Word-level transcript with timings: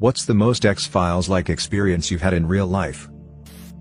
What's 0.00 0.24
the 0.24 0.32
most 0.32 0.64
X-Files-like 0.64 1.50
experience 1.50 2.10
you've 2.10 2.22
had 2.22 2.32
in 2.32 2.48
real 2.48 2.66
life? 2.66 3.10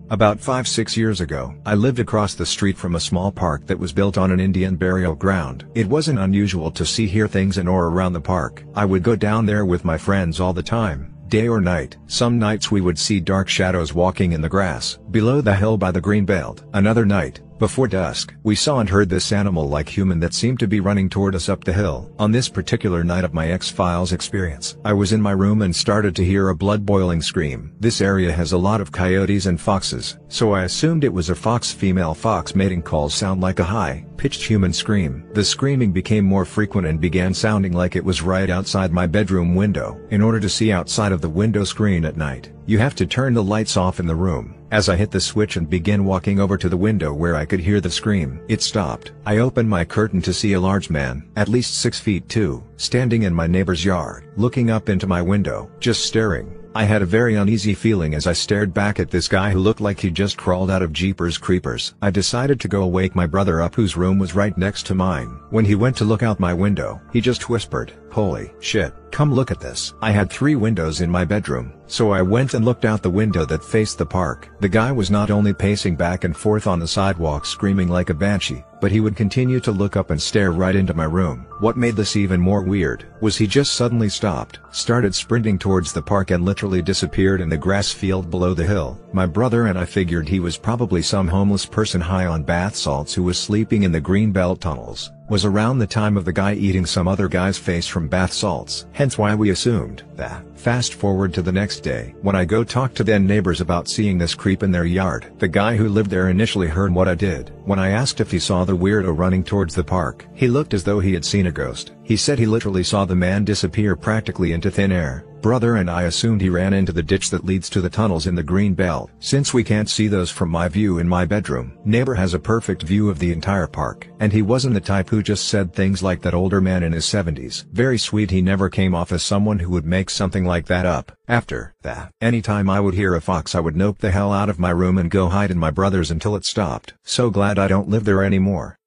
About 0.10 0.38
5-6 0.38 0.98
years 0.98 1.22
ago, 1.22 1.56
I 1.66 1.76
lived 1.76 2.00
across 2.00 2.34
the 2.34 2.46
street 2.46 2.78
from 2.78 2.96
a 2.96 3.00
small 3.00 3.32
park 3.32 3.66
that 3.68 3.80
was 3.80 3.94
built 3.94 4.17
on 4.17 4.29
an 4.29 4.42
Indian 4.42 4.75
burial 4.75 5.16
ground. 5.16 5.66
It 5.75 5.87
wasn't 5.87 6.19
unusual 6.19 6.71
to 6.71 6.85
see 6.85 7.08
hear 7.08 7.29
things 7.29 7.58
in 7.58 7.69
or 7.69 7.87
around 7.87 8.11
the 8.11 8.20
park. 8.20 8.66
I 8.75 8.84
would 8.84 9.02
go 9.02 9.16
down 9.16 9.45
there 9.45 9.63
with 9.63 9.86
my 9.86 9.97
friends 9.97 10.41
all 10.41 10.52
the 10.52 10.61
time, 10.61 11.16
day 11.29 11.47
or 11.47 11.61
night. 11.61 11.95
Some 12.07 12.38
nights 12.38 12.70
we 12.70 12.81
would 12.81 12.99
see 12.99 13.21
dark 13.21 13.47
shadows 13.47 13.93
walking 13.93 14.33
in 14.33 14.41
the 14.41 14.49
grass, 14.49 14.99
below 15.11 15.39
the 15.39 15.55
hill 15.55 15.77
by 15.77 15.91
the 15.91 16.01
green 16.01 16.25
belt. 16.25 16.65
Another 16.73 17.05
night, 17.05 17.39
before 17.60 17.88
dusk, 17.88 18.34
we 18.44 18.55
saw 18.55 18.80
and 18.80 18.89
heard 18.89 19.10
this 19.10 19.32
animal-like 19.32 19.89
human 19.89 20.20
that 20.21 20.34
seemed 20.34 20.59
to 20.59 20.68
be 20.68 20.80
running 20.80 21.09
toward 21.09 21.36
us 21.36 21.50
up 21.50 21.64
the 21.64 21.73
hill. 21.73 22.12
On 22.18 22.32
this 22.32 22.50
particular 22.50 23.04
night 23.04 23.26
of 23.26 23.34
my 23.34 23.50
X-Files 23.52 24.14
experience, 24.14 24.78
I 24.86 24.94
was 24.94 25.12
in 25.12 25.21
my 25.21 25.32
room 25.32 25.62
and 25.62 25.76
started 25.76 26.16
to 26.16 26.26
hear 26.26 26.50
a 26.50 26.55
blood-boiling 26.55 27.22
scream. 27.22 27.76
This 27.80 28.02
area 28.02 28.31
has 28.31 28.53
a 28.53 28.58
lot 28.58 28.81
of 28.81 28.91
coyotes 28.91 29.45
and 29.45 29.59
foxes, 29.59 30.17
so 30.30 30.53
I 30.53 30.64
assumed 30.64 31.03
it 31.03 31.14
was 31.14 31.30
a 31.30 31.36
fox 31.36 31.72
female 31.72 32.14
fox 32.14 32.55
mating 32.55 32.81
calls 32.81 33.14
sound 33.14 33.41
like 33.41 33.59
a 33.59 33.64
high-pitched 33.64 34.41
human 34.41 34.72
scream. 34.72 35.28
The 35.34 35.44
screaming 35.44 35.91
became 35.91 36.23
more 36.23 36.45
frequent 36.45 36.88
and 36.88 37.02
began 37.02 37.34
sounding 37.34 37.73
like 37.73 37.95
it 37.95 38.05
was 38.05 38.22
right 38.22 38.50
outside 38.50 38.91
my 38.91 39.05
bedroom 39.05 39.53
window. 39.53 40.00
In 40.12 40.22
order 40.22 40.39
to 40.39 40.50
see 40.50 40.72
outside 40.72 41.12
of 41.12 41.22
the 41.22 41.30
window 41.30 41.66
screen 41.66 42.05
at 42.05 42.17
night, 42.17 42.52
you 42.66 42.80
have 42.80 42.95
to 42.95 43.05
turn 43.05 43.34
the 43.34 43.44
lights 43.44 43.76
off 43.76 44.00
in 44.00 44.08
the 44.08 44.16
room. 44.16 44.55
As 44.72 44.88
I 44.88 44.96
hit 44.96 45.09
the 45.09 45.20
switch 45.20 45.55
and 45.55 45.68
began 45.68 46.05
walking 46.05 46.40
over 46.40 46.55
to 46.55 46.70
the 46.70 46.78
window 46.78 47.12
where 47.12 47.36
I 47.36 47.46
could 47.46 47.59
hear 47.59 47.82
the 47.82 47.90
scream, 47.90 48.40
it 48.48 48.62
stopped. 48.62 49.14
I 49.26 49.40
opened 49.40 49.68
my 49.68 49.84
curtain 49.84 50.22
to 50.22 50.34
see 50.34 50.54
a 50.54 50.59
large 50.59 50.92
man, 50.92 51.28
at 51.36 51.50
least 51.50 51.78
6 51.82 52.00
feet 52.00 52.30
2, 52.30 52.64
standing 52.78 53.23
in 53.23 53.34
my 53.34 53.48
neighbor's 53.48 53.84
yard, 53.84 54.32
looking 54.38 54.70
up 54.70 54.88
into 54.88 55.08
my 55.08 55.23
window, 55.23 55.72
just 55.80 56.05
staring. 56.05 56.59
I 56.76 56.84
had 56.84 57.02
a 57.02 57.05
very 57.05 57.34
uneasy 57.34 57.73
feeling 57.73 58.14
as 58.14 58.28
I 58.28 58.34
stared 58.34 58.76
back 58.76 59.00
at 59.00 59.09
this 59.09 59.28
guy 59.28 59.50
who 59.50 59.59
looked 59.59 59.82
like 59.82 60.00
he 60.00 60.12
just 60.12 60.38
crawled 60.38 60.70
out 60.70 60.84
of 60.84 60.94
Jeepers 60.94 61.38
Creepers. 61.38 61.95
I 62.00 62.11
decided 62.11 62.59
to 62.59 62.67
go 62.67 62.86
wake 62.86 63.16
my 63.16 63.26
brother 63.26 63.59
up 63.59 63.73
whose 63.73 63.98
room 63.98 64.20
was 64.20 64.36
right 64.36 64.56
next 64.56 64.86
to 64.86 64.95
mine. 64.95 65.39
When 65.50 65.66
he 65.66 65.73
went 65.73 65.98
to 65.98 66.06
look 66.06 66.22
out 66.22 66.39
my 66.39 66.53
window, 66.53 67.02
he 67.11 67.22
just 67.22 67.50
whispered, 67.50 67.94
holy 68.11 68.52
shit, 68.59 68.94
come 69.09 69.34
look 69.34 69.50
at 69.50 69.59
this. 69.59 69.95
I 70.02 70.11
had 70.11 70.30
three 70.30 70.56
windows 70.56 71.02
in 71.02 71.09
my 71.09 71.26
bedroom, 71.26 71.73
so 71.88 72.11
I 72.11 72.22
went 72.22 72.53
and 72.53 72.64
looked 72.64 72.86
out 72.86 73.02
the 73.02 73.09
window 73.09 73.45
that 73.45 73.64
faced 73.64 73.98
the 73.98 74.06
park. 74.06 74.50
The 74.59 74.70
guy 74.70 74.92
was 74.92 75.09
not 75.09 75.31
only 75.31 75.54
pacing 75.54 75.95
back 75.95 76.23
and 76.23 76.38
forth 76.38 76.67
on 76.67 76.80
the 76.80 76.88
sidewalk 76.88 77.45
screaming 77.45 77.88
like 77.88 78.11
a 78.11 78.14
banshee, 78.14 78.64
but 78.81 78.91
he 78.91 78.99
would 78.99 79.16
continue 79.16 79.59
to 79.59 79.72
look 79.72 79.95
up 79.95 80.09
and 80.09 80.22
stare 80.22 80.52
right 80.52 80.75
into 80.75 80.94
my 80.94 81.03
room. 81.03 81.45
What 81.59 81.77
made 81.77 81.95
this 81.95 82.16
even 82.16 82.39
more 82.39 82.61
weird, 82.61 83.05
was 83.21 83.38
he 83.38 83.47
just 83.47 83.73
suddenly 83.73 84.09
stopped, 84.09 84.59
started 84.71 85.13
sprinting 85.13 85.59
towards 85.59 85.94
the 85.94 86.02
park 86.02 86.31
and 86.31 86.45
literally 86.45 86.81
disappeared 86.81 87.41
in 87.41 87.49
the 87.49 87.58
grass 87.58 87.91
field 87.91 88.30
below 88.30 88.53
the 88.53 88.66
hill. 88.66 88.99
My 89.13 89.25
brother 89.25 89.67
and 89.67 89.77
I 89.77 89.86
figured 89.86 90.27
he 90.27 90.39
was 90.39 90.58
probably 90.58 91.02
some 91.02 91.27
homeless 91.27 91.66
person 91.66 92.02
high 92.02 92.25
on 92.25 92.44
bath 92.44 92.75
salts 92.75 93.13
who 93.13 93.23
was 93.23 93.38
sleeping 93.38 93.83
in 93.83 93.91
the 93.91 94.02
greenbelt 94.02 94.59
tunnels 94.59 95.11
was 95.30 95.45
around 95.45 95.77
the 95.77 95.88
time 95.88 96.17
of 96.17 96.25
the 96.25 96.33
guy 96.33 96.53
eating 96.53 96.85
some 96.85 97.08
other 97.08 97.27
guy's 97.27 97.58
face 97.58 97.88
from 97.88 98.08
bath 98.08 98.33
salts. 98.33 98.88
Hence 98.91 99.17
why 99.17 99.36
we 99.36 99.52
assumed 99.52 100.03
that. 100.16 100.44
Fast 100.58 100.95
forward 100.95 101.33
to 101.33 101.41
the 101.41 101.52
next 101.52 101.81
day, 101.81 102.13
when 102.21 102.36
I 102.36 102.44
go 102.44 102.63
talk 102.63 102.94
to 102.95 103.03
then 103.03 103.25
neighbors 103.25 103.61
about 103.61 103.88
seeing 103.88 104.17
this 104.17 104.36
creep 104.36 104.63
in 104.63 104.71
their 104.71 104.86
yard. 104.86 105.31
The 105.38 105.47
guy 105.47 105.77
who 105.77 105.88
lived 105.88 106.09
there 106.09 106.30
initially 106.30 106.67
heard 106.67 106.94
what 106.94 107.08
I 107.08 107.16
did. 107.16 107.53
When 107.63 107.80
I 107.80 107.89
asked 107.89 108.19
if 108.19 108.31
he 108.31 108.39
saw 108.39 108.66
the 108.66 108.75
weirdo 108.75 109.17
running 109.17 109.44
towards 109.44 109.75
the 109.75 109.83
park, 109.83 110.25
he 110.33 110.47
looked 110.47 110.73
as 110.73 110.83
though 110.83 110.99
he 110.99 111.13
had 111.13 111.23
seen 111.23 111.47
a 111.47 111.52
ghost. 111.52 111.93
He 112.03 112.17
said 112.17 112.39
he 112.39 112.45
literally 112.45 112.83
saw 112.83 113.05
the 113.05 113.16
man 113.16 113.45
disappear 113.45 113.95
practically 113.95 114.52
into 114.52 114.71
thin 114.71 114.91
air. 114.91 115.25
Brother 115.42 115.78
and 115.78 115.90
I 115.90 116.04
assumed 116.04 116.42
he 116.42 116.50
ran 116.50 116.73
into 116.73 116.92
the 116.92 117.02
ditch 117.02 117.30
that 117.30 117.45
leads 117.45 117.70
to 117.70 117.80
the 117.80 117.90
tunnels 117.90 118.28
in 118.28 118.36
the 118.36 118.44
green 118.44 118.73
belt. 118.73 119.09
Since 119.20 119.54
we 119.54 119.64
can't 119.64 119.90
see 119.90 120.09
those 120.09 120.30
from 120.30 120.50
my 120.50 120.68
view 120.68 121.00
in 121.00 121.08
my 121.08 121.23
bedroom, 121.23 121.78
neighbor 121.86 122.16
has 122.16 122.34
a 122.34 122.40
perfect 122.40 122.84
view 122.84 123.09
of 123.09 123.20
the 123.20 123.32
entire 123.32 123.67
park. 123.67 124.10
And 124.20 124.33
he 124.33 124.42
wasn't 124.42 124.73
the 124.73 124.82
type 124.82 125.10
who 125.10 125.23
just 125.23 125.48
said 125.48 125.73
things 125.73 126.04
like 126.04 126.22
that 126.23 126.33
older 126.33 126.60
man 126.60 126.83
in 126.83 126.92
his 126.92 127.05
70s. 127.05 127.66
Very 127.72 127.98
sweet 127.98 128.32
he 128.32 128.42
never 128.42 128.70
came 128.70 128.94
off 128.94 129.14
as 129.14 129.24
someone 129.24 129.60
who 129.60 129.70
would 129.70 129.86
make 129.86 130.10
something 130.10 130.44
like 130.44 130.66
that 130.66 130.86
up. 130.86 131.14
After 131.30 131.74
that, 131.84 132.12
anytime 132.20 132.70
I 132.70 132.82
would 132.82 132.96
hear 132.96 133.16
a 133.16 133.22
fox 133.22 133.56
I 133.56 133.62
would 133.62 133.78
nope 133.78 134.00
the 134.00 134.12
hell 134.12 134.34
out 134.34 134.50
of 134.50 134.60
my 134.60 134.72
room 134.72 134.98
and 134.98 135.10
go 135.10 135.30
hide 135.30 135.52
in 135.52 135.58
my 135.58 135.72
brother's 135.72 136.12
until 136.12 136.36
it 136.36 136.44
stopped. 136.44 136.96
So 137.04 137.30
glad 137.30 137.58
I 137.58 137.70
don't 137.70 137.88
live 137.88 138.04
there 138.04 138.24
anymore. 138.24 138.79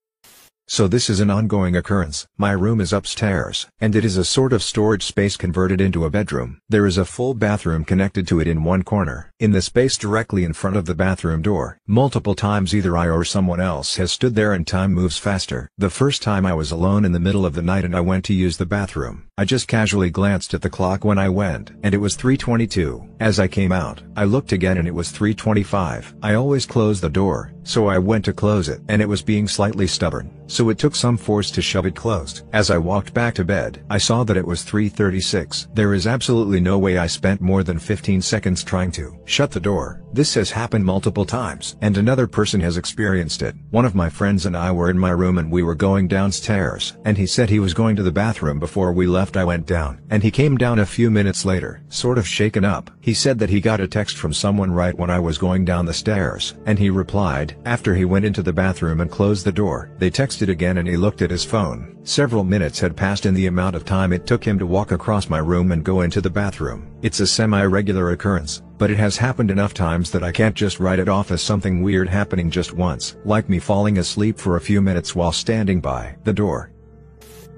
So 0.72 0.88
this 0.88 1.10
is 1.10 1.20
an 1.20 1.28
ongoing 1.28 1.76
occurrence. 1.76 2.26
My 2.38 2.52
room 2.52 2.80
is 2.80 2.94
upstairs, 2.94 3.66
and 3.78 3.94
it 3.94 4.06
is 4.06 4.16
a 4.16 4.24
sort 4.24 4.54
of 4.54 4.62
storage 4.62 5.04
space 5.04 5.36
converted 5.36 5.82
into 5.82 6.06
a 6.06 6.10
bedroom. 6.10 6.60
There 6.70 6.86
is 6.86 6.96
a 6.96 7.04
full 7.04 7.34
bathroom 7.34 7.84
connected 7.84 8.26
to 8.28 8.40
it 8.40 8.46
in 8.46 8.64
one 8.64 8.82
corner. 8.82 9.30
In 9.38 9.52
the 9.52 9.60
space 9.60 9.98
directly 9.98 10.44
in 10.44 10.54
front 10.54 10.76
of 10.76 10.86
the 10.86 10.94
bathroom 10.94 11.42
door, 11.42 11.76
multiple 11.86 12.34
times 12.34 12.74
either 12.74 12.96
I 12.96 13.10
or 13.10 13.22
someone 13.22 13.60
else 13.60 13.96
has 13.96 14.12
stood 14.12 14.34
there 14.34 14.54
and 14.54 14.66
time 14.66 14.94
moves 14.94 15.18
faster. 15.18 15.68
The 15.76 15.90
first 15.90 16.22
time 16.22 16.46
I 16.46 16.54
was 16.54 16.70
alone 16.70 17.04
in 17.04 17.12
the 17.12 17.20
middle 17.20 17.44
of 17.44 17.52
the 17.52 17.60
night 17.60 17.84
and 17.84 17.94
I 17.94 18.00
went 18.00 18.24
to 18.24 18.32
use 18.32 18.56
the 18.56 18.64
bathroom. 18.64 19.28
I 19.36 19.44
just 19.44 19.68
casually 19.68 20.08
glanced 20.08 20.54
at 20.54 20.62
the 20.62 20.70
clock 20.70 21.04
when 21.04 21.18
I 21.18 21.28
went, 21.28 21.72
and 21.82 21.92
it 21.94 21.98
was 21.98 22.16
3.22. 22.16 23.10
As 23.20 23.38
I 23.38 23.46
came 23.46 23.72
out, 23.72 24.00
I 24.16 24.24
looked 24.24 24.52
again 24.52 24.78
and 24.78 24.88
it 24.88 24.94
was 24.94 25.12
3.25. 25.12 26.14
I 26.22 26.32
always 26.32 26.64
close 26.64 27.02
the 27.02 27.10
door, 27.10 27.52
so 27.64 27.86
I 27.86 27.98
went 27.98 28.24
to 28.26 28.32
close 28.32 28.68
it, 28.68 28.80
and 28.88 29.00
it 29.00 29.08
was 29.08 29.22
being 29.22 29.48
slightly 29.48 29.86
stubborn, 29.86 30.30
so 30.46 30.68
it 30.68 30.78
took 30.78 30.94
some 30.94 31.16
force 31.16 31.50
to 31.52 31.62
shove 31.62 31.86
it 31.86 31.94
closed. 31.94 32.42
As 32.52 32.70
I 32.70 32.78
walked 32.78 33.14
back 33.14 33.34
to 33.34 33.44
bed, 33.44 33.82
I 33.88 33.98
saw 33.98 34.24
that 34.24 34.36
it 34.36 34.46
was 34.46 34.64
3.36. 34.64 35.74
There 35.74 35.94
is 35.94 36.06
absolutely 36.06 36.60
no 36.60 36.78
way 36.78 36.98
I 36.98 37.06
spent 37.06 37.40
more 37.40 37.62
than 37.62 37.78
15 37.78 38.20
seconds 38.20 38.64
trying 38.64 38.90
to 38.92 39.18
shut 39.24 39.50
the 39.50 39.60
door. 39.60 40.02
This 40.12 40.34
has 40.34 40.50
happened 40.50 40.84
multiple 40.84 41.24
times, 41.24 41.76
and 41.80 41.96
another 41.96 42.26
person 42.26 42.60
has 42.60 42.76
experienced 42.76 43.40
it. 43.40 43.54
One 43.70 43.86
of 43.86 43.94
my 43.94 44.10
friends 44.10 44.44
and 44.44 44.56
I 44.56 44.70
were 44.70 44.90
in 44.90 44.98
my 44.98 45.10
room 45.10 45.38
and 45.38 45.50
we 45.50 45.62
were 45.62 45.74
going 45.74 46.06
downstairs, 46.06 46.96
and 47.06 47.16
he 47.16 47.26
said 47.26 47.48
he 47.48 47.60
was 47.60 47.72
going 47.72 47.96
to 47.96 48.02
the 48.02 48.12
bathroom 48.12 48.58
before 48.58 48.92
we 48.92 49.06
left 49.06 49.36
I 49.38 49.44
went 49.44 49.66
down, 49.66 50.00
and 50.10 50.22
he 50.22 50.30
came 50.30 50.58
down 50.58 50.80
a 50.80 50.86
few 50.86 51.10
minutes 51.10 51.46
later, 51.46 51.82
sort 51.88 52.18
of 52.18 52.28
shaken 52.28 52.64
up. 52.64 52.90
He 53.00 53.14
said 53.14 53.38
that 53.38 53.48
he 53.48 53.60
got 53.60 53.80
a 53.80 53.88
text 53.88 54.18
from 54.18 54.34
someone 54.34 54.70
right 54.70 54.96
when 54.96 55.08
I 55.10 55.18
was 55.18 55.38
going 55.38 55.64
down 55.64 55.86
the 55.86 55.94
stairs, 55.94 56.54
and 56.66 56.78
he 56.78 56.90
replied, 56.90 57.51
after 57.64 57.94
he 57.94 58.04
went 58.04 58.24
into 58.24 58.42
the 58.42 58.52
bathroom 58.52 59.00
and 59.00 59.10
closed 59.10 59.44
the 59.44 59.52
door. 59.52 59.90
They 59.98 60.10
texted 60.10 60.48
again 60.48 60.78
and 60.78 60.88
he 60.88 60.96
looked 60.96 61.22
at 61.22 61.30
his 61.30 61.44
phone. 61.44 61.98
Several 62.04 62.42
minutes 62.42 62.80
had 62.80 62.96
passed 62.96 63.26
in 63.26 63.34
the 63.34 63.46
amount 63.46 63.76
of 63.76 63.84
time 63.84 64.12
it 64.12 64.26
took 64.26 64.42
him 64.42 64.58
to 64.58 64.66
walk 64.66 64.90
across 64.90 65.28
my 65.28 65.38
room 65.38 65.70
and 65.70 65.84
go 65.84 66.00
into 66.00 66.20
the 66.20 66.30
bathroom. 66.30 66.90
It's 67.02 67.20
a 67.20 67.26
semi-regular 67.26 68.10
occurrence, 68.10 68.62
but 68.78 68.90
it 68.90 68.98
has 68.98 69.16
happened 69.16 69.52
enough 69.52 69.74
times 69.74 70.10
that 70.10 70.24
I 70.24 70.32
can't 70.32 70.56
just 70.56 70.80
write 70.80 70.98
it 70.98 71.08
off 71.08 71.30
as 71.30 71.42
something 71.42 71.82
weird 71.82 72.08
happening 72.08 72.50
just 72.50 72.72
once, 72.72 73.16
like 73.24 73.48
me 73.48 73.60
falling 73.60 73.98
asleep 73.98 74.38
for 74.38 74.56
a 74.56 74.60
few 74.60 74.82
minutes 74.82 75.14
while 75.14 75.30
standing 75.30 75.80
by 75.80 76.16
the 76.24 76.32
door. 76.32 76.71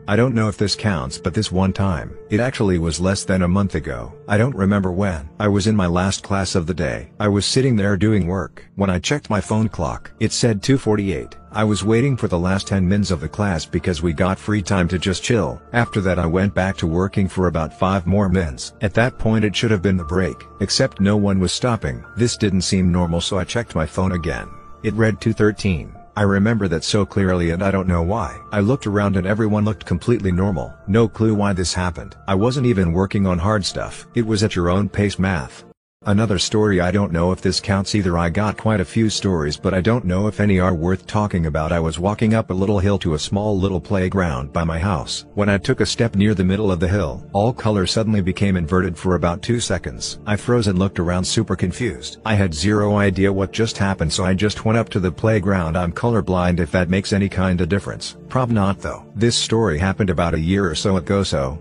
I 0.07 0.17
don't 0.17 0.35
know 0.35 0.49
if 0.49 0.59
this 0.59 0.77
counts 0.77 1.17
but 1.17 1.33
this 1.33 1.51
one 1.51 1.73
time, 1.73 2.15
it 2.29 2.39
actually 2.39 2.79
was 2.79 3.01
less 3.01 3.25
than 3.25 3.41
a 3.41 3.49
month 3.49 3.75
ago, 3.75 4.13
I 4.29 4.37
don't 4.37 4.55
remember 4.55 4.93
when. 4.93 5.31
I 5.41 5.49
was 5.49 5.67
in 5.67 5.75
my 5.75 5.87
last 5.87 6.23
class 6.23 6.55
of 6.55 6.67
the 6.67 6.75
day. 6.75 7.11
I 7.19 7.29
was 7.29 7.47
sitting 7.47 7.75
there 7.75 7.97
doing 7.97 8.27
work. 8.27 8.67
When 8.77 8.91
I 8.91 8.99
checked 8.99 9.31
my 9.31 9.41
phone 9.41 9.69
clock, 9.69 10.11
it 10.21 10.33
said 10.33 10.63
248. 10.63 11.37
I 11.53 11.65
was 11.65 11.85
waiting 11.85 12.19
for 12.19 12.29
the 12.29 12.39
last 12.39 12.67
10 12.67 12.87
minutes 12.87 13.11
of 13.11 13.21
the 13.21 13.29
class 13.29 13.65
because 13.65 14.03
we 14.03 14.13
got 14.13 14.39
free 14.39 14.61
time 14.61 14.89
to 14.89 14.99
just 14.99 15.23
chill. 15.23 15.63
After 15.73 16.03
that 16.03 16.19
I 16.19 16.27
went 16.27 16.55
back 16.55 16.77
to 16.79 16.87
working 16.87 17.27
for 17.27 17.47
about 17.47 17.79
5 17.79 18.07
more 18.07 18.29
minutes. 18.29 18.75
At 18.83 18.93
that 18.95 19.19
point 19.19 19.45
it 19.45 19.57
should 19.57 19.71
have 19.71 19.83
been 19.83 19.97
the 19.97 20.05
break, 20.05 20.37
except 20.61 21.01
no 21.01 21.17
one 21.17 21.41
was 21.41 21.53
stopping. 21.53 22.05
This 22.15 22.37
didn't 22.37 22.63
seem 22.63 22.93
normal 22.93 23.23
so 23.23 23.39
I 23.39 23.45
checked 23.45 23.75
my 23.75 23.87
phone 23.87 24.13
again. 24.13 24.51
It 24.83 24.93
read 24.95 25.21
213. 25.23 26.04
I 26.17 26.23
remember 26.23 26.69
that 26.69 26.85
so 26.85 27.05
clearly 27.05 27.51
and 27.51 27.63
I 27.63 27.73
don't 27.73 27.89
know 27.89 28.03
why. 28.03 28.41
I 28.53 28.61
looked 28.61 28.87
around 28.87 29.17
and 29.17 29.27
everyone 29.27 29.65
looked 29.65 29.85
completely 29.85 30.31
normal. 30.31 30.73
No 30.87 31.09
clue 31.09 31.35
why 31.35 31.53
this 31.53 31.75
happened. 31.75 32.15
I 32.29 32.37
wasn't 32.37 32.67
even 32.67 32.93
working 32.93 33.27
on 33.27 33.39
hard 33.39 33.65
stuff. 33.65 34.07
It 34.15 34.27
was 34.27 34.45
at 34.45 34.55
your 34.55 34.71
own 34.71 34.89
pace 34.89 35.19
math. 35.19 35.65
Another 36.07 36.39
story 36.39 36.83
I 36.83 36.91
don't 36.91 37.13
know 37.13 37.33
if 37.33 37.41
this 37.41 37.61
counts 37.61 37.95
either 37.95 38.19
I 38.19 38.29
got 38.29 38.59
quite 38.59 38.81
a 38.81 38.85
few 38.85 39.09
stories 39.09 39.57
but 39.57 39.73
I 39.73 39.81
don't 39.81 40.05
know 40.05 40.27
if 40.27 40.39
any 40.39 40.61
are 40.61 40.75
worth 40.75 41.07
talking 41.07 41.47
about 41.47 41.73
I 41.73 41.81
was 41.81 41.99
walking 41.99 42.35
up 42.35 42.51
a 42.51 42.55
little 42.55 42.79
hill 42.79 42.99
to 42.99 43.15
a 43.15 43.19
small 43.19 43.59
little 43.59 43.81
playground 43.81 44.53
by 44.53 44.65
my 44.65 44.79
house. 44.79 45.25
When 45.33 45.49
I 45.49 45.57
took 45.57 45.81
a 45.81 45.87
step 45.87 46.15
near 46.15 46.35
the 46.35 46.45
middle 46.45 46.71
of 46.71 46.79
the 46.79 46.89
hill, 46.89 47.27
all 47.33 47.55
color 47.55 47.87
suddenly 47.87 48.21
became 48.21 48.59
inverted 48.59 48.99
for 48.99 49.15
about 49.15 49.41
2 49.41 49.61
seconds. 49.61 50.19
I 50.27 50.37
froze 50.37 50.67
and 50.67 50.79
looked 50.79 50.99
around 50.99 51.25
super 51.25 51.57
confused. 51.57 52.19
I 52.27 52.35
had 52.35 52.53
zero 52.53 52.97
idea 52.97 53.33
what 53.33 53.53
just 53.53 53.79
happened 53.79 54.13
so 54.13 54.27
I 54.27 54.35
just 54.35 54.67
went 54.67 54.77
up 54.77 54.91
to 54.91 55.01
the 55.01 55.11
playground 55.11 55.75
I'm 55.75 55.93
colorblind 55.93 56.61
if 56.61 56.71
that 56.73 56.91
makes 56.91 57.15
any 57.15 57.31
kind 57.31 57.63
of 57.63 57.71
difference. 57.71 58.19
Prob 58.29 58.51
not 58.51 58.79
though. 58.79 59.07
This 59.17 59.39
story 59.39 59.79
happened 59.79 60.11
about 60.11 60.35
a 60.35 60.41
year 60.41 60.69
or 60.69 60.75
so 60.75 60.99
ago 60.99 61.23
so, 61.23 61.59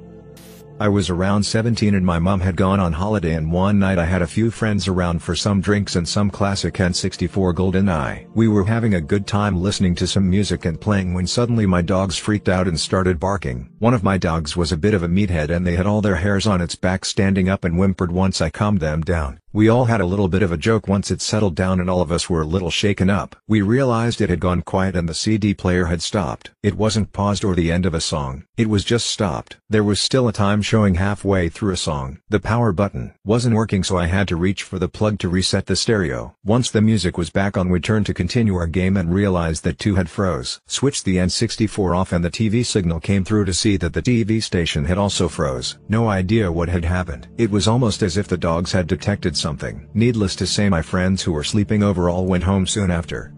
I 0.84 0.90
was 0.90 1.10
around 1.10 1.44
17 1.44 1.96
and 1.96 2.06
my 2.06 2.20
mom 2.20 2.42
had 2.42 2.58
gone 2.58 2.82
on 2.82 2.92
holiday 2.92 3.36
and 3.36 3.54
one 3.54 3.80
night 3.80 3.98
I 3.98 4.04
had 4.04 4.22
a 4.22 4.28
few 4.28 4.52
friends 4.52 4.86
around 4.86 5.24
for 5.24 5.34
some 5.34 5.62
drinks 5.62 5.96
and 5.96 6.06
some 6.06 6.30
classic 6.30 6.74
N64 6.74 7.54
GoldenEye. 7.54 8.28
We 8.34 8.50
were 8.50 8.66
having 8.66 8.94
a 8.94 9.00
good 9.00 9.26
time 9.26 9.62
listening 9.62 9.96
to 9.96 10.08
some 10.08 10.30
music 10.30 10.66
and 10.66 10.82
playing 10.82 11.14
when 11.14 11.26
suddenly 11.26 11.66
my 11.66 11.82
dogs 11.82 12.18
freaked 12.18 12.50
out 12.50 12.68
and 12.68 12.78
started 12.78 13.18
barking. 13.18 13.70
One 13.80 13.94
of 13.94 14.04
my 14.04 14.18
dogs 14.18 14.58
was 14.58 14.74
a 14.74 14.78
bit 14.78 14.94
of 14.94 15.04
a 15.04 15.08
meathead 15.08 15.52
and 15.52 15.66
they 15.66 15.78
had 15.78 15.88
all 15.88 16.02
their 16.02 16.18
hairs 16.18 16.46
on 16.46 16.60
its 16.60 16.76
back 16.76 17.06
standing 17.06 17.48
up 17.48 17.64
and 17.64 17.76
whimpered 17.76 18.12
once 18.12 18.42
I 18.42 18.50
calmed 18.50 18.82
them 18.82 19.04
down. 19.04 19.40
We 19.56 19.70
all 19.70 19.86
had 19.86 20.02
a 20.02 20.08
little 20.08 20.30
bit 20.30 20.42
of 20.42 20.52
a 20.52 20.58
joke 20.58 20.88
once 20.88 21.12
it 21.12 21.22
settled 21.22 21.54
down 21.54 21.80
and 21.80 21.88
all 21.88 22.02
of 22.02 22.12
us 22.12 22.28
were 22.28 22.42
a 22.42 22.46
little 22.46 22.72
shaken 22.72 23.08
up. 23.08 23.36
We 23.48 23.62
realized 23.62 24.20
it 24.20 24.32
had 24.32 24.40
gone 24.40 24.64
quiet 24.64 24.96
and 24.96 25.08
the 25.08 25.14
CD 25.14 25.54
player 25.54 25.86
had 25.86 26.02
stopped. 26.02 26.50
It 26.64 26.74
wasn't 26.74 27.14
paused 27.14 27.44
or 27.44 27.54
the 27.54 27.72
end 27.72 27.86
of 27.86 27.94
a 27.94 28.02
song. 28.02 28.46
It 28.58 28.68
was 28.68 28.84
just 28.84 29.06
stopped. 29.06 29.58
There 29.70 29.84
was 29.84 30.02
still 30.02 30.28
a 30.28 30.34
time 30.34 30.64
showing 30.64 30.96
halfway 30.96 31.50
through 31.50 31.72
a 31.72 31.78
song. 31.78 32.18
The 32.30 32.40
power 32.40 32.72
button 32.72 33.14
wasn't 33.24 33.56
working 33.56 33.84
so 33.84 33.96
I 33.96 34.08
had 34.08 34.28
to 34.30 34.36
reach 34.36 34.64
for 34.64 34.80
the 34.80 34.90
plug 34.90 35.20
to 35.20 35.30
reset 35.30 35.68
the 35.68 35.76
stereo. 35.76 36.36
Once 36.44 36.72
the 36.72 36.82
music 36.82 37.16
was 37.16 37.30
back 37.30 37.56
on 37.56 37.70
we 37.70 37.80
turned 37.80 38.08
to 38.08 38.14
continue 38.16 38.56
our 38.56 38.66
game 38.66 38.98
and 38.98 39.14
realized 39.14 39.64
that 39.66 39.78
2 39.78 39.94
had 39.94 40.10
froze. 40.10 40.62
Switched 40.66 41.06
the 41.06 41.18
N64 41.18 41.96
off 41.96 42.12
and 42.12 42.26
the 42.26 42.32
TV 42.32 42.66
signal 42.66 43.00
came 43.00 43.24
through 43.24 43.46
to 43.46 43.54
see 43.54 43.78
that 43.78 43.94
the 43.94 44.02
TV 44.02 44.42
station 44.42 44.86
had 44.86 44.98
also 44.98 45.28
froze. 45.28 45.78
No 45.88 46.10
idea 46.10 46.52
what 46.52 46.70
had 46.70 46.86
happened. 46.86 47.28
It 47.38 47.52
was 47.52 47.68
almost 47.68 48.02
as 48.02 48.18
if 48.18 48.28
the 48.28 48.36
dogs 48.36 48.72
had 48.72 48.88
detected 48.88 49.38
something. 49.44 49.88
Needless 49.94 50.36
to 50.38 50.48
say 50.48 50.70
my 50.70 50.82
friends 50.82 51.22
who 51.22 51.34
were 51.34 51.44
sleeping 51.44 51.84
over 51.84 52.10
all 52.10 52.26
went 52.26 52.46
home 52.46 52.66
soon 52.66 52.90
after. 52.90 53.34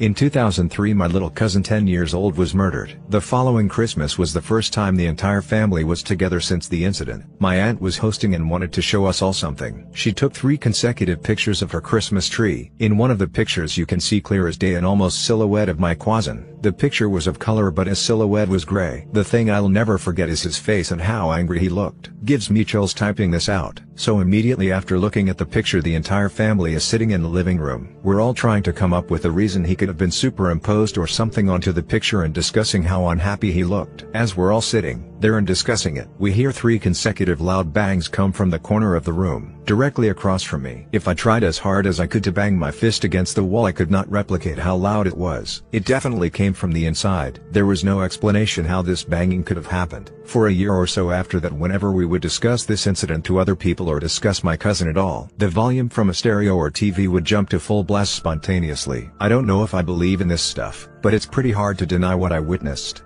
In 0.00 0.14
2003 0.14 0.94
my 0.94 1.08
little 1.08 1.28
cousin 1.28 1.60
10 1.60 1.88
years 1.88 2.14
old 2.14 2.36
was 2.36 2.54
murdered. 2.54 2.96
The 3.08 3.20
following 3.20 3.68
Christmas 3.68 4.16
was 4.16 4.32
the 4.32 4.40
first 4.40 4.72
time 4.72 4.94
the 4.94 5.06
entire 5.06 5.42
family 5.42 5.82
was 5.82 6.04
together 6.04 6.38
since 6.38 6.68
the 6.68 6.84
incident. 6.84 7.24
My 7.40 7.56
aunt 7.56 7.80
was 7.80 7.98
hosting 7.98 8.36
and 8.36 8.48
wanted 8.48 8.72
to 8.74 8.82
show 8.82 9.06
us 9.06 9.22
all 9.22 9.32
something. 9.32 9.88
She 9.92 10.12
took 10.12 10.32
three 10.32 10.56
consecutive 10.56 11.20
pictures 11.20 11.62
of 11.62 11.72
her 11.72 11.80
Christmas 11.80 12.28
tree. 12.28 12.70
In 12.78 12.96
one 12.96 13.10
of 13.10 13.18
the 13.18 13.26
pictures 13.26 13.76
you 13.76 13.86
can 13.86 13.98
see 13.98 14.20
clear 14.20 14.46
as 14.46 14.56
day 14.56 14.74
an 14.74 14.84
almost 14.84 15.24
silhouette 15.24 15.68
of 15.68 15.80
my 15.80 15.96
cousin. 15.96 16.46
The 16.60 16.72
picture 16.72 17.08
was 17.08 17.26
of 17.26 17.40
color 17.40 17.72
but 17.72 17.88
his 17.88 17.98
silhouette 17.98 18.48
was 18.48 18.64
gray. 18.64 19.08
The 19.12 19.24
thing 19.24 19.50
I'll 19.50 19.68
never 19.68 19.98
forget 19.98 20.28
is 20.28 20.42
his 20.42 20.58
face 20.58 20.92
and 20.92 21.00
how 21.00 21.32
angry 21.32 21.58
he 21.58 21.68
looked. 21.68 22.10
Gives 22.24 22.50
me 22.50 22.64
chills 22.64 22.94
typing 22.94 23.32
this 23.32 23.48
out. 23.48 23.80
So 23.96 24.20
immediately 24.20 24.70
after 24.70 24.96
looking 24.96 25.28
at 25.28 25.38
the 25.38 25.46
picture 25.46 25.82
the 25.82 25.96
entire 25.96 26.28
family 26.28 26.74
is 26.74 26.84
sitting 26.84 27.10
in 27.10 27.22
the 27.22 27.28
living 27.28 27.58
room. 27.58 27.96
We're 28.04 28.20
all 28.20 28.34
trying 28.34 28.62
to 28.62 28.72
come 28.72 28.92
up 28.92 29.10
with 29.10 29.24
a 29.24 29.30
reason 29.30 29.64
he 29.64 29.74
could 29.74 29.87
have 29.88 29.98
been 29.98 30.10
superimposed 30.10 30.96
or 30.96 31.06
something 31.06 31.50
onto 31.50 31.72
the 31.72 31.82
picture 31.82 32.22
and 32.22 32.32
discussing 32.32 32.82
how 32.82 33.08
unhappy 33.08 33.50
he 33.50 33.64
looked. 33.64 34.04
As 34.14 34.36
we're 34.36 34.52
all 34.52 34.60
sitting 34.60 35.17
there 35.20 35.38
and 35.38 35.46
discussing 35.46 35.96
it, 35.96 36.08
we 36.18 36.32
hear 36.32 36.52
three 36.52 36.78
consecutive 36.78 37.40
loud 37.40 37.72
bangs 37.72 38.08
come 38.08 38.32
from 38.32 38.50
the 38.50 38.58
corner 38.58 38.94
of 38.94 39.04
the 39.04 39.12
room 39.12 39.58
directly 39.68 40.08
across 40.08 40.42
from 40.42 40.62
me. 40.62 40.86
If 40.92 41.06
I 41.06 41.12
tried 41.12 41.44
as 41.44 41.58
hard 41.58 41.86
as 41.86 42.00
I 42.00 42.06
could 42.06 42.24
to 42.24 42.32
bang 42.32 42.58
my 42.58 42.70
fist 42.70 43.04
against 43.04 43.36
the 43.36 43.44
wall 43.44 43.66
I 43.66 43.72
could 43.72 43.90
not 43.90 44.10
replicate 44.10 44.58
how 44.58 44.76
loud 44.76 45.06
it 45.06 45.14
was. 45.16 45.62
It 45.72 45.84
definitely 45.84 46.30
came 46.30 46.54
from 46.54 46.72
the 46.72 46.86
inside. 46.86 47.40
There 47.50 47.66
was 47.66 47.84
no 47.84 48.00
explanation 48.00 48.64
how 48.64 48.80
this 48.80 49.04
banging 49.04 49.44
could 49.44 49.58
have 49.58 49.66
happened. 49.66 50.10
For 50.24 50.46
a 50.46 50.52
year 50.52 50.72
or 50.72 50.86
so 50.86 51.10
after 51.10 51.38
that 51.40 51.52
whenever 51.52 51.92
we 51.92 52.06
would 52.06 52.22
discuss 52.22 52.64
this 52.64 52.86
incident 52.86 53.26
to 53.26 53.38
other 53.38 53.54
people 53.54 53.90
or 53.90 54.00
discuss 54.00 54.42
my 54.42 54.56
cousin 54.56 54.88
at 54.88 54.96
all, 54.96 55.30
the 55.36 55.48
volume 55.48 55.90
from 55.90 56.08
a 56.08 56.14
stereo 56.14 56.54
or 56.56 56.70
TV 56.70 57.06
would 57.06 57.26
jump 57.26 57.50
to 57.50 57.60
full 57.60 57.84
blast 57.84 58.14
spontaneously. 58.14 59.10
I 59.20 59.28
don't 59.28 59.46
know 59.46 59.64
if 59.64 59.74
I 59.74 59.82
believe 59.82 60.22
in 60.22 60.28
this 60.28 60.42
stuff, 60.42 60.88
but 61.02 61.12
it's 61.12 61.26
pretty 61.26 61.52
hard 61.52 61.76
to 61.78 61.86
deny 61.86 62.14
what 62.14 62.32
I 62.32 62.40
witnessed. 62.40 63.02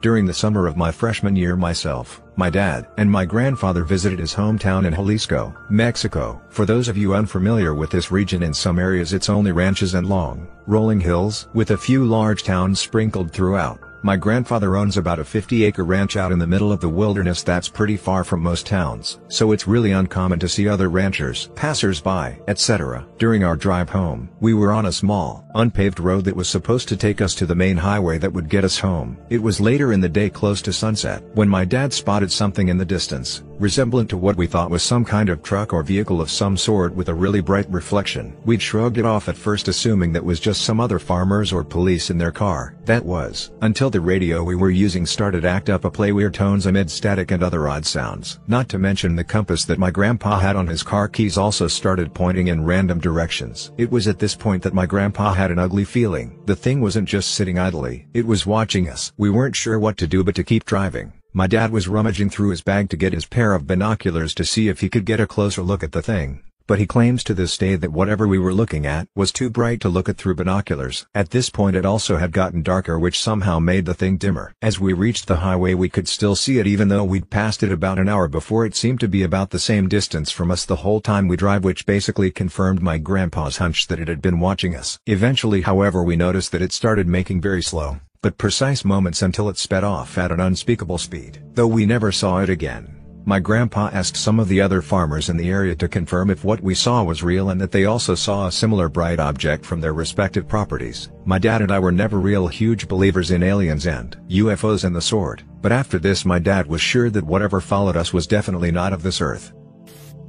During 0.00 0.24
the 0.24 0.32
summer 0.32 0.66
of 0.66 0.78
my 0.78 0.90
freshman 0.90 1.36
year 1.36 1.56
myself, 1.56 2.22
my 2.34 2.48
dad 2.48 2.88
and 2.96 3.10
my 3.10 3.26
grandfather 3.26 3.84
visited 3.84 4.18
his 4.18 4.32
hometown 4.32 4.86
in 4.86 4.94
Jalisco, 4.94 5.54
Mexico. 5.68 6.40
For 6.48 6.64
those 6.64 6.88
of 6.88 6.96
you 6.96 7.12
unfamiliar 7.12 7.74
with 7.74 7.90
this 7.90 8.10
region 8.10 8.42
in 8.42 8.54
some 8.54 8.78
areas 8.78 9.12
it's 9.12 9.28
only 9.28 9.52
ranches 9.52 9.92
and 9.92 10.08
long, 10.08 10.48
rolling 10.66 11.00
hills 11.00 11.48
with 11.52 11.72
a 11.72 11.76
few 11.76 12.06
large 12.06 12.44
towns 12.44 12.80
sprinkled 12.80 13.30
throughout. 13.30 13.78
My 14.02 14.16
grandfather 14.16 14.78
owns 14.78 14.96
about 14.96 15.18
a 15.18 15.24
50-acre 15.24 15.84
ranch 15.84 16.16
out 16.16 16.32
in 16.32 16.38
the 16.38 16.46
middle 16.46 16.72
of 16.72 16.80
the 16.80 16.88
wilderness 16.88 17.42
that's 17.42 17.68
pretty 17.68 17.98
far 17.98 18.24
from 18.24 18.40
most 18.40 18.66
towns, 18.66 19.20
so 19.28 19.52
it's 19.52 19.68
really 19.68 19.92
uncommon 19.92 20.38
to 20.38 20.48
see 20.48 20.66
other 20.66 20.88
ranchers, 20.88 21.50
passers-by, 21.54 22.40
etc. 22.48 23.06
During 23.18 23.44
our 23.44 23.56
drive 23.56 23.90
home, 23.90 24.30
we 24.40 24.54
were 24.54 24.72
on 24.72 24.86
a 24.86 24.92
small, 24.92 25.46
unpaved 25.54 26.00
road 26.00 26.24
that 26.24 26.34
was 26.34 26.48
supposed 26.48 26.88
to 26.88 26.96
take 26.96 27.20
us 27.20 27.34
to 27.34 27.44
the 27.44 27.54
main 27.54 27.76
highway 27.76 28.16
that 28.18 28.32
would 28.32 28.48
get 28.48 28.64
us 28.64 28.78
home. 28.78 29.18
It 29.28 29.42
was 29.42 29.60
later 29.60 29.92
in 29.92 30.00
the 30.00 30.08
day 30.08 30.30
close 30.30 30.62
to 30.62 30.72
sunset, 30.72 31.22
when 31.34 31.48
my 31.48 31.66
dad 31.66 31.92
spotted 31.92 32.32
something 32.32 32.68
in 32.68 32.78
the 32.78 32.86
distance, 32.86 33.42
resemblant 33.60 34.08
to 34.08 34.16
what 34.16 34.36
we 34.36 34.46
thought 34.46 34.70
was 34.70 34.82
some 34.82 35.04
kind 35.04 35.28
of 35.28 35.42
truck 35.42 35.72
or 35.74 35.82
vehicle 35.82 36.20
of 36.20 36.30
some 36.30 36.56
sort 36.56 36.94
with 36.94 37.10
a 37.10 37.14
really 37.14 37.40
bright 37.40 37.70
reflection. 37.70 38.34
We'd 38.46 38.62
shrugged 38.62 38.96
it 38.96 39.04
off 39.04 39.28
at 39.28 39.36
first 39.36 39.68
assuming 39.68 40.12
that 40.12 40.24
was 40.24 40.40
just 40.40 40.62
some 40.62 40.80
other 40.80 40.98
farmers 40.98 41.52
or 41.52 41.62
police 41.62 42.08
in 42.08 42.16
their 42.16 42.32
car. 42.32 42.74
That 42.86 43.04
was, 43.04 43.50
until 43.60 43.90
the 43.90 44.00
radio 44.00 44.42
we 44.42 44.56
were 44.56 44.70
using 44.70 45.04
started 45.04 45.44
act 45.44 45.68
up 45.68 45.84
a 45.84 45.90
play 45.90 46.12
weird 46.12 46.32
tones 46.32 46.64
amid 46.64 46.90
static 46.90 47.30
and 47.30 47.42
other 47.42 47.68
odd 47.68 47.84
sounds. 47.84 48.40
Not 48.48 48.68
to 48.70 48.78
mention 48.78 49.14
the 49.14 49.22
compass 49.22 49.64
that 49.66 49.78
my 49.78 49.90
grandpa 49.90 50.38
had 50.38 50.56
on 50.56 50.66
his 50.66 50.82
car 50.82 51.06
keys 51.06 51.36
also 51.36 51.68
started 51.68 52.14
pointing 52.14 52.48
in 52.48 52.64
random 52.64 52.98
directions. 52.98 53.72
It 53.76 53.90
was 53.90 54.08
at 54.08 54.18
this 54.18 54.34
point 54.34 54.62
that 54.62 54.74
my 54.74 54.86
grandpa 54.86 55.34
had 55.34 55.50
an 55.50 55.58
ugly 55.58 55.84
feeling. 55.84 56.40
The 56.46 56.56
thing 56.56 56.80
wasn't 56.80 57.08
just 57.08 57.34
sitting 57.34 57.58
idly, 57.58 58.06
it 58.14 58.26
was 58.26 58.46
watching 58.46 58.88
us. 58.88 59.12
We 59.18 59.28
weren't 59.28 59.54
sure 59.54 59.78
what 59.78 59.98
to 59.98 60.06
do 60.06 60.24
but 60.24 60.34
to 60.36 60.44
keep 60.44 60.64
driving. 60.64 61.12
My 61.32 61.46
dad 61.46 61.70
was 61.70 61.86
rummaging 61.86 62.30
through 62.30 62.50
his 62.50 62.60
bag 62.60 62.90
to 62.90 62.96
get 62.96 63.12
his 63.12 63.24
pair 63.24 63.54
of 63.54 63.64
binoculars 63.64 64.34
to 64.34 64.44
see 64.44 64.66
if 64.66 64.80
he 64.80 64.88
could 64.88 65.04
get 65.04 65.20
a 65.20 65.28
closer 65.28 65.62
look 65.62 65.84
at 65.84 65.92
the 65.92 66.02
thing, 66.02 66.42
but 66.66 66.80
he 66.80 66.86
claims 66.86 67.22
to 67.22 67.34
this 67.34 67.56
day 67.56 67.76
that 67.76 67.92
whatever 67.92 68.26
we 68.26 68.36
were 68.40 68.52
looking 68.52 68.84
at 68.84 69.06
was 69.14 69.30
too 69.30 69.48
bright 69.48 69.80
to 69.82 69.88
look 69.88 70.08
at 70.08 70.16
through 70.16 70.34
binoculars. 70.34 71.06
At 71.14 71.30
this 71.30 71.48
point 71.48 71.76
it 71.76 71.86
also 71.86 72.16
had 72.16 72.32
gotten 72.32 72.64
darker 72.64 72.98
which 72.98 73.20
somehow 73.20 73.60
made 73.60 73.86
the 73.86 73.94
thing 73.94 74.16
dimmer. 74.16 74.54
As 74.60 74.80
we 74.80 74.92
reached 74.92 75.28
the 75.28 75.36
highway 75.36 75.74
we 75.74 75.88
could 75.88 76.08
still 76.08 76.34
see 76.34 76.58
it 76.58 76.66
even 76.66 76.88
though 76.88 77.04
we'd 77.04 77.30
passed 77.30 77.62
it 77.62 77.70
about 77.70 78.00
an 78.00 78.08
hour 78.08 78.26
before 78.26 78.66
it 78.66 78.74
seemed 78.74 78.98
to 78.98 79.08
be 79.08 79.22
about 79.22 79.50
the 79.50 79.60
same 79.60 79.88
distance 79.88 80.32
from 80.32 80.50
us 80.50 80.64
the 80.64 80.82
whole 80.82 81.00
time 81.00 81.28
we 81.28 81.36
drive 81.36 81.62
which 81.62 81.86
basically 81.86 82.32
confirmed 82.32 82.82
my 82.82 82.98
grandpa's 82.98 83.58
hunch 83.58 83.86
that 83.86 84.00
it 84.00 84.08
had 84.08 84.20
been 84.20 84.40
watching 84.40 84.74
us. 84.74 84.98
Eventually 85.06 85.60
however 85.60 86.02
we 86.02 86.16
noticed 86.16 86.50
that 86.50 86.62
it 86.62 86.72
started 86.72 87.06
making 87.06 87.40
very 87.40 87.62
slow 87.62 88.00
but 88.22 88.36
precise 88.36 88.84
moments 88.84 89.22
until 89.22 89.48
it 89.48 89.56
sped 89.56 89.82
off 89.82 90.18
at 90.18 90.30
an 90.30 90.40
unspeakable 90.40 90.98
speed. 90.98 91.42
Though 91.54 91.66
we 91.66 91.86
never 91.86 92.12
saw 92.12 92.38
it 92.40 92.50
again. 92.50 92.96
My 93.24 93.38
grandpa 93.38 93.90
asked 93.92 94.16
some 94.16 94.40
of 94.40 94.48
the 94.48 94.60
other 94.60 94.82
farmers 94.82 95.28
in 95.28 95.36
the 95.36 95.50
area 95.50 95.74
to 95.76 95.88
confirm 95.88 96.30
if 96.30 96.42
what 96.42 96.60
we 96.60 96.74
saw 96.74 97.02
was 97.02 97.22
real 97.22 97.50
and 97.50 97.60
that 97.60 97.70
they 97.70 97.84
also 97.84 98.14
saw 98.14 98.46
a 98.46 98.52
similar 98.52 98.88
bright 98.88 99.20
object 99.20 99.64
from 99.64 99.80
their 99.80 99.92
respective 99.92 100.48
properties. 100.48 101.10
My 101.24 101.38
dad 101.38 101.62
and 101.62 101.70
I 101.70 101.78
were 101.78 101.92
never 101.92 102.18
real 102.18 102.48
huge 102.48 102.88
believers 102.88 103.30
in 103.30 103.42
aliens 103.42 103.86
and 103.86 104.16
UFOs 104.28 104.84
and 104.84 104.96
the 104.96 105.02
sort, 105.02 105.42
but 105.60 105.72
after 105.72 105.98
this 105.98 106.24
my 106.24 106.38
dad 106.38 106.66
was 106.66 106.80
sure 106.80 107.08
that 107.10 107.24
whatever 107.24 107.60
followed 107.60 107.96
us 107.96 108.12
was 108.12 108.26
definitely 108.26 108.70
not 108.70 108.92
of 108.92 109.02
this 109.02 109.20
earth. 109.20 109.52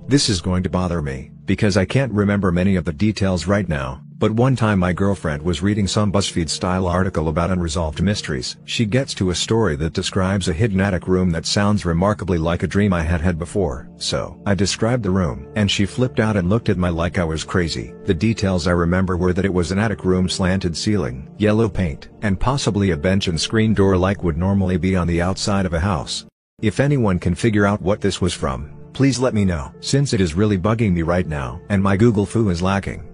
This 0.07 0.29
is 0.29 0.41
going 0.41 0.63
to 0.63 0.69
bother 0.69 1.01
me, 1.01 1.31
because 1.45 1.77
I 1.77 1.85
can't 1.85 2.11
remember 2.11 2.51
many 2.51 2.75
of 2.75 2.85
the 2.85 2.93
details 2.93 3.47
right 3.47 3.67
now, 3.67 4.03
but 4.21 4.29
one 4.29 4.55
time 4.55 4.77
my 4.77 4.93
girlfriend 4.93 5.41
was 5.41 5.63
reading 5.63 5.87
some 5.87 6.11
BuzzFeed-style 6.11 6.85
article 6.85 7.27
about 7.27 7.49
unresolved 7.49 8.03
mysteries. 8.03 8.55
She 8.65 8.85
gets 8.85 9.15
to 9.15 9.31
a 9.31 9.35
story 9.35 9.75
that 9.77 9.93
describes 9.93 10.47
a 10.47 10.53
hidden 10.53 10.79
attic 10.79 11.07
room 11.07 11.31
that 11.31 11.47
sounds 11.47 11.85
remarkably 11.85 12.37
like 12.37 12.61
a 12.61 12.67
dream 12.67 12.93
I 12.93 13.01
had 13.01 13.19
had 13.19 13.39
before. 13.39 13.89
So, 13.97 14.39
I 14.45 14.53
described 14.53 15.01
the 15.01 15.09
room, 15.09 15.47
and 15.55 15.71
she 15.71 15.87
flipped 15.87 16.19
out 16.19 16.37
and 16.37 16.49
looked 16.49 16.69
at 16.69 16.77
me 16.77 16.89
like 16.89 17.17
I 17.17 17.23
was 17.23 17.43
crazy. 17.43 17.95
The 18.05 18.13
details 18.13 18.67
I 18.67 18.73
remember 18.73 19.17
were 19.17 19.33
that 19.33 19.43
it 19.43 19.51
was 19.51 19.71
an 19.71 19.79
attic 19.79 20.05
room 20.05 20.29
slanted 20.29 20.77
ceiling, 20.77 21.27
yellow 21.39 21.67
paint, 21.67 22.09
and 22.21 22.39
possibly 22.39 22.91
a 22.91 22.97
bench 22.97 23.27
and 23.27 23.41
screen 23.41 23.73
door 23.73 23.97
like 23.97 24.21
would 24.21 24.37
normally 24.37 24.77
be 24.77 24.95
on 24.95 25.07
the 25.07 25.19
outside 25.23 25.65
of 25.65 25.73
a 25.73 25.79
house. 25.79 26.27
If 26.61 26.79
anyone 26.79 27.17
can 27.17 27.33
figure 27.33 27.65
out 27.65 27.81
what 27.81 28.01
this 28.01 28.21
was 28.21 28.35
from, 28.35 28.71
please 28.93 29.17
let 29.17 29.33
me 29.33 29.45
know. 29.45 29.73
Since 29.79 30.13
it 30.13 30.21
is 30.21 30.35
really 30.35 30.59
bugging 30.59 30.93
me 30.93 31.01
right 31.01 31.25
now, 31.25 31.59
and 31.69 31.81
my 31.81 31.97
Google 31.97 32.27
fu 32.27 32.51
is 32.51 32.61
lacking. 32.61 33.10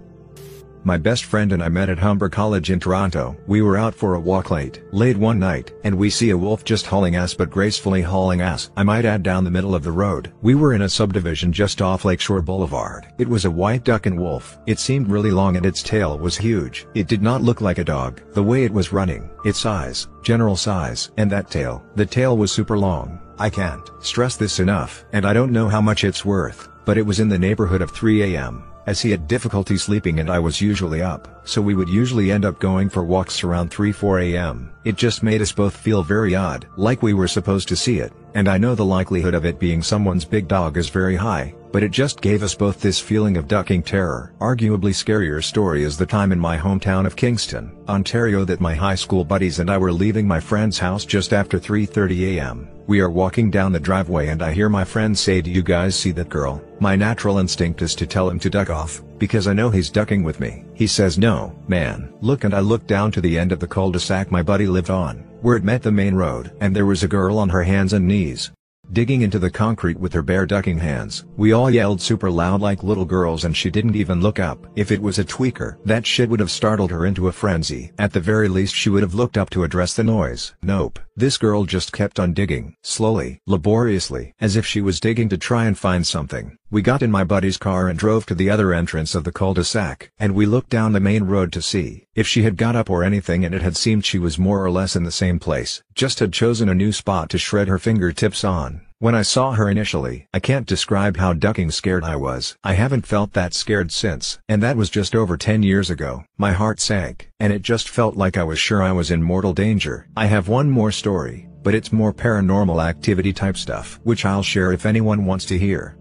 My 0.88 0.96
best 0.96 1.25
friend 1.25 1.51
and 1.51 1.62
I 1.62 1.67
met 1.67 1.89
at 1.89 2.00
Humber 2.00 2.29
College 2.29 2.72
in 2.72 2.79
Toronto. 2.79 3.36
We 3.46 3.62
were 3.62 3.75
out 3.75 3.94
for 3.94 4.13
a 4.13 4.20
walk 4.22 4.51
late, 4.51 4.82
late 4.94 5.17
one 5.17 5.38
night, 5.38 5.74
and 5.84 5.94
we 5.94 6.10
see 6.10 6.29
a 6.29 6.38
wolf 6.38 6.63
just 6.63 6.86
hauling 6.86 7.17
ass 7.17 7.34
but 7.34 7.50
gracefully 7.50 8.01
hauling 8.01 8.39
ass. 8.39 8.70
I 8.77 8.84
might 8.84 9.03
add 9.03 9.22
down 9.22 9.44
the 9.44 9.51
middle 9.51 9.75
of 9.75 9.84
the 9.84 9.91
road. 9.91 10.32
We 10.41 10.56
were 10.56 10.74
in 10.74 10.84
a 10.84 10.88
subdivision 10.88 11.51
just 11.51 11.82
off 11.82 12.06
Lakeshore 12.06 12.41
Boulevard. 12.41 13.06
It 13.17 13.27
was 13.27 13.44
a 13.44 13.51
white 13.51 13.84
duck 13.84 14.06
and 14.06 14.17
wolf. 14.17 14.60
It 14.65 14.79
seemed 14.79 15.10
really 15.10 15.29
long 15.29 15.58
and 15.58 15.65
its 15.65 15.84
tail 15.84 16.17
was 16.17 16.38
huge. 16.38 16.88
It 16.94 17.10
did 17.10 17.22
not 17.22 17.44
look 17.44 17.60
like 17.60 17.79
a 17.79 17.84
dog. 17.84 18.22
The 18.32 18.41
way 18.41 18.63
it 18.63 18.72
was 18.72 18.94
running, 18.94 19.29
its 19.44 19.60
size, 19.60 20.08
general 20.24 20.56
size, 20.56 21.12
and 21.17 21.29
that 21.32 21.51
tail. 21.51 21.84
The 21.96 22.06
tail 22.06 22.38
was 22.38 22.53
super 22.53 22.77
long. 22.77 23.20
I 23.38 23.50
can't 23.50 23.89
stress 24.00 24.38
this 24.38 24.62
enough, 24.62 25.03
and 25.12 25.25
I 25.25 25.34
don't 25.34 25.51
know 25.51 25.67
how 25.67 25.82
much 25.82 26.06
it's 26.06 26.24
worth. 26.24 26.70
but 26.88 26.98
it 26.98 27.06
was 27.06 27.20
in 27.20 27.27
the 27.27 27.38
neighborhood 27.38 27.82
of 27.82 27.91
3 27.91 28.38
am, 28.38 28.63
as 28.88 29.01
he 29.01 29.12
had 29.12 29.27
difficulty 29.27 29.77
sleeping 29.77 30.20
and 30.20 30.29
I 30.29 30.39
was 30.39 30.62
usually 30.62 31.01
up, 31.01 31.46
so 31.46 31.62
we 31.62 31.75
would 31.75 31.89
usually 31.89 32.32
end 32.32 32.46
up 32.46 32.60
going 32.60 32.89
for 32.89 33.03
walks 33.03 33.44
around 33.44 33.70
3-4 33.70 34.34
am. 34.34 34.72
It 34.86 34.96
just 34.96 35.22
made 35.22 35.41
us 35.41 35.51
both 35.51 35.75
feel 35.75 36.01
very 36.01 36.34
odd, 36.34 36.65
like 36.77 37.03
we 37.03 37.13
were 37.13 37.27
supposed 37.27 37.67
to 37.67 37.75
see 37.75 38.00
it, 38.00 38.13
and 38.34 38.48
I 38.48 38.57
know 38.57 38.75
the 38.75 38.86
likelihood 38.86 39.34
of 39.34 39.46
it 39.46 39.60
being 39.60 39.81
someone's 39.81 40.25
big 40.25 40.48
dog 40.48 40.77
is 40.77 40.89
very 40.89 41.15
high, 41.15 41.53
but 41.72 41.84
it 41.84 41.91
just 41.91 42.22
gave 42.22 42.43
us 42.43 42.55
both 42.55 42.79
this 42.79 43.00
feeling 43.00 43.38
of 43.38 43.48
ducking 43.48 43.84
terror. 43.84 44.34
Arguably 44.39 44.91
scarier 44.91 45.43
story 45.43 45.84
is 45.84 45.98
the 45.98 46.05
time 46.05 46.31
in 46.31 46.39
my 46.39 46.57
hometown 46.57 47.05
of 47.05 47.15
Kingston, 47.15 47.75
Ontario 47.88 48.46
that 48.46 48.62
my 48.62 48.74
high 48.74 48.96
school 48.96 49.24
buddies 49.24 49.60
and 49.60 49.69
I 49.69 49.77
were 49.77 49.91
leaving 49.91 50.27
my 50.27 50.39
friend's 50.39 50.79
house 50.79 51.05
just 51.05 51.34
after 51.34 51.60
3.30 51.60 52.39
am. 52.39 52.69
We 52.88 53.01
are 53.01 53.10
walking 53.10 53.51
down 53.51 53.74
the 53.74 53.81
driveway 53.81 54.27
and 54.29 54.41
I 54.41 54.53
hear 54.53 54.69
my 54.69 54.86
friend 54.86 55.17
say 55.17 55.41
do 55.41 55.51
you 55.51 55.62
guys 55.62 55.93
see 55.93 56.12
that 56.12 56.29
girl? 56.29 56.63
My 56.79 56.96
natural 56.96 57.38
instinct 57.38 57.81
is 57.81 57.93
to 57.96 58.07
tell 58.07 58.29
him 58.29 58.39
to 58.39 58.50
duck 58.50 58.69
off, 58.69 59.01
because 59.17 59.46
I 59.46 59.53
know 59.53 59.69
he's 59.69 59.89
ducking 59.89 60.24
with 60.24 60.39
me. 60.39 60.63
He 60.74 60.88
says 60.88 61.17
no, 61.17 61.53
man. 61.67 62.13
Look 62.22 62.46
and 62.46 62.53
I 62.53 62.62
look 62.62 62.88
down 62.88 63.12
to 63.12 63.19
the 63.19 63.38
end 63.38 63.51
of 63.51 63.60
the 63.60 63.67
cul-de-sac 63.67 64.31
my 64.31 64.41
buddy 64.41 64.67
lived 64.67 64.89
on, 64.89 65.26
where 65.41 65.58
it 65.58 65.63
met 65.63 65.84
the 65.84 65.91
main 65.91 66.15
road. 66.15 66.51
And 66.60 66.75
there 66.75 66.86
was 66.86 67.03
a 67.03 67.08
girl 67.08 67.38
on 67.39 67.50
her 67.50 67.63
hands 67.63 67.94
and 67.94 68.08
knees, 68.08 68.51
digging 68.94 69.22
into 69.22 69.39
the 69.39 69.50
concrete 69.50 70.00
with 70.00 70.13
her 70.13 70.22
bare 70.22 70.46
ducking 70.46 70.77
hands. 70.77 71.25
We 71.36 71.51
all 71.51 71.70
yelled 71.70 72.01
super 72.01 72.29
loud 72.29 72.62
like 72.62 72.84
little 72.84 73.06
girls 73.06 73.46
and 73.46 73.56
she 73.56 73.70
didn't 73.70 73.96
even 73.96 74.22
look 74.22 74.39
up. 74.39 74.67
If 74.75 74.91
it 74.91 75.01
was 75.01 75.20
a 75.20 75.25
tweaker, 75.25 75.77
that 75.86 76.06
shit 76.06 76.29
would 76.29 76.39
have 76.39 76.51
startled 76.51 76.91
her 76.91 77.06
into 77.06 77.27
a 77.27 77.32
frenzy. 77.32 77.91
At 77.98 78.13
the 78.13 78.20
very 78.20 78.48
least 78.48 78.75
she 78.75 78.89
would 78.89 79.03
have 79.03 79.15
looked 79.15 79.38
up 79.38 79.50
to 79.51 79.63
address 79.63 79.94
the 79.94 80.03
noise. 80.03 80.53
Nope. 80.62 81.00
This 81.19 81.39
girl 81.39 81.65
just 81.65 81.91
kept 81.91 82.19
on 82.19 82.36
digging, 82.36 82.75
slowly, 82.83 83.41
laboriously, 83.47 84.36
as 84.39 84.55
if 84.55 84.67
she 84.67 84.81
was 84.81 85.00
digging 85.00 85.29
to 85.29 85.38
try 85.38 85.65
and 85.65 85.75
find 85.75 86.05
something. 86.05 86.59
We 86.69 86.83
got 86.83 87.01
in 87.01 87.09
my 87.09 87.24
buddy's 87.24 87.57
car 87.57 87.88
and 87.88 87.97
drove 87.97 88.27
to 88.27 88.36
the 88.36 88.51
other 88.51 88.71
entrance 88.71 89.15
of 89.15 89.24
the 89.24 89.31
cul-de-sac, 89.31 90.12
and 90.19 90.36
we 90.36 90.45
looked 90.45 90.69
down 90.69 90.91
the 90.91 91.00
main 91.00 91.24
road 91.24 91.51
to 91.53 91.62
see 91.63 92.05
if 92.13 92.27
she 92.27 92.43
had 92.43 92.55
got 92.55 92.75
up 92.75 92.88
or 92.88 93.03
anything 93.03 93.43
and 93.43 93.55
it 93.55 93.63
had 93.63 93.75
seemed 93.75 94.05
she 94.05 94.19
was 94.19 94.38
more 94.38 94.63
or 94.63 94.69
less 94.69 94.95
in 94.95 95.05
the 95.05 95.12
same 95.12 95.39
place, 95.39 95.81
just 95.95 96.19
had 96.19 96.31
chosen 96.31 96.69
a 96.69 96.75
new 96.75 96.91
spot 96.91 97.31
to 97.31 97.39
shred 97.39 97.67
her 97.67 97.79
fingertips 97.79 98.43
on. 98.43 98.81
When 98.99 99.13
I 99.13 99.21
saw 99.21 99.51
her 99.51 99.69
initially, 99.69 100.27
I 100.33 100.39
can't 100.39 100.65
describe 100.65 101.17
how 101.17 101.33
ducking 101.33 101.69
scared 101.69 102.03
I 102.03 102.15
was. 102.15 102.57
I 102.63 102.73
haven't 102.73 103.05
felt 103.05 103.33
that 103.33 103.53
scared 103.53 103.91
since. 103.91 104.39
And 104.49 104.63
that 104.63 104.75
was 104.75 104.89
just 104.89 105.13
over 105.13 105.37
10 105.37 105.61
years 105.61 105.91
ago. 105.91 106.23
My 106.39 106.51
heart 106.51 106.79
sank, 106.79 107.29
and 107.39 107.53
it 107.53 107.61
just 107.61 107.89
felt 107.89 108.15
like 108.15 108.37
I 108.37 108.43
was 108.43 108.57
sure 108.57 108.81
I 108.81 108.91
was 108.91 109.11
in 109.11 109.21
mortal 109.21 109.53
danger. 109.53 110.07
I 110.17 110.25
have 110.25 110.47
one 110.47 110.71
more 110.71 110.91
story, 110.91 111.47
but 111.61 111.75
it's 111.75 111.93
more 111.93 112.11
paranormal 112.11 112.83
activity 112.83 113.33
type 113.33 113.55
stuff, 113.55 113.99
which 114.01 114.25
I'll 114.25 114.41
share 114.41 114.71
if 114.71 114.87
anyone 114.87 115.25
wants 115.25 115.45
to 115.45 115.59
hear. 115.59 115.95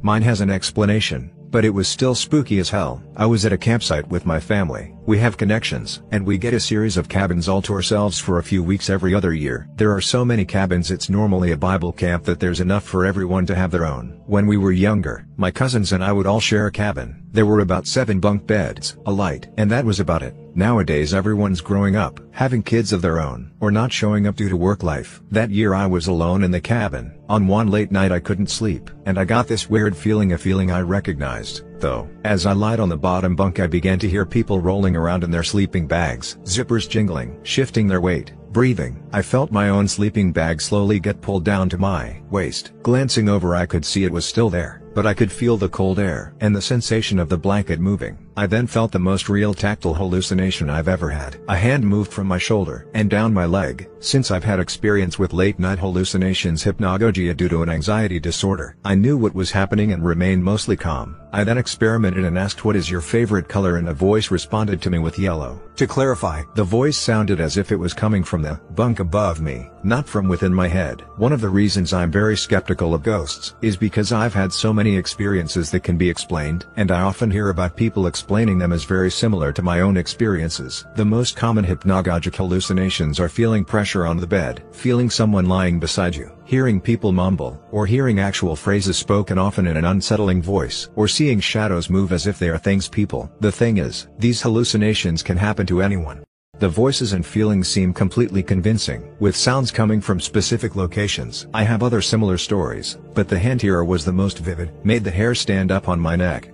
Mine 0.00 0.22
has 0.22 0.40
an 0.40 0.50
explanation, 0.50 1.32
but 1.50 1.64
it 1.64 1.70
was 1.70 1.88
still 1.88 2.14
spooky 2.14 2.60
as 2.60 2.70
hell. 2.70 3.02
I 3.16 3.26
was 3.26 3.44
at 3.44 3.52
a 3.52 3.58
campsite 3.58 4.06
with 4.06 4.26
my 4.26 4.38
family. 4.38 4.94
We 5.04 5.18
have 5.18 5.36
connections, 5.36 6.00
and 6.12 6.24
we 6.24 6.38
get 6.38 6.54
a 6.54 6.60
series 6.60 6.96
of 6.96 7.08
cabins 7.08 7.48
all 7.48 7.60
to 7.62 7.72
ourselves 7.72 8.20
for 8.20 8.38
a 8.38 8.42
few 8.42 8.62
weeks 8.62 8.88
every 8.88 9.16
other 9.16 9.34
year. 9.34 9.66
There 9.74 9.92
are 9.92 10.00
so 10.00 10.24
many 10.24 10.44
cabins 10.44 10.92
it's 10.92 11.10
normally 11.10 11.50
a 11.50 11.56
Bible 11.56 11.92
camp 11.92 12.22
that 12.24 12.38
there's 12.38 12.60
enough 12.60 12.84
for 12.84 13.04
everyone 13.04 13.44
to 13.46 13.54
have 13.56 13.72
their 13.72 13.84
own. 13.84 14.20
When 14.26 14.46
we 14.46 14.56
were 14.56 14.70
younger, 14.70 15.26
my 15.36 15.50
cousins 15.50 15.92
and 15.92 16.04
I 16.04 16.12
would 16.12 16.28
all 16.28 16.38
share 16.38 16.68
a 16.68 16.72
cabin. 16.72 17.20
There 17.32 17.46
were 17.46 17.60
about 17.60 17.88
seven 17.88 18.20
bunk 18.20 18.46
beds, 18.46 18.96
a 19.04 19.10
light, 19.10 19.48
and 19.56 19.68
that 19.72 19.84
was 19.84 19.98
about 19.98 20.22
it. 20.22 20.36
Nowadays 20.54 21.14
everyone's 21.14 21.62
growing 21.62 21.96
up, 21.96 22.20
having 22.30 22.62
kids 22.62 22.92
of 22.92 23.02
their 23.02 23.20
own, 23.20 23.50
or 23.58 23.72
not 23.72 23.92
showing 23.92 24.28
up 24.28 24.36
due 24.36 24.50
to 24.50 24.56
work 24.56 24.84
life. 24.84 25.20
That 25.32 25.50
year 25.50 25.74
I 25.74 25.86
was 25.86 26.06
alone 26.06 26.44
in 26.44 26.52
the 26.52 26.60
cabin. 26.60 27.18
On 27.28 27.48
one 27.48 27.68
late 27.68 27.90
night 27.90 28.12
I 28.12 28.20
couldn't 28.20 28.50
sleep, 28.50 28.88
and 29.04 29.18
I 29.18 29.24
got 29.24 29.48
this 29.48 29.68
weird 29.68 29.96
feeling 29.96 30.32
a 30.32 30.38
feeling 30.38 30.70
I 30.70 30.82
recognized 30.82 31.62
though. 31.82 32.08
As 32.24 32.46
I 32.46 32.52
lied 32.52 32.80
on 32.80 32.88
the 32.88 32.96
bottom 32.96 33.36
bunk 33.36 33.60
I 33.60 33.66
began 33.66 33.98
to 33.98 34.08
hear 34.08 34.24
people 34.24 34.58
rolling 34.58 34.96
around 34.96 35.24
in 35.24 35.30
their 35.30 35.42
sleeping 35.42 35.86
bags, 35.86 36.38
zippers 36.44 36.88
jingling, 36.88 37.38
shifting 37.42 37.86
their 37.86 38.00
weight, 38.00 38.32
breathing. 38.52 39.02
I 39.12 39.20
felt 39.20 39.52
my 39.52 39.68
own 39.68 39.86
sleeping 39.86 40.32
bag 40.32 40.62
slowly 40.62 40.98
get 40.98 41.20
pulled 41.20 41.44
down 41.44 41.68
to 41.68 41.78
my 41.78 42.22
waist. 42.30 42.72
Glancing 42.82 43.28
over 43.28 43.54
I 43.54 43.66
could 43.66 43.84
see 43.84 44.04
it 44.04 44.12
was 44.12 44.24
still 44.24 44.48
there 44.48 44.81
but 44.94 45.06
I 45.06 45.14
could 45.14 45.32
feel 45.32 45.56
the 45.56 45.68
cold 45.68 45.98
air 45.98 46.34
and 46.40 46.54
the 46.54 46.62
sensation 46.62 47.18
of 47.18 47.28
the 47.28 47.38
blanket 47.38 47.80
moving. 47.80 48.18
I 48.36 48.46
then 48.46 48.66
felt 48.66 48.92
the 48.92 48.98
most 48.98 49.28
real 49.28 49.52
tactile 49.52 49.92
hallucination 49.92 50.70
I've 50.70 50.88
ever 50.88 51.10
had. 51.10 51.38
A 51.48 51.56
hand 51.56 51.86
moved 51.86 52.10
from 52.10 52.26
my 52.26 52.38
shoulder 52.38 52.88
and 52.94 53.10
down 53.10 53.34
my 53.34 53.44
leg. 53.44 53.88
Since 54.00 54.30
I've 54.30 54.42
had 54.42 54.58
experience 54.58 55.18
with 55.18 55.34
late 55.34 55.58
night 55.58 55.78
hallucinations 55.78 56.64
hypnagogia 56.64 57.36
due 57.36 57.48
to 57.50 57.62
an 57.62 57.68
anxiety 57.68 58.18
disorder, 58.18 58.76
I 58.84 58.94
knew 58.94 59.18
what 59.18 59.34
was 59.34 59.50
happening 59.50 59.92
and 59.92 60.04
remained 60.04 60.42
mostly 60.42 60.76
calm. 60.76 61.16
I 61.34 61.44
then 61.44 61.56
experimented 61.56 62.24
and 62.24 62.38
asked 62.38 62.64
what 62.64 62.76
is 62.76 62.90
your 62.90 63.00
favorite 63.00 63.48
color 63.48 63.76
and 63.76 63.88
a 63.88 63.94
voice 63.94 64.30
responded 64.30 64.82
to 64.82 64.90
me 64.90 64.98
with 64.98 65.18
yellow. 65.18 65.62
To 65.76 65.86
clarify, 65.86 66.42
the 66.54 66.64
voice 66.64 66.98
sounded 66.98 67.40
as 67.40 67.56
if 67.56 67.70
it 67.70 67.76
was 67.76 67.94
coming 67.94 68.22
from 68.24 68.42
the 68.42 68.60
bunk 68.70 69.00
above 69.00 69.40
me, 69.40 69.70
not 69.82 70.06
from 70.06 70.28
within 70.28 70.52
my 70.52 70.68
head. 70.68 71.02
One 71.16 71.32
of 71.32 71.40
the 71.40 71.48
reasons 71.48 71.92
I'm 71.92 72.10
very 72.10 72.36
skeptical 72.36 72.92
of 72.92 73.02
ghosts 73.02 73.54
is 73.62 73.76
because 73.76 74.12
I've 74.12 74.34
had 74.34 74.52
so 74.52 74.72
many 74.72 74.81
experiences 74.90 75.70
that 75.70 75.84
can 75.84 75.96
be 75.96 76.10
explained, 76.10 76.66
and 76.76 76.90
I 76.90 77.02
often 77.02 77.30
hear 77.30 77.50
about 77.50 77.76
people 77.76 78.06
explaining 78.06 78.58
them 78.58 78.72
as 78.72 78.84
very 78.84 79.10
similar 79.10 79.52
to 79.52 79.62
my 79.62 79.80
own 79.80 79.96
experiences. 79.96 80.84
The 80.96 81.04
most 81.04 81.36
common 81.36 81.64
hypnagogic 81.64 82.34
hallucinations 82.34 83.20
are 83.20 83.28
feeling 83.28 83.64
pressure 83.64 84.04
on 84.04 84.16
the 84.16 84.26
bed, 84.26 84.64
feeling 84.72 85.08
someone 85.08 85.46
lying 85.46 85.78
beside 85.78 86.16
you, 86.16 86.32
hearing 86.44 86.80
people 86.80 87.12
mumble, 87.12 87.62
or 87.70 87.86
hearing 87.86 88.18
actual 88.18 88.56
phrases 88.56 88.96
spoken 88.96 89.38
often 89.38 89.68
in 89.68 89.76
an 89.76 89.84
unsettling 89.84 90.42
voice, 90.42 90.90
or 90.96 91.06
seeing 91.06 91.38
shadows 91.38 91.88
move 91.88 92.12
as 92.12 92.26
if 92.26 92.38
they 92.38 92.48
are 92.48 92.58
things 92.58 92.88
people. 92.88 93.30
The 93.40 93.52
thing 93.52 93.78
is, 93.78 94.08
these 94.18 94.42
hallucinations 94.42 95.22
can 95.22 95.36
happen 95.36 95.66
to 95.66 95.80
anyone. 95.80 96.24
The 96.62 96.68
voices 96.68 97.12
and 97.12 97.26
feelings 97.26 97.66
seem 97.66 97.92
completely 97.92 98.40
convincing, 98.40 99.02
with 99.18 99.34
sounds 99.34 99.72
coming 99.72 100.00
from 100.00 100.20
specific 100.20 100.76
locations. 100.76 101.48
I 101.52 101.64
have 101.64 101.82
other 101.82 102.00
similar 102.00 102.38
stories, 102.38 102.98
but 103.14 103.28
the 103.28 103.36
hand 103.36 103.60
here 103.60 103.82
was 103.82 104.04
the 104.04 104.12
most 104.12 104.38
vivid, 104.38 104.70
made 104.84 105.02
the 105.02 105.10
hair 105.10 105.34
stand 105.34 105.72
up 105.72 105.88
on 105.88 105.98
my 105.98 106.14
neck. 106.14 106.52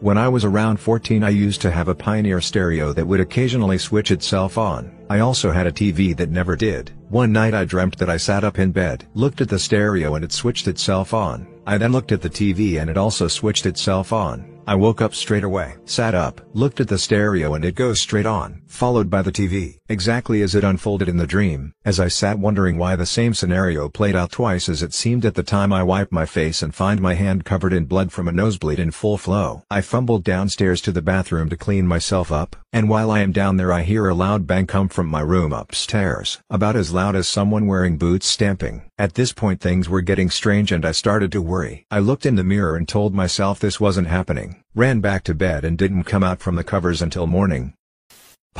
When 0.00 0.18
I 0.18 0.26
was 0.26 0.44
around 0.44 0.80
14 0.80 1.22
I 1.22 1.28
used 1.28 1.60
to 1.60 1.70
have 1.70 1.86
a 1.86 1.94
Pioneer 1.94 2.40
stereo 2.40 2.92
that 2.92 3.06
would 3.06 3.20
occasionally 3.20 3.78
switch 3.78 4.10
itself 4.10 4.58
on. 4.58 4.90
I 5.08 5.20
also 5.20 5.52
had 5.52 5.68
a 5.68 5.72
TV 5.72 6.16
that 6.16 6.30
never 6.30 6.56
did. 6.56 6.90
One 7.08 7.30
night 7.30 7.54
I 7.54 7.64
dreamt 7.64 7.98
that 7.98 8.10
I 8.10 8.16
sat 8.16 8.42
up 8.42 8.58
in 8.58 8.72
bed, 8.72 9.06
looked 9.14 9.40
at 9.40 9.48
the 9.48 9.60
stereo 9.60 10.16
and 10.16 10.24
it 10.24 10.32
switched 10.32 10.66
itself 10.66 11.14
on. 11.14 11.46
I 11.68 11.78
then 11.78 11.92
looked 11.92 12.10
at 12.10 12.20
the 12.20 12.28
TV 12.28 12.80
and 12.80 12.90
it 12.90 12.96
also 12.96 13.28
switched 13.28 13.66
itself 13.66 14.12
on. 14.12 14.59
I 14.70 14.76
woke 14.76 15.02
up 15.02 15.16
straight 15.16 15.42
away, 15.42 15.74
sat 15.84 16.14
up, 16.14 16.40
looked 16.54 16.78
at 16.78 16.86
the 16.86 16.96
stereo 16.96 17.54
and 17.54 17.64
it 17.64 17.74
goes 17.74 18.00
straight 18.00 18.24
on, 18.24 18.62
followed 18.68 19.10
by 19.10 19.20
the 19.20 19.32
TV, 19.32 19.78
exactly 19.88 20.42
as 20.42 20.54
it 20.54 20.62
unfolded 20.62 21.08
in 21.08 21.16
the 21.16 21.26
dream. 21.26 21.72
As 21.84 21.98
I 21.98 22.06
sat 22.06 22.38
wondering 22.38 22.78
why 22.78 22.94
the 22.94 23.04
same 23.04 23.34
scenario 23.34 23.88
played 23.88 24.14
out 24.14 24.30
twice 24.30 24.68
as 24.68 24.80
it 24.80 24.94
seemed 24.94 25.24
at 25.24 25.34
the 25.34 25.42
time 25.42 25.72
I 25.72 25.82
wipe 25.82 26.12
my 26.12 26.24
face 26.24 26.62
and 26.62 26.72
find 26.72 27.00
my 27.00 27.14
hand 27.14 27.44
covered 27.44 27.72
in 27.72 27.86
blood 27.86 28.12
from 28.12 28.28
a 28.28 28.32
nosebleed 28.32 28.78
in 28.78 28.92
full 28.92 29.18
flow. 29.18 29.64
I 29.72 29.80
fumbled 29.80 30.22
downstairs 30.22 30.80
to 30.82 30.92
the 30.92 31.02
bathroom 31.02 31.48
to 31.48 31.56
clean 31.56 31.88
myself 31.88 32.30
up, 32.30 32.54
and 32.72 32.88
while 32.88 33.10
I 33.10 33.22
am 33.22 33.32
down 33.32 33.56
there 33.56 33.72
I 33.72 33.82
hear 33.82 34.08
a 34.08 34.14
loud 34.14 34.46
bang 34.46 34.68
come 34.68 34.88
from 34.88 35.08
my 35.08 35.20
room 35.20 35.52
upstairs, 35.52 36.38
about 36.48 36.76
as 36.76 36.92
loud 36.92 37.16
as 37.16 37.26
someone 37.26 37.66
wearing 37.66 37.96
boots 37.96 38.28
stamping. 38.28 38.82
At 39.00 39.14
this 39.14 39.32
point 39.32 39.62
things 39.62 39.88
were 39.88 40.02
getting 40.02 40.28
strange 40.28 40.70
and 40.70 40.84
I 40.84 40.92
started 40.92 41.32
to 41.32 41.40
worry. 41.40 41.86
I 41.90 42.00
looked 42.00 42.26
in 42.26 42.34
the 42.34 42.44
mirror 42.44 42.76
and 42.76 42.86
told 42.86 43.14
myself 43.14 43.58
this 43.58 43.80
wasn't 43.80 44.08
happening 44.08 44.62
ran 44.74 45.00
back 45.00 45.24
to 45.24 45.34
bed 45.34 45.64
and 45.64 45.78
didn't 45.78 46.04
come 46.04 46.22
out 46.22 46.40
from 46.40 46.56
the 46.56 46.62
covers 46.62 47.00
until 47.00 47.26
morning. 47.26 47.72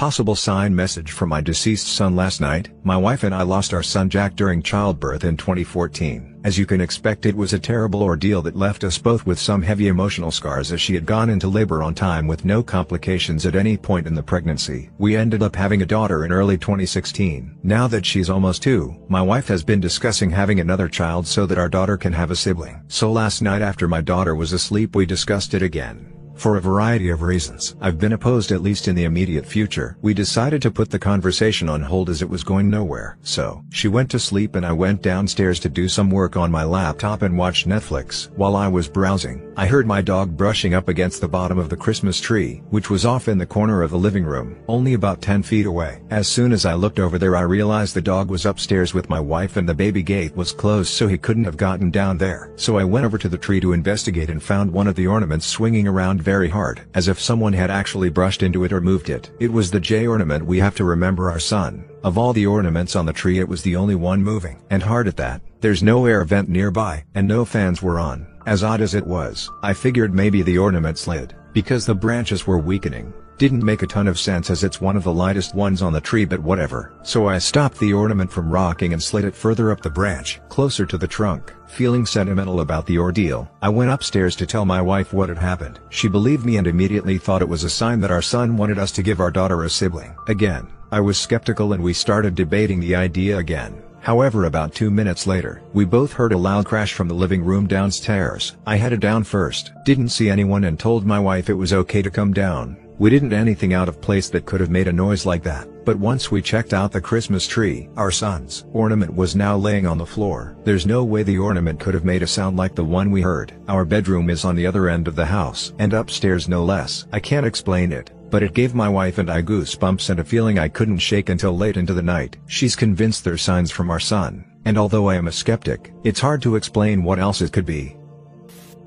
Possible 0.00 0.34
sign 0.34 0.74
message 0.74 1.12
from 1.12 1.28
my 1.28 1.42
deceased 1.42 1.86
son 1.86 2.16
last 2.16 2.40
night, 2.40 2.70
my 2.84 2.96
wife 2.96 3.22
and 3.22 3.34
I 3.34 3.42
lost 3.42 3.74
our 3.74 3.82
son 3.82 4.08
Jack 4.08 4.34
during 4.34 4.62
childbirth 4.62 5.24
in 5.24 5.36
2014. 5.36 6.40
As 6.42 6.56
you 6.56 6.64
can 6.64 6.80
expect 6.80 7.26
it 7.26 7.36
was 7.36 7.52
a 7.52 7.58
terrible 7.58 8.02
ordeal 8.02 8.40
that 8.40 8.56
left 8.56 8.82
us 8.82 8.96
both 8.96 9.26
with 9.26 9.38
some 9.38 9.60
heavy 9.60 9.88
emotional 9.88 10.30
scars 10.30 10.72
as 10.72 10.80
she 10.80 10.94
had 10.94 11.04
gone 11.04 11.28
into 11.28 11.48
labor 11.48 11.82
on 11.82 11.94
time 11.94 12.26
with 12.26 12.46
no 12.46 12.62
complications 12.62 13.44
at 13.44 13.54
any 13.54 13.76
point 13.76 14.06
in 14.06 14.14
the 14.14 14.22
pregnancy. 14.22 14.88
We 14.96 15.16
ended 15.16 15.42
up 15.42 15.54
having 15.54 15.82
a 15.82 15.86
daughter 15.86 16.24
in 16.24 16.32
early 16.32 16.56
2016. 16.56 17.58
Now 17.62 17.86
that 17.88 18.06
she's 18.06 18.30
almost 18.30 18.62
two, 18.62 18.96
my 19.10 19.20
wife 19.20 19.48
has 19.48 19.62
been 19.62 19.80
discussing 19.80 20.30
having 20.30 20.60
another 20.60 20.88
child 20.88 21.26
so 21.26 21.44
that 21.44 21.58
our 21.58 21.68
daughter 21.68 21.98
can 21.98 22.14
have 22.14 22.30
a 22.30 22.36
sibling. 22.36 22.82
So 22.88 23.12
last 23.12 23.42
night 23.42 23.60
after 23.60 23.86
my 23.86 24.00
daughter 24.00 24.34
was 24.34 24.54
asleep 24.54 24.96
we 24.96 25.04
discussed 25.04 25.52
it 25.52 25.60
again. 25.60 26.19
For 26.40 26.56
a 26.56 26.60
variety 26.60 27.10
of 27.10 27.20
reasons. 27.20 27.76
I've 27.82 27.98
been 27.98 28.14
opposed 28.14 28.50
at 28.50 28.62
least 28.62 28.88
in 28.88 28.94
the 28.94 29.04
immediate 29.04 29.44
future. 29.44 29.98
We 30.00 30.14
decided 30.14 30.62
to 30.62 30.70
put 30.70 30.90
the 30.90 30.98
conversation 30.98 31.68
on 31.68 31.82
hold 31.82 32.08
as 32.08 32.22
it 32.22 32.30
was 32.30 32.42
going 32.42 32.70
nowhere. 32.70 33.18
So, 33.22 33.62
she 33.70 33.88
went 33.88 34.10
to 34.12 34.18
sleep 34.18 34.56
and 34.56 34.64
I 34.64 34.72
went 34.72 35.02
downstairs 35.02 35.60
to 35.60 35.68
do 35.68 35.86
some 35.86 36.10
work 36.10 36.38
on 36.38 36.50
my 36.50 36.64
laptop 36.64 37.20
and 37.20 37.36
watch 37.36 37.66
Netflix. 37.66 38.30
While 38.36 38.56
I 38.56 38.68
was 38.68 38.88
browsing, 38.88 39.52
I 39.54 39.66
heard 39.66 39.86
my 39.86 40.00
dog 40.00 40.34
brushing 40.34 40.72
up 40.72 40.88
against 40.88 41.20
the 41.20 41.28
bottom 41.28 41.58
of 41.58 41.68
the 41.68 41.76
Christmas 41.76 42.18
tree, 42.18 42.62
which 42.70 42.88
was 42.88 43.04
off 43.04 43.28
in 43.28 43.36
the 43.36 43.44
corner 43.44 43.82
of 43.82 43.90
the 43.90 43.98
living 43.98 44.24
room, 44.24 44.56
only 44.66 44.94
about 44.94 45.20
10 45.20 45.42
feet 45.42 45.66
away. 45.66 46.00
As 46.08 46.26
soon 46.26 46.52
as 46.52 46.64
I 46.64 46.72
looked 46.72 46.98
over 46.98 47.18
there 47.18 47.36
I 47.36 47.42
realized 47.42 47.94
the 47.94 48.00
dog 48.00 48.30
was 48.30 48.46
upstairs 48.46 48.94
with 48.94 49.10
my 49.10 49.20
wife 49.20 49.58
and 49.58 49.68
the 49.68 49.74
baby 49.74 50.02
gate 50.02 50.34
was 50.34 50.52
closed 50.52 50.94
so 50.94 51.06
he 51.06 51.18
couldn't 51.18 51.44
have 51.44 51.58
gotten 51.58 51.90
down 51.90 52.16
there. 52.16 52.50
So 52.56 52.78
I 52.78 52.84
went 52.84 53.04
over 53.04 53.18
to 53.18 53.28
the 53.28 53.36
tree 53.36 53.60
to 53.60 53.74
investigate 53.74 54.30
and 54.30 54.42
found 54.42 54.72
one 54.72 54.86
of 54.86 54.94
the 54.94 55.06
ornaments 55.06 55.46
swinging 55.46 55.86
around 55.86 56.29
very 56.30 56.48
hard, 56.48 56.82
as 56.94 57.08
if 57.08 57.18
someone 57.18 57.52
had 57.52 57.72
actually 57.72 58.08
brushed 58.08 58.44
into 58.44 58.62
it 58.62 58.72
or 58.72 58.80
moved 58.80 59.10
it. 59.10 59.32
It 59.40 59.52
was 59.52 59.68
the 59.68 59.80
J 59.80 60.06
ornament 60.06 60.46
we 60.46 60.60
have 60.60 60.76
to 60.76 60.84
remember 60.84 61.28
our 61.28 61.40
son. 61.40 61.72
Of 62.04 62.16
all 62.16 62.32
the 62.32 62.46
ornaments 62.46 62.94
on 62.94 63.04
the 63.04 63.12
tree 63.12 63.40
it 63.40 63.48
was 63.48 63.62
the 63.62 63.74
only 63.74 63.96
one 63.96 64.22
moving. 64.22 64.62
And 64.70 64.80
hard 64.80 65.08
at 65.08 65.16
that, 65.16 65.42
there's 65.60 65.82
no 65.82 66.06
air 66.06 66.22
vent 66.22 66.48
nearby, 66.48 67.02
and 67.16 67.26
no 67.26 67.44
fans 67.44 67.82
were 67.82 67.98
on. 67.98 68.28
As 68.46 68.62
odd 68.62 68.80
as 68.80 68.94
it 68.94 69.04
was, 69.04 69.50
I 69.64 69.72
figured 69.72 70.14
maybe 70.14 70.42
the 70.42 70.58
ornament 70.58 70.98
slid, 70.98 71.34
because 71.52 71.84
the 71.84 71.96
branches 71.96 72.46
were 72.46 72.58
weakening. 72.58 73.12
Didn't 73.40 73.64
make 73.64 73.80
a 73.80 73.86
ton 73.86 74.06
of 74.06 74.18
sense 74.18 74.50
as 74.50 74.64
it's 74.64 74.82
one 74.82 74.98
of 74.98 75.04
the 75.04 75.14
lightest 75.14 75.54
ones 75.54 75.80
on 75.80 75.94
the 75.94 76.00
tree 76.02 76.26
but 76.26 76.40
whatever. 76.40 76.92
So 77.02 77.26
I 77.26 77.38
stopped 77.38 77.78
the 77.78 77.94
ornament 77.94 78.30
from 78.30 78.50
rocking 78.50 78.92
and 78.92 79.02
slid 79.02 79.24
it 79.24 79.34
further 79.34 79.70
up 79.70 79.80
the 79.80 79.88
branch, 79.88 80.42
closer 80.50 80.84
to 80.84 80.98
the 80.98 81.08
trunk. 81.08 81.54
Feeling 81.66 82.04
sentimental 82.04 82.60
about 82.60 82.84
the 82.84 82.98
ordeal, 82.98 83.50
I 83.62 83.70
went 83.70 83.92
upstairs 83.92 84.36
to 84.36 84.46
tell 84.46 84.66
my 84.66 84.82
wife 84.82 85.14
what 85.14 85.30
had 85.30 85.38
happened. 85.38 85.80
She 85.88 86.06
believed 86.06 86.44
me 86.44 86.58
and 86.58 86.66
immediately 86.66 87.16
thought 87.16 87.40
it 87.40 87.48
was 87.48 87.64
a 87.64 87.70
sign 87.70 87.98
that 88.00 88.10
our 88.10 88.20
son 88.20 88.58
wanted 88.58 88.78
us 88.78 88.92
to 88.92 89.02
give 89.02 89.20
our 89.20 89.30
daughter 89.30 89.64
a 89.64 89.70
sibling. 89.70 90.14
Again, 90.28 90.68
I 90.92 91.00
was 91.00 91.18
skeptical 91.18 91.72
and 91.72 91.82
we 91.82 91.94
started 91.94 92.34
debating 92.34 92.78
the 92.78 92.94
idea 92.94 93.38
again. 93.38 93.82
However 94.00 94.44
about 94.44 94.74
two 94.74 94.90
minutes 94.90 95.26
later, 95.26 95.62
we 95.72 95.86
both 95.86 96.12
heard 96.12 96.34
a 96.34 96.36
loud 96.36 96.66
crash 96.66 96.92
from 96.92 97.08
the 97.08 97.14
living 97.14 97.42
room 97.42 97.66
downstairs. 97.66 98.58
I 98.66 98.76
headed 98.76 99.00
down 99.00 99.24
first, 99.24 99.72
didn't 99.86 100.10
see 100.10 100.28
anyone 100.28 100.64
and 100.64 100.78
told 100.78 101.06
my 101.06 101.18
wife 101.18 101.48
it 101.48 101.54
was 101.54 101.72
okay 101.72 102.02
to 102.02 102.10
come 102.10 102.34
down. 102.34 102.76
We 103.00 103.08
didn't 103.08 103.32
anything 103.32 103.72
out 103.72 103.88
of 103.88 104.02
place 104.02 104.28
that 104.28 104.44
could 104.44 104.60
have 104.60 104.68
made 104.68 104.86
a 104.86 104.92
noise 104.92 105.24
like 105.24 105.42
that, 105.44 105.86
but 105.86 105.98
once 105.98 106.30
we 106.30 106.42
checked 106.42 106.74
out 106.74 106.92
the 106.92 107.00
Christmas 107.00 107.46
tree, 107.46 107.88
our 107.96 108.10
son's 108.10 108.66
ornament 108.74 109.14
was 109.14 109.34
now 109.34 109.56
laying 109.56 109.86
on 109.86 109.96
the 109.96 110.04
floor. 110.04 110.54
There's 110.64 110.84
no 110.84 111.02
way 111.02 111.22
the 111.22 111.38
ornament 111.38 111.80
could 111.80 111.94
have 111.94 112.04
made 112.04 112.22
a 112.22 112.26
sound 112.26 112.58
like 112.58 112.74
the 112.74 112.84
one 112.84 113.10
we 113.10 113.22
heard. 113.22 113.54
Our 113.68 113.86
bedroom 113.86 114.28
is 114.28 114.44
on 114.44 114.54
the 114.54 114.66
other 114.66 114.90
end 114.90 115.08
of 115.08 115.16
the 115.16 115.24
house, 115.24 115.72
and 115.78 115.94
upstairs 115.94 116.46
no 116.46 116.62
less. 116.62 117.06
I 117.10 117.20
can't 117.20 117.46
explain 117.46 117.90
it, 117.90 118.10
but 118.28 118.42
it 118.42 118.52
gave 118.52 118.74
my 118.74 118.90
wife 118.90 119.16
and 119.16 119.30
I 119.30 119.40
goosebumps 119.40 120.10
and 120.10 120.20
a 120.20 120.24
feeling 120.24 120.58
I 120.58 120.68
couldn't 120.68 120.98
shake 120.98 121.30
until 121.30 121.56
late 121.56 121.78
into 121.78 121.94
the 121.94 122.02
night. 122.02 122.36
She's 122.48 122.76
convinced 122.76 123.24
they're 123.24 123.38
signs 123.38 123.70
from 123.70 123.90
our 123.90 123.98
son, 123.98 124.44
and 124.66 124.76
although 124.76 125.08
I 125.08 125.14
am 125.14 125.26
a 125.26 125.32
skeptic, 125.32 125.94
it's 126.04 126.20
hard 126.20 126.42
to 126.42 126.56
explain 126.56 127.02
what 127.02 127.18
else 127.18 127.40
it 127.40 127.50
could 127.50 127.64
be. 127.64 127.96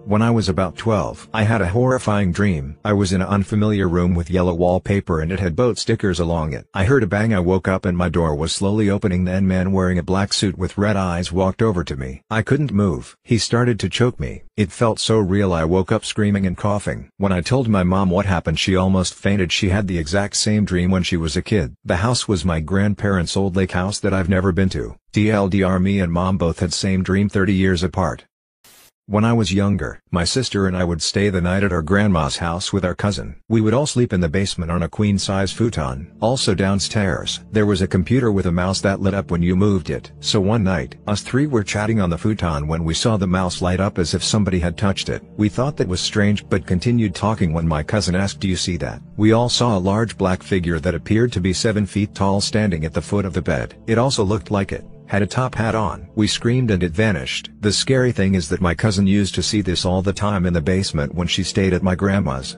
When 0.05 0.21
I 0.21 0.31
was 0.31 0.49
about 0.49 0.75
12, 0.75 1.29
I 1.33 1.43
had 1.43 1.61
a 1.61 1.69
horrifying 1.69 2.33
dream. 2.33 2.75
I 2.83 2.91
was 2.91 3.13
in 3.13 3.21
an 3.21 3.27
unfamiliar 3.27 3.87
room 3.87 4.15
with 4.15 4.29
yellow 4.29 4.53
wallpaper 4.53 5.21
and 5.21 5.31
it 5.31 5.39
had 5.39 5.55
boat 5.55 5.77
stickers 5.77 6.19
along 6.19 6.51
it. 6.51 6.67
I 6.73 6.83
heard 6.83 7.03
a 7.03 7.07
bang 7.07 7.33
I 7.33 7.39
woke 7.39 7.69
up 7.69 7.85
and 7.85 7.97
my 7.97 8.09
door 8.09 8.35
was 8.35 8.51
slowly 8.51 8.89
opening 8.89 9.23
then 9.23 9.47
man 9.47 9.71
wearing 9.71 9.97
a 9.97 10.03
black 10.03 10.33
suit 10.33 10.57
with 10.57 10.77
red 10.77 10.97
eyes 10.97 11.31
walked 11.31 11.61
over 11.61 11.85
to 11.85 11.95
me. 11.95 12.21
I 12.29 12.41
couldn't 12.41 12.73
move. 12.73 13.15
He 13.23 13.37
started 13.37 13.79
to 13.79 13.87
choke 13.87 14.19
me. 14.19 14.43
It 14.57 14.73
felt 14.73 14.99
so 14.99 15.19
real 15.19 15.53
I 15.53 15.63
woke 15.63 15.89
up 15.89 16.03
screaming 16.03 16.45
and 16.45 16.57
coughing. 16.57 17.09
When 17.15 17.31
I 17.31 17.39
told 17.39 17.69
my 17.69 17.83
mom 17.83 18.09
what 18.09 18.25
happened 18.25 18.59
she 18.59 18.75
almost 18.75 19.13
fainted 19.13 19.53
she 19.53 19.69
had 19.69 19.87
the 19.87 19.99
exact 19.99 20.35
same 20.35 20.65
dream 20.65 20.91
when 20.91 21.03
she 21.03 21.15
was 21.15 21.37
a 21.37 21.41
kid. 21.41 21.75
The 21.85 21.97
house 21.97 22.27
was 22.27 22.43
my 22.43 22.59
grandparents' 22.59 23.37
old 23.37 23.55
lake 23.55 23.71
house 23.71 23.99
that 23.99 24.13
I've 24.13 24.27
never 24.27 24.51
been 24.51 24.69
to. 24.69 24.97
TLDR 25.13 25.81
me 25.81 26.01
and 26.01 26.11
mom 26.11 26.37
both 26.37 26.59
had 26.59 26.73
same 26.73 27.03
dream 27.03 27.29
30 27.29 27.53
years 27.53 27.83
apart. 27.83 28.25
When 29.07 29.25
I 29.25 29.33
was 29.33 29.51
younger, 29.51 30.01
my 30.11 30.23
sister 30.23 30.65
and 30.65 30.77
I 30.77 30.85
would 30.85 31.01
stay 31.01 31.29
the 31.29 31.41
night 31.41 31.65
at 31.65 31.73
our 31.73 31.81
grandma's 31.81 32.37
house 32.37 32.71
with 32.71 32.85
our 32.85 32.95
cousin. 32.95 33.35
We 33.49 33.59
would 33.59 33.73
all 33.73 33.85
sleep 33.85 34.13
in 34.13 34.21
the 34.21 34.29
basement 34.29 34.71
on 34.71 34.81
a 34.81 34.87
queen-size 34.87 35.51
futon. 35.51 36.15
Also 36.21 36.55
downstairs, 36.55 37.41
there 37.51 37.65
was 37.65 37.81
a 37.81 37.87
computer 37.87 38.31
with 38.31 38.45
a 38.45 38.51
mouse 38.53 38.79
that 38.79 39.01
lit 39.01 39.13
up 39.13 39.29
when 39.29 39.41
you 39.41 39.57
moved 39.57 39.89
it. 39.89 40.13
So 40.21 40.39
one 40.39 40.63
night, 40.63 40.95
us 41.05 41.21
three 41.21 41.47
were 41.47 41.65
chatting 41.65 41.99
on 41.99 42.09
the 42.09 42.17
futon 42.17 42.65
when 42.65 42.85
we 42.85 42.93
saw 42.93 43.17
the 43.17 43.27
mouse 43.27 43.61
light 43.61 43.81
up 43.81 43.99
as 43.99 44.13
if 44.13 44.23
somebody 44.23 44.59
had 44.59 44.77
touched 44.77 45.09
it. 45.09 45.21
We 45.35 45.49
thought 45.49 45.75
that 45.77 45.87
was 45.89 45.99
strange 45.99 46.47
but 46.47 46.65
continued 46.65 47.13
talking 47.13 47.51
when 47.51 47.67
my 47.67 47.83
cousin 47.83 48.15
asked 48.15 48.39
do 48.39 48.47
you 48.47 48.55
see 48.55 48.77
that? 48.77 49.01
We 49.17 49.33
all 49.33 49.49
saw 49.49 49.77
a 49.77 49.79
large 49.79 50.17
black 50.17 50.41
figure 50.41 50.79
that 50.79 50.95
appeared 50.95 51.33
to 51.33 51.41
be 51.41 51.51
7 51.51 51.85
feet 51.85 52.15
tall 52.15 52.39
standing 52.39 52.85
at 52.85 52.93
the 52.93 53.01
foot 53.01 53.25
of 53.25 53.33
the 53.33 53.41
bed. 53.41 53.75
It 53.85 53.97
also 53.97 54.23
looked 54.23 54.49
like 54.49 54.71
it 54.71 54.85
had 55.13 55.21
a 55.21 55.27
top 55.27 55.53
hat 55.53 55.75
on. 55.75 56.09
We 56.15 56.25
screamed 56.25 56.71
and 56.71 56.81
it 56.81 56.91
vanished. 56.91 57.51
The 57.59 57.71
scary 57.71 58.11
thing 58.11 58.33
is 58.33 58.49
that 58.49 58.61
my 58.61 58.73
cousin 58.73 59.05
used 59.05 59.35
to 59.35 59.43
see 59.43 59.61
this 59.61 59.85
all 59.85 60.01
the 60.01 60.11
time 60.11 60.47
in 60.47 60.53
the 60.53 60.59
basement 60.61 61.13
when 61.13 61.27
she 61.27 61.43
stayed 61.43 61.71
at 61.71 61.83
my 61.83 61.93
grandma's. 61.93 62.57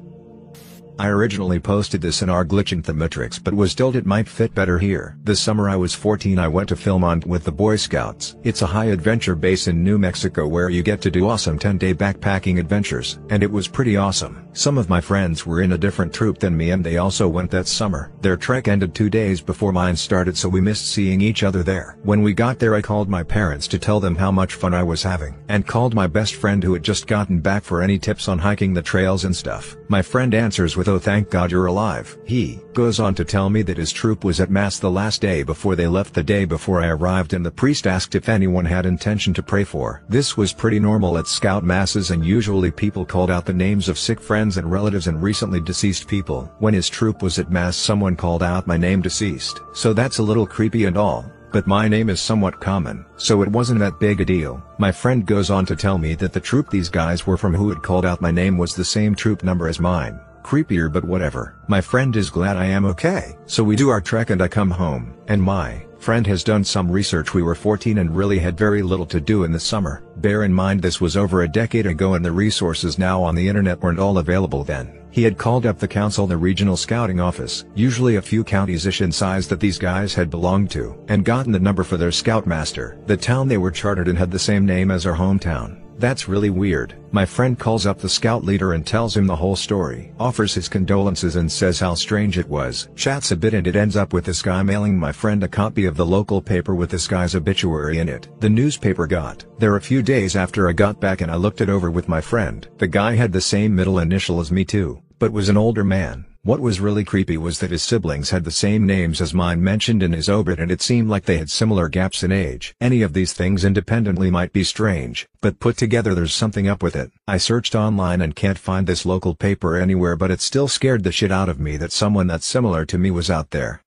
I 0.97 1.09
originally 1.09 1.59
posted 1.59 2.01
this 2.01 2.21
in 2.21 2.29
our 2.29 2.45
glitching 2.45 2.81
the 2.81 2.93
Matrix 2.93 3.37
but 3.37 3.53
was 3.53 3.75
told 3.75 3.97
it 3.97 4.05
might 4.05 4.29
fit 4.29 4.55
better 4.55 4.79
here. 4.79 5.17
This 5.23 5.41
summer 5.41 5.69
I 5.69 5.75
was 5.75 5.93
14 5.93 6.39
I 6.39 6.47
went 6.47 6.69
to 6.69 6.75
Philmont 6.75 7.25
with 7.25 7.43
the 7.43 7.51
Boy 7.51 7.75
Scouts. 7.75 8.37
It's 8.43 8.61
a 8.61 8.65
high 8.65 8.85
adventure 8.85 9.35
base 9.35 9.67
in 9.67 9.83
New 9.83 9.97
Mexico 9.97 10.47
where 10.47 10.69
you 10.69 10.83
get 10.83 11.01
to 11.01 11.11
do 11.11 11.27
awesome 11.27 11.59
10-day 11.59 11.95
backpacking 11.95 12.59
adventures, 12.59 13.19
and 13.29 13.43
it 13.43 13.51
was 13.51 13.67
pretty 13.67 13.97
awesome. 13.97 14.47
Some 14.53 14.77
of 14.77 14.89
my 14.89 15.01
friends 15.01 15.45
were 15.45 15.61
in 15.61 15.73
a 15.73 15.77
different 15.77 16.13
troop 16.13 16.39
than 16.39 16.55
me 16.55 16.71
and 16.71 16.81
they 16.81 16.95
also 16.95 17.27
went 17.27 17.51
that 17.51 17.67
summer. 17.67 18.13
Their 18.21 18.37
trek 18.37 18.69
ended 18.69 18.95
two 18.95 19.09
days 19.09 19.41
before 19.41 19.73
mine 19.73 19.97
started 19.97 20.37
so 20.37 20.47
we 20.47 20.61
missed 20.61 20.87
seeing 20.87 21.19
each 21.19 21.43
other 21.43 21.61
there. 21.61 21.97
When 22.03 22.21
we 22.21 22.33
got 22.33 22.57
there 22.57 22.73
I 22.73 22.81
called 22.81 23.09
my 23.09 23.23
parents 23.23 23.67
to 23.67 23.79
tell 23.79 23.99
them 23.99 24.15
how 24.15 24.31
much 24.31 24.53
fun 24.53 24.73
I 24.73 24.83
was 24.83 25.03
having, 25.03 25.37
and 25.49 25.67
called 25.67 25.93
my 25.93 26.07
best 26.07 26.35
friend 26.35 26.63
who 26.63 26.73
had 26.73 26.83
just 26.83 27.05
gotten 27.05 27.41
back 27.41 27.65
for 27.65 27.81
any 27.81 27.99
tips 27.99 28.29
on 28.29 28.39
hiking 28.39 28.73
the 28.73 28.81
trails 28.81 29.25
and 29.25 29.35
stuff. 29.35 29.75
My 29.89 30.01
friend 30.01 30.33
answers 30.33 30.77
with 30.77 30.84
with 30.85 30.95
oh 30.95 30.99
thank 30.99 31.29
God 31.31 31.51
you're 31.51 31.65
alive. 31.65 32.15
He 32.25 32.59
goes 32.73 32.99
on 32.99 33.15
to 33.15 33.25
tell 33.25 33.49
me 33.49 33.63
that 33.63 33.77
his 33.77 33.91
troop 33.91 34.23
was 34.23 34.39
at 34.39 34.51
mass 34.51 34.77
the 34.77 34.91
last 34.91 35.19
day 35.19 35.41
before 35.41 35.75
they 35.75 35.87
left 35.87 36.13
the 36.13 36.23
day 36.23 36.45
before 36.45 36.81
I 36.81 36.87
arrived 36.87 37.33
and 37.33 37.43
the 37.43 37.51
priest 37.51 37.87
asked 37.87 38.13
if 38.13 38.29
anyone 38.29 38.65
had 38.65 38.85
intention 38.85 39.33
to 39.33 39.43
pray 39.43 39.63
for. 39.63 40.03
This 40.09 40.37
was 40.37 40.53
pretty 40.53 40.79
normal 40.79 41.17
at 41.17 41.27
scout 41.27 41.63
masses 41.63 42.11
and 42.11 42.23
usually 42.23 42.69
people 42.69 43.03
called 43.03 43.31
out 43.31 43.45
the 43.45 43.53
names 43.53 43.89
of 43.89 43.97
sick 43.97 44.21
friends 44.21 44.57
and 44.57 44.71
relatives 44.71 45.07
and 45.07 45.23
recently 45.23 45.59
deceased 45.59 46.07
people. 46.07 46.51
When 46.59 46.73
his 46.73 46.89
troop 46.89 47.23
was 47.23 47.39
at 47.39 47.51
mass 47.51 47.77
someone 47.77 48.15
called 48.15 48.43
out 48.43 48.67
my 48.67 48.77
name 48.77 49.01
deceased. 49.01 49.61
So 49.73 49.91
that's 49.91 50.19
a 50.19 50.23
little 50.23 50.45
creepy 50.45 50.85
and 50.85 50.97
all 50.97 51.25
but 51.51 51.67
my 51.67 51.87
name 51.87 52.09
is 52.09 52.19
somewhat 52.19 52.59
common, 52.59 53.05
so 53.15 53.41
it 53.41 53.47
wasn't 53.47 53.79
that 53.79 53.97
big 53.97 54.19
a 54.19 54.25
deal. 54.25 54.61
My 54.77 54.91
friend 54.91 55.25
goes 55.25 55.49
on 55.49 55.65
to 55.67 55.75
tell 55.77 55.97
me 55.97 56.13
that 56.15 56.33
the 56.33 56.39
troop 56.39 56.69
these 56.69 56.89
guys 56.89 57.25
were 57.25 57.37
from 57.37 57.55
who 57.55 57.69
had 57.69 57.81
called 57.81 58.05
out 58.05 58.19
my 58.19 58.29
name 58.29 58.57
was 58.57 58.75
the 58.75 58.83
same 58.83 59.15
troop 59.15 59.41
number 59.41 59.69
as 59.69 59.79
mine 59.79 60.19
creepier 60.45 60.93
but 60.93 61.03
whatever. 61.03 61.55
My 61.67 61.81
friend 61.81 62.15
is 62.15 62.29
glad 62.29 62.55
I 62.55 62.65
am 62.65 62.85
okay. 62.85 63.35
So 63.47 63.63
we 63.63 63.75
do 63.75 63.89
our 63.89 63.99
trek 63.99 64.29
and 64.29 64.41
I 64.41 64.47
come 64.47 64.69
home, 64.69 65.15
and 65.27 65.41
my 65.41 65.83
friend 65.97 66.27
has 66.27 66.43
done 66.43 66.63
some 66.63 66.91
research 66.91 67.33
we 67.33 67.41
were 67.41 67.55
14 67.55 67.97
and 67.97 68.15
really 68.15 68.37
had 68.37 68.55
very 68.55 68.83
little 68.83 69.07
to 69.07 69.19
do 69.19 69.43
in 69.43 69.51
the 69.51 69.59
summer. 69.59 70.03
Bear 70.17 70.43
in 70.43 70.53
mind 70.53 70.81
this 70.81 71.01
was 71.01 71.17
over 71.17 71.41
a 71.41 71.47
decade 71.47 71.87
ago 71.87 72.13
and 72.13 72.23
the 72.23 72.31
resources 72.31 72.99
now 72.99 73.23
on 73.23 73.33
the 73.33 73.47
internet 73.47 73.81
weren't 73.81 73.97
all 73.97 74.19
available 74.19 74.63
then. 74.63 75.01
He 75.09 75.23
had 75.23 75.37
called 75.39 75.65
up 75.65 75.79
the 75.79 75.87
council 75.87 76.27
the 76.27 76.37
regional 76.37 76.77
scouting 76.77 77.19
office, 77.19 77.65
usually 77.73 78.17
a 78.17 78.21
few 78.21 78.43
counties-ish 78.43 79.01
in 79.01 79.11
size 79.11 79.47
that 79.47 79.59
these 79.61 79.79
guys 79.79 80.13
had 80.13 80.29
belonged 80.29 80.69
to, 80.71 80.95
and 81.07 81.25
gotten 81.25 81.51
the 81.51 81.59
number 81.59 81.83
for 81.83 81.97
their 81.97 82.11
scoutmaster. 82.11 82.99
The 83.07 83.17
town 83.17 83.47
they 83.47 83.57
were 83.57 83.71
chartered 83.71 84.09
in 84.09 84.15
had 84.15 84.29
the 84.29 84.37
same 84.37 84.65
name 84.65 84.91
as 84.91 85.05
our 85.05 85.15
hometown. 85.15 85.84
That's 85.97 86.27
really 86.27 86.49
weird. 86.49 86.95
My 87.11 87.25
friend 87.25 87.57
calls 87.57 87.85
up 87.85 87.99
the 87.99 88.09
scout 88.09 88.43
leader 88.43 88.73
and 88.73 88.85
tells 88.85 89.15
him 89.15 89.27
the 89.27 89.35
whole 89.35 89.55
story. 89.55 90.11
Offers 90.19 90.53
his 90.53 90.67
condolences 90.67 91.37
and 91.37 91.49
says 91.49 91.79
how 91.79 91.93
strange 91.95 92.37
it 92.37 92.49
was. 92.49 92.89
Chats 92.95 93.31
a 93.31 93.35
bit 93.37 93.53
and 93.53 93.65
it 93.65 93.75
ends 93.75 93.95
up 93.95 94.11
with 94.11 94.25
this 94.25 94.41
guy 94.41 94.61
mailing 94.63 94.97
my 94.99 95.11
friend 95.11 95.43
a 95.43 95.47
copy 95.47 95.85
of 95.85 95.95
the 95.95 96.05
local 96.05 96.41
paper 96.41 96.75
with 96.75 96.89
this 96.89 97.07
guy's 97.07 97.35
obituary 97.35 97.99
in 97.99 98.09
it. 98.09 98.27
The 98.41 98.49
newspaper 98.49 99.07
got 99.07 99.45
there 99.59 99.77
a 99.77 99.81
few 99.81 100.01
days 100.01 100.35
after 100.35 100.67
I 100.67 100.73
got 100.73 100.99
back 100.99 101.21
and 101.21 101.31
I 101.31 101.35
looked 101.35 101.61
it 101.61 101.69
over 101.69 101.89
with 101.89 102.09
my 102.09 102.19
friend. 102.19 102.67
The 102.77 102.87
guy 102.87 103.15
had 103.15 103.31
the 103.31 103.41
same 103.41 103.73
middle 103.73 103.99
initial 103.99 104.41
as 104.41 104.51
me 104.51 104.65
too, 104.65 105.01
but 105.25 105.31
was 105.31 105.49
an 105.49 105.57
older 105.57 105.83
man. 105.83 106.23
What 106.43 106.59
was 106.59 106.79
really 106.79 107.03
creepy 107.03 107.35
was 107.35 107.57
that 107.57 107.71
his 107.71 107.81
siblings 107.81 108.29
had 108.29 108.43
the 108.43 108.51
same 108.51 108.85
names 108.85 109.19
as 109.19 109.33
mine 109.33 109.63
mentioned 109.63 110.03
in 110.03 110.13
his 110.13 110.29
obit 110.29 110.59
and 110.59 110.69
it 110.69 110.83
seemed 110.83 111.09
like 111.09 111.25
they 111.25 111.39
had 111.39 111.49
similar 111.49 111.89
gaps 111.89 112.21
in 112.21 112.31
age. 112.31 112.75
Any 112.79 113.01
of 113.01 113.13
these 113.13 113.33
things 113.33 113.65
independently 113.65 114.29
might 114.29 114.53
be 114.53 114.63
strange, 114.63 115.27
but 115.41 115.59
put 115.59 115.77
together 115.77 116.13
there's 116.13 116.35
something 116.35 116.67
up 116.67 116.83
with 116.83 116.95
it. 116.95 117.09
I 117.27 117.37
searched 117.37 117.73
online 117.73 118.21
and 118.21 118.35
can't 118.35 118.59
find 118.59 118.85
this 118.85 119.03
local 119.03 119.33
paper 119.33 119.77
anywhere 119.77 120.15
but 120.15 120.29
it 120.29 120.41
still 120.41 120.67
scared 120.67 121.03
the 121.03 121.11
shit 121.11 121.31
out 121.31 121.49
of 121.49 121.59
me 121.59 121.75
that 121.77 121.91
someone 121.91 122.27
that's 122.27 122.45
similar 122.45 122.85
to 122.85 122.99
me 122.99 123.09
was 123.09 123.31
out 123.31 123.49
there. 123.49 123.81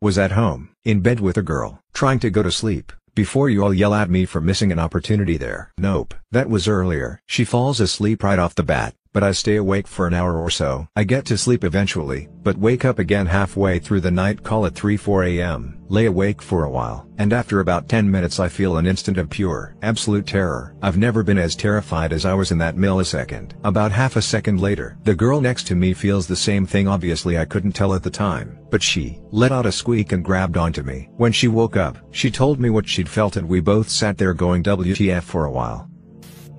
Was 0.00 0.16
at 0.16 0.30
home, 0.30 0.68
in 0.84 1.00
bed 1.00 1.18
with 1.18 1.36
a 1.36 1.42
girl, 1.42 1.80
trying 1.92 2.20
to 2.20 2.30
go 2.30 2.44
to 2.44 2.52
sleep. 2.52 2.92
Before 3.16 3.50
you 3.50 3.64
all 3.64 3.74
yell 3.74 3.94
at 3.94 4.08
me 4.08 4.26
for 4.26 4.40
missing 4.40 4.70
an 4.70 4.78
opportunity 4.78 5.36
there. 5.36 5.72
Nope. 5.76 6.14
That 6.30 6.48
was 6.48 6.68
earlier. 6.68 7.20
She 7.26 7.44
falls 7.44 7.78
asleep 7.78 8.22
right 8.22 8.38
off 8.38 8.54
the 8.54 8.62
bat, 8.62 8.94
but 9.12 9.22
I 9.22 9.32
stay 9.32 9.56
awake 9.56 9.86
for 9.86 10.06
an 10.06 10.14
hour 10.14 10.38
or 10.38 10.50
so. 10.50 10.88
I 10.96 11.04
get 11.04 11.24
to 11.26 11.38
sleep 11.38 11.64
eventually, 11.64 12.28
but 12.42 12.56
wake 12.56 12.84
up 12.84 12.98
again 12.98 13.26
halfway 13.26 13.78
through 13.78 14.00
the 14.00 14.10
night 14.10 14.42
call 14.42 14.66
at 14.66 14.74
3-4 14.74 15.38
am, 15.38 15.78
lay 15.88 16.06
awake 16.06 16.40
for 16.40 16.64
a 16.64 16.70
while, 16.70 17.06
and 17.18 17.32
after 17.32 17.60
about 17.60 17.88
10 17.88 18.10
minutes 18.10 18.40
I 18.40 18.48
feel 18.48 18.78
an 18.78 18.86
instant 18.86 19.18
of 19.18 19.30
pure, 19.30 19.76
absolute 19.82 20.26
terror. 20.26 20.74
I've 20.82 20.96
never 20.96 21.22
been 21.22 21.38
as 21.38 21.54
terrified 21.54 22.12
as 22.12 22.24
I 22.24 22.34
was 22.34 22.50
in 22.50 22.58
that 22.58 22.76
millisecond. 22.76 23.52
About 23.64 23.92
half 23.92 24.16
a 24.16 24.22
second 24.22 24.60
later, 24.60 24.96
the 25.04 25.14
girl 25.14 25.40
next 25.40 25.66
to 25.68 25.74
me 25.74 25.92
feels 25.92 26.26
the 26.26 26.36
same 26.36 26.66
thing 26.66 26.88
obviously 26.88 27.38
I 27.38 27.44
couldn't 27.44 27.72
tell 27.72 27.94
at 27.94 28.02
the 28.02 28.10
time, 28.10 28.58
but 28.70 28.82
she 28.82 29.20
let 29.30 29.52
out 29.52 29.66
a 29.66 29.72
squeak 29.72 30.12
and 30.12 30.24
grabbed 30.24 30.56
onto 30.56 30.82
me. 30.82 31.08
When 31.16 31.32
she 31.32 31.48
woke 31.48 31.76
up, 31.76 31.98
she 32.10 32.30
told 32.30 32.58
me 32.60 32.70
what 32.70 32.88
she'd 32.88 33.08
felt 33.08 33.36
and 33.36 33.48
we 33.48 33.60
both 33.60 33.88
sat 33.88 34.16
there 34.16 34.34
going 34.34 34.62
WTF 34.62 35.22
for 35.22 35.44
a 35.44 35.50
while. 35.50 35.91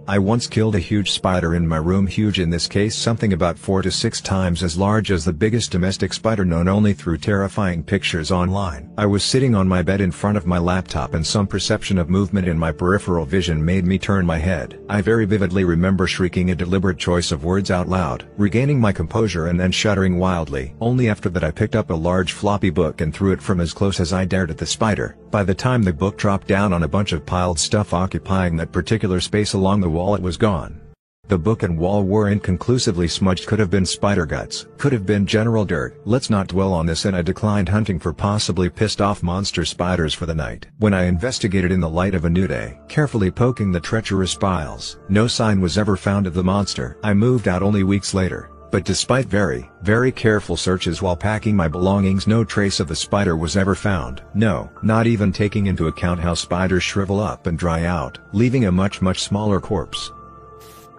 I 0.05 0.19
once 0.19 0.47
killed 0.47 0.75
a 0.75 0.79
huge 0.79 1.11
spider 1.11 1.55
in 1.55 1.65
my 1.65 1.77
room 1.77 2.07
huge 2.07 2.37
in 2.37 2.49
this 2.49 2.67
case 2.67 2.93
something 2.93 3.31
about 3.31 3.57
4 3.57 3.83
to 3.83 3.89
6 3.89 4.19
times 4.19 4.61
as 4.61 4.77
large 4.77 5.11
as 5.11 5.23
the 5.23 5.31
biggest 5.31 5.71
domestic 5.71 6.11
spider 6.11 6.43
known 6.43 6.67
only 6.67 6.91
through 6.91 7.19
terrifying 7.19 7.83
pictures 7.83 8.29
online. 8.29 8.91
I 8.97 9.05
was 9.05 9.23
sitting 9.23 9.55
on 9.55 9.65
my 9.65 9.81
bed 9.81 10.01
in 10.01 10.11
front 10.11 10.35
of 10.35 10.45
my 10.45 10.57
laptop 10.57 11.13
and 11.13 11.25
some 11.25 11.47
perception 11.47 11.97
of 11.97 12.09
movement 12.09 12.49
in 12.49 12.59
my 12.59 12.73
peripheral 12.73 13.25
vision 13.25 13.63
made 13.63 13.85
me 13.85 13.97
turn 13.97 14.25
my 14.25 14.39
head. 14.39 14.77
I 14.89 14.99
very 14.99 15.23
vividly 15.23 15.63
remember 15.63 16.05
shrieking 16.05 16.51
a 16.51 16.55
deliberate 16.55 16.97
choice 16.97 17.31
of 17.31 17.45
words 17.45 17.71
out 17.71 17.87
loud, 17.87 18.25
regaining 18.35 18.81
my 18.81 18.91
composure 18.91 19.47
and 19.47 19.57
then 19.57 19.71
shuddering 19.71 20.19
wildly. 20.19 20.75
Only 20.81 21.07
after 21.07 21.29
that 21.29 21.45
I 21.45 21.51
picked 21.51 21.77
up 21.77 21.91
a 21.91 21.93
large 21.93 22.33
floppy 22.33 22.71
book 22.71 22.99
and 22.99 23.13
threw 23.13 23.31
it 23.31 23.41
from 23.41 23.61
as 23.61 23.71
close 23.71 24.01
as 24.01 24.11
I 24.11 24.25
dared 24.25 24.51
at 24.51 24.57
the 24.57 24.65
spider. 24.65 25.15
By 25.31 25.43
the 25.43 25.55
time 25.55 25.81
the 25.81 25.93
book 25.93 26.17
dropped 26.17 26.47
down 26.47 26.73
on 26.73 26.83
a 26.83 26.89
bunch 26.89 27.13
of 27.13 27.25
piled 27.25 27.57
stuff 27.57 27.93
occupying 27.93 28.57
that 28.57 28.73
particular 28.73 29.21
space 29.21 29.53
along 29.53 29.79
the 29.79 29.92
wall 29.93 30.15
it 30.15 30.21
was 30.21 30.35
gone. 30.35 30.81
The 31.29 31.37
book 31.37 31.63
and 31.63 31.77
wall 31.77 32.03
were 32.03 32.29
inconclusively 32.29 33.07
smudged 33.07 33.47
could 33.47 33.57
have 33.59 33.69
been 33.69 33.85
spider 33.85 34.25
guts, 34.25 34.67
could 34.77 34.91
have 34.91 35.05
been 35.05 35.25
general 35.25 35.63
dirt. 35.63 36.01
Let's 36.03 36.29
not 36.29 36.47
dwell 36.47 36.73
on 36.73 36.85
this 36.85 37.05
and 37.05 37.15
I 37.15 37.21
declined 37.21 37.69
hunting 37.69 37.97
for 37.97 38.11
possibly 38.11 38.69
pissed 38.69 39.01
off 39.01 39.23
monster 39.23 39.63
spiders 39.63 40.13
for 40.13 40.25
the 40.25 40.35
night. 40.35 40.65
When 40.79 40.93
I 40.93 41.05
investigated 41.05 41.71
in 41.71 41.79
the 41.79 41.89
light 41.89 42.13
of 42.13 42.25
a 42.25 42.29
new 42.29 42.45
day, 42.45 42.77
carefully 42.89 43.31
poking 43.31 43.71
the 43.71 43.79
treacherous 43.79 44.35
piles, 44.35 44.97
no 45.07 45.25
sign 45.27 45.61
was 45.61 45.77
ever 45.77 45.95
found 45.95 46.27
of 46.27 46.33
the 46.33 46.43
monster. 46.43 46.97
I 47.03 47.13
moved 47.13 47.47
out 47.47 47.63
only 47.63 47.83
weeks 47.83 48.13
later, 48.13 48.49
but 48.73 48.85
despite 48.85 49.27
very, 49.27 49.69
very 49.83 50.11
careful 50.11 50.57
searches 50.57 50.99
while 50.99 51.15
packing 51.15 51.55
my 51.55 51.67
belongings 51.67 52.25
no 52.25 52.43
trace 52.43 52.79
of 52.79 52.87
the 52.87 52.95
spider 52.95 53.37
was 53.37 53.55
ever 53.55 53.75
found. 53.75 54.23
No, 54.33 54.67
not 54.81 55.05
even 55.05 55.31
taking 55.31 55.67
into 55.67 55.89
account 55.89 56.19
how 56.19 56.33
spiders 56.33 56.81
shrivel 56.81 57.19
up 57.19 57.45
and 57.45 57.55
dry 57.55 57.83
out, 57.83 58.17
leaving 58.31 58.65
a 58.65 58.71
much 58.71 58.99
much 58.99 59.21
smaller 59.21 59.59
corpse. 59.59 60.11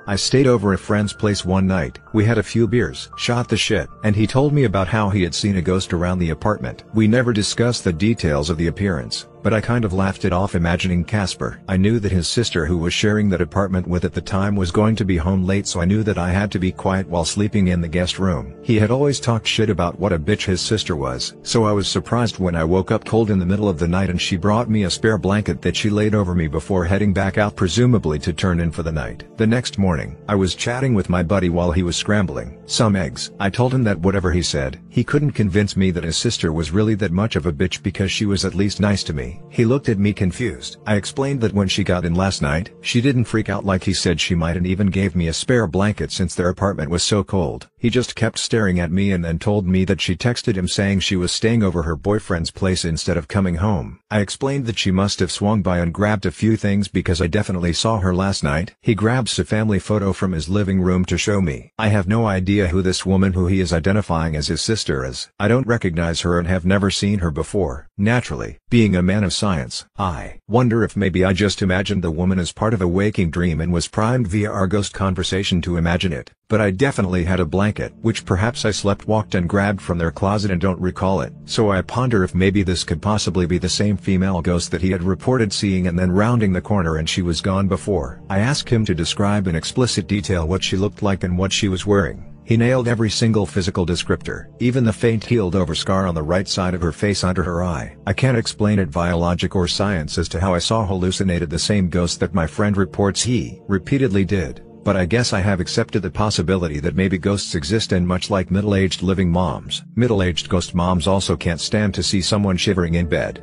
I 0.06 0.14
stayed 0.14 0.46
over 0.46 0.72
a 0.72 0.78
friend's 0.78 1.12
place 1.12 1.44
one 1.44 1.66
night, 1.66 1.98
we 2.12 2.24
had 2.24 2.38
a 2.38 2.44
few 2.44 2.68
beers, 2.68 3.08
shot 3.16 3.48
the 3.48 3.56
shit, 3.56 3.88
and 4.04 4.14
he 4.14 4.24
told 4.24 4.52
me 4.52 4.64
about 4.64 4.86
how 4.86 5.10
he 5.10 5.24
had 5.24 5.34
seen 5.34 5.56
a 5.56 5.62
ghost 5.62 5.92
around 5.92 6.20
the 6.20 6.30
apartment. 6.30 6.84
We 6.94 7.08
never 7.08 7.32
discussed 7.32 7.82
the 7.82 7.92
details 7.92 8.50
of 8.50 8.56
the 8.56 8.68
appearance, 8.68 9.26
but 9.44 9.52
I 9.52 9.60
kind 9.60 9.84
of 9.84 9.92
laughed 9.92 10.24
it 10.24 10.32
off 10.32 10.54
imagining 10.54 11.04
Casper. 11.04 11.60
I 11.68 11.76
knew 11.76 12.00
that 12.00 12.10
his 12.10 12.26
sister 12.26 12.64
who 12.64 12.78
was 12.78 12.94
sharing 12.94 13.28
that 13.28 13.42
apartment 13.42 13.86
with 13.86 14.06
at 14.06 14.14
the 14.14 14.22
time 14.22 14.56
was 14.56 14.70
going 14.70 14.96
to 14.96 15.04
be 15.04 15.18
home 15.18 15.44
late 15.44 15.66
so 15.66 15.82
I 15.82 15.84
knew 15.84 16.02
that 16.02 16.16
I 16.16 16.30
had 16.30 16.50
to 16.52 16.58
be 16.58 16.72
quiet 16.72 17.06
while 17.06 17.26
sleeping 17.26 17.68
in 17.68 17.82
the 17.82 17.86
guest 17.86 18.18
room. 18.18 18.54
He 18.62 18.76
had 18.76 18.90
always 18.90 19.20
talked 19.20 19.46
shit 19.46 19.68
about 19.68 20.00
what 20.00 20.14
a 20.14 20.18
bitch 20.18 20.46
his 20.46 20.62
sister 20.62 20.96
was, 20.96 21.34
so 21.42 21.64
I 21.64 21.72
was 21.72 21.86
surprised 21.86 22.38
when 22.38 22.56
I 22.56 22.64
woke 22.64 22.90
up 22.90 23.04
cold 23.04 23.30
in 23.30 23.38
the 23.38 23.44
middle 23.44 23.68
of 23.68 23.78
the 23.78 23.86
night 23.86 24.08
and 24.08 24.20
she 24.20 24.38
brought 24.38 24.70
me 24.70 24.84
a 24.84 24.90
spare 24.90 25.18
blanket 25.18 25.60
that 25.60 25.76
she 25.76 25.90
laid 25.90 26.14
over 26.14 26.34
me 26.34 26.48
before 26.48 26.86
heading 26.86 27.12
back 27.12 27.36
out 27.36 27.54
presumably 27.54 28.18
to 28.20 28.32
turn 28.32 28.60
in 28.60 28.72
for 28.72 28.82
the 28.82 28.92
night. 28.92 29.24
The 29.36 29.46
next 29.46 29.76
morning, 29.76 30.16
I 30.26 30.36
was 30.36 30.54
chatting 30.54 30.94
with 30.94 31.10
my 31.10 31.22
buddy 31.22 31.50
while 31.50 31.70
he 31.70 31.82
was 31.82 31.96
scrambling 31.96 32.58
some 32.66 32.96
eggs. 32.96 33.30
I 33.38 33.50
told 33.50 33.74
him 33.74 33.84
that 33.84 33.98
whatever 33.98 34.32
he 34.32 34.42
said, 34.42 34.80
he 34.88 35.04
couldn't 35.04 35.32
convince 35.32 35.76
me 35.76 35.90
that 35.90 36.04
his 36.04 36.16
sister 36.16 36.50
was 36.50 36.70
really 36.70 36.94
that 36.94 37.12
much 37.12 37.36
of 37.36 37.44
a 37.44 37.52
bitch 37.52 37.82
because 37.82 38.10
she 38.10 38.24
was 38.24 38.46
at 38.46 38.54
least 38.54 38.80
nice 38.80 39.04
to 39.04 39.12
me. 39.12 39.33
He 39.50 39.64
looked 39.64 39.88
at 39.88 39.98
me 39.98 40.12
confused. 40.12 40.78
I 40.84 40.96
explained 40.96 41.40
that 41.42 41.52
when 41.52 41.68
she 41.68 41.84
got 41.84 42.04
in 42.04 42.14
last 42.14 42.42
night, 42.42 42.70
she 42.80 43.00
didn't 43.00 43.26
freak 43.26 43.48
out 43.48 43.64
like 43.64 43.84
he 43.84 43.94
said 43.94 44.20
she 44.20 44.34
might 44.34 44.56
and 44.56 44.66
even 44.66 44.88
gave 44.88 45.14
me 45.14 45.28
a 45.28 45.32
spare 45.32 45.68
blanket 45.68 46.10
since 46.10 46.34
their 46.34 46.48
apartment 46.48 46.90
was 46.90 47.02
so 47.02 47.22
cold. 47.22 47.68
He 47.76 47.90
just 47.90 48.16
kept 48.16 48.38
staring 48.38 48.80
at 48.80 48.90
me 48.90 49.12
and 49.12 49.24
then 49.24 49.38
told 49.38 49.66
me 49.66 49.84
that 49.84 50.00
she 50.00 50.16
texted 50.16 50.56
him 50.56 50.66
saying 50.66 51.00
she 51.00 51.16
was 51.16 51.32
staying 51.32 51.62
over 51.62 51.82
her 51.82 51.96
boyfriend's 51.96 52.50
place 52.50 52.84
instead 52.84 53.16
of 53.16 53.28
coming 53.28 53.56
home. 53.56 54.00
I 54.10 54.20
explained 54.20 54.66
that 54.66 54.78
she 54.78 54.90
must 54.90 55.20
have 55.20 55.30
swung 55.30 55.62
by 55.62 55.80
and 55.80 55.92
grabbed 55.92 56.24
a 56.24 56.30
few 56.30 56.56
things 56.56 56.88
because 56.88 57.20
I 57.20 57.26
definitely 57.26 57.74
saw 57.74 57.98
her 57.98 58.14
last 58.14 58.42
night. 58.42 58.74
He 58.80 58.94
grabs 58.94 59.38
a 59.38 59.44
family 59.44 59.78
photo 59.78 60.12
from 60.12 60.32
his 60.32 60.48
living 60.48 60.80
room 60.80 61.04
to 61.04 61.18
show 61.18 61.40
me. 61.40 61.72
I 61.78 61.88
have 61.88 62.08
no 62.08 62.26
idea 62.26 62.68
who 62.68 62.80
this 62.80 63.04
woman 63.04 63.34
who 63.34 63.46
he 63.48 63.60
is 63.60 63.72
identifying 63.72 64.34
as 64.34 64.48
his 64.48 64.62
sister 64.62 65.04
is. 65.04 65.28
I 65.38 65.48
don't 65.48 65.66
recognize 65.66 66.22
her 66.22 66.38
and 66.38 66.48
have 66.48 66.64
never 66.64 66.90
seen 66.90 67.18
her 67.18 67.30
before. 67.30 67.88
Naturally, 67.98 68.58
being 68.70 68.96
a 68.96 69.02
man 69.02 69.23
of 69.24 69.32
science. 69.32 69.86
I 69.98 70.40
wonder 70.48 70.84
if 70.84 70.96
maybe 70.96 71.24
I 71.24 71.32
just 71.32 71.62
imagined 71.62 72.02
the 72.02 72.10
woman 72.10 72.38
as 72.38 72.52
part 72.52 72.74
of 72.74 72.82
a 72.82 72.88
waking 72.88 73.30
dream 73.30 73.60
and 73.60 73.72
was 73.72 73.88
primed 73.88 74.26
via 74.26 74.50
our 74.50 74.66
ghost 74.66 74.92
conversation 74.92 75.60
to 75.62 75.76
imagine 75.76 76.12
it, 76.12 76.30
but 76.48 76.60
I 76.60 76.70
definitely 76.70 77.24
had 77.24 77.40
a 77.40 77.44
blanket 77.44 77.94
which 78.02 78.24
perhaps 78.24 78.64
I 78.64 78.70
slept 78.70 79.08
walked 79.08 79.34
and 79.34 79.48
grabbed 79.48 79.80
from 79.80 79.98
their 79.98 80.10
closet 80.10 80.50
and 80.50 80.60
don't 80.60 80.80
recall 80.80 81.20
it. 81.20 81.32
So 81.46 81.70
I 81.70 81.82
ponder 81.82 82.24
if 82.24 82.34
maybe 82.34 82.62
this 82.62 82.84
could 82.84 83.00
possibly 83.00 83.46
be 83.46 83.58
the 83.58 83.68
same 83.68 83.96
female 83.96 84.42
ghost 84.42 84.70
that 84.70 84.82
he 84.82 84.90
had 84.90 85.02
reported 85.02 85.52
seeing 85.52 85.86
and 85.86 85.98
then 85.98 86.12
rounding 86.12 86.52
the 86.52 86.60
corner 86.60 86.96
and 86.96 87.08
she 87.08 87.22
was 87.22 87.40
gone 87.40 87.68
before. 87.68 88.20
I 88.28 88.40
asked 88.40 88.68
him 88.68 88.84
to 88.86 88.94
describe 88.94 89.46
in 89.46 89.54
explicit 89.56 90.06
detail 90.06 90.46
what 90.46 90.62
she 90.64 90.76
looked 90.76 91.02
like 91.02 91.24
and 91.24 91.38
what 91.38 91.52
she 91.52 91.68
was 91.68 91.86
wearing. 91.86 92.33
He 92.46 92.58
nailed 92.58 92.88
every 92.88 93.08
single 93.08 93.46
physical 93.46 93.86
descriptor, 93.86 94.52
even 94.60 94.84
the 94.84 94.92
faint 94.92 95.24
healed 95.24 95.56
over 95.56 95.74
scar 95.74 96.06
on 96.06 96.14
the 96.14 96.22
right 96.22 96.46
side 96.46 96.74
of 96.74 96.82
her 96.82 96.92
face 96.92 97.24
under 97.24 97.42
her 97.42 97.62
eye. 97.62 97.96
I 98.06 98.12
can't 98.12 98.36
explain 98.36 98.78
it 98.78 98.90
via 98.90 99.16
logic 99.16 99.56
or 99.56 99.66
science 99.66 100.18
as 100.18 100.28
to 100.28 100.40
how 100.40 100.52
I 100.52 100.58
saw 100.58 100.84
hallucinated 100.84 101.48
the 101.48 101.58
same 101.58 101.88
ghost 101.88 102.20
that 102.20 102.34
my 102.34 102.46
friend 102.46 102.76
reports 102.76 103.22
he 103.22 103.62
repeatedly 103.66 104.26
did, 104.26 104.62
but 104.84 104.94
I 104.94 105.06
guess 105.06 105.32
I 105.32 105.40
have 105.40 105.60
accepted 105.60 106.02
the 106.02 106.10
possibility 106.10 106.80
that 106.80 106.96
maybe 106.96 107.16
ghosts 107.16 107.54
exist 107.54 107.92
and 107.92 108.06
much 108.06 108.28
like 108.28 108.50
middle-aged 108.50 109.00
living 109.00 109.30
moms, 109.30 109.82
middle-aged 109.96 110.50
ghost 110.50 110.74
moms 110.74 111.06
also 111.06 111.38
can't 111.38 111.60
stand 111.60 111.94
to 111.94 112.02
see 112.02 112.20
someone 112.20 112.58
shivering 112.58 112.94
in 112.94 113.08
bed. 113.08 113.42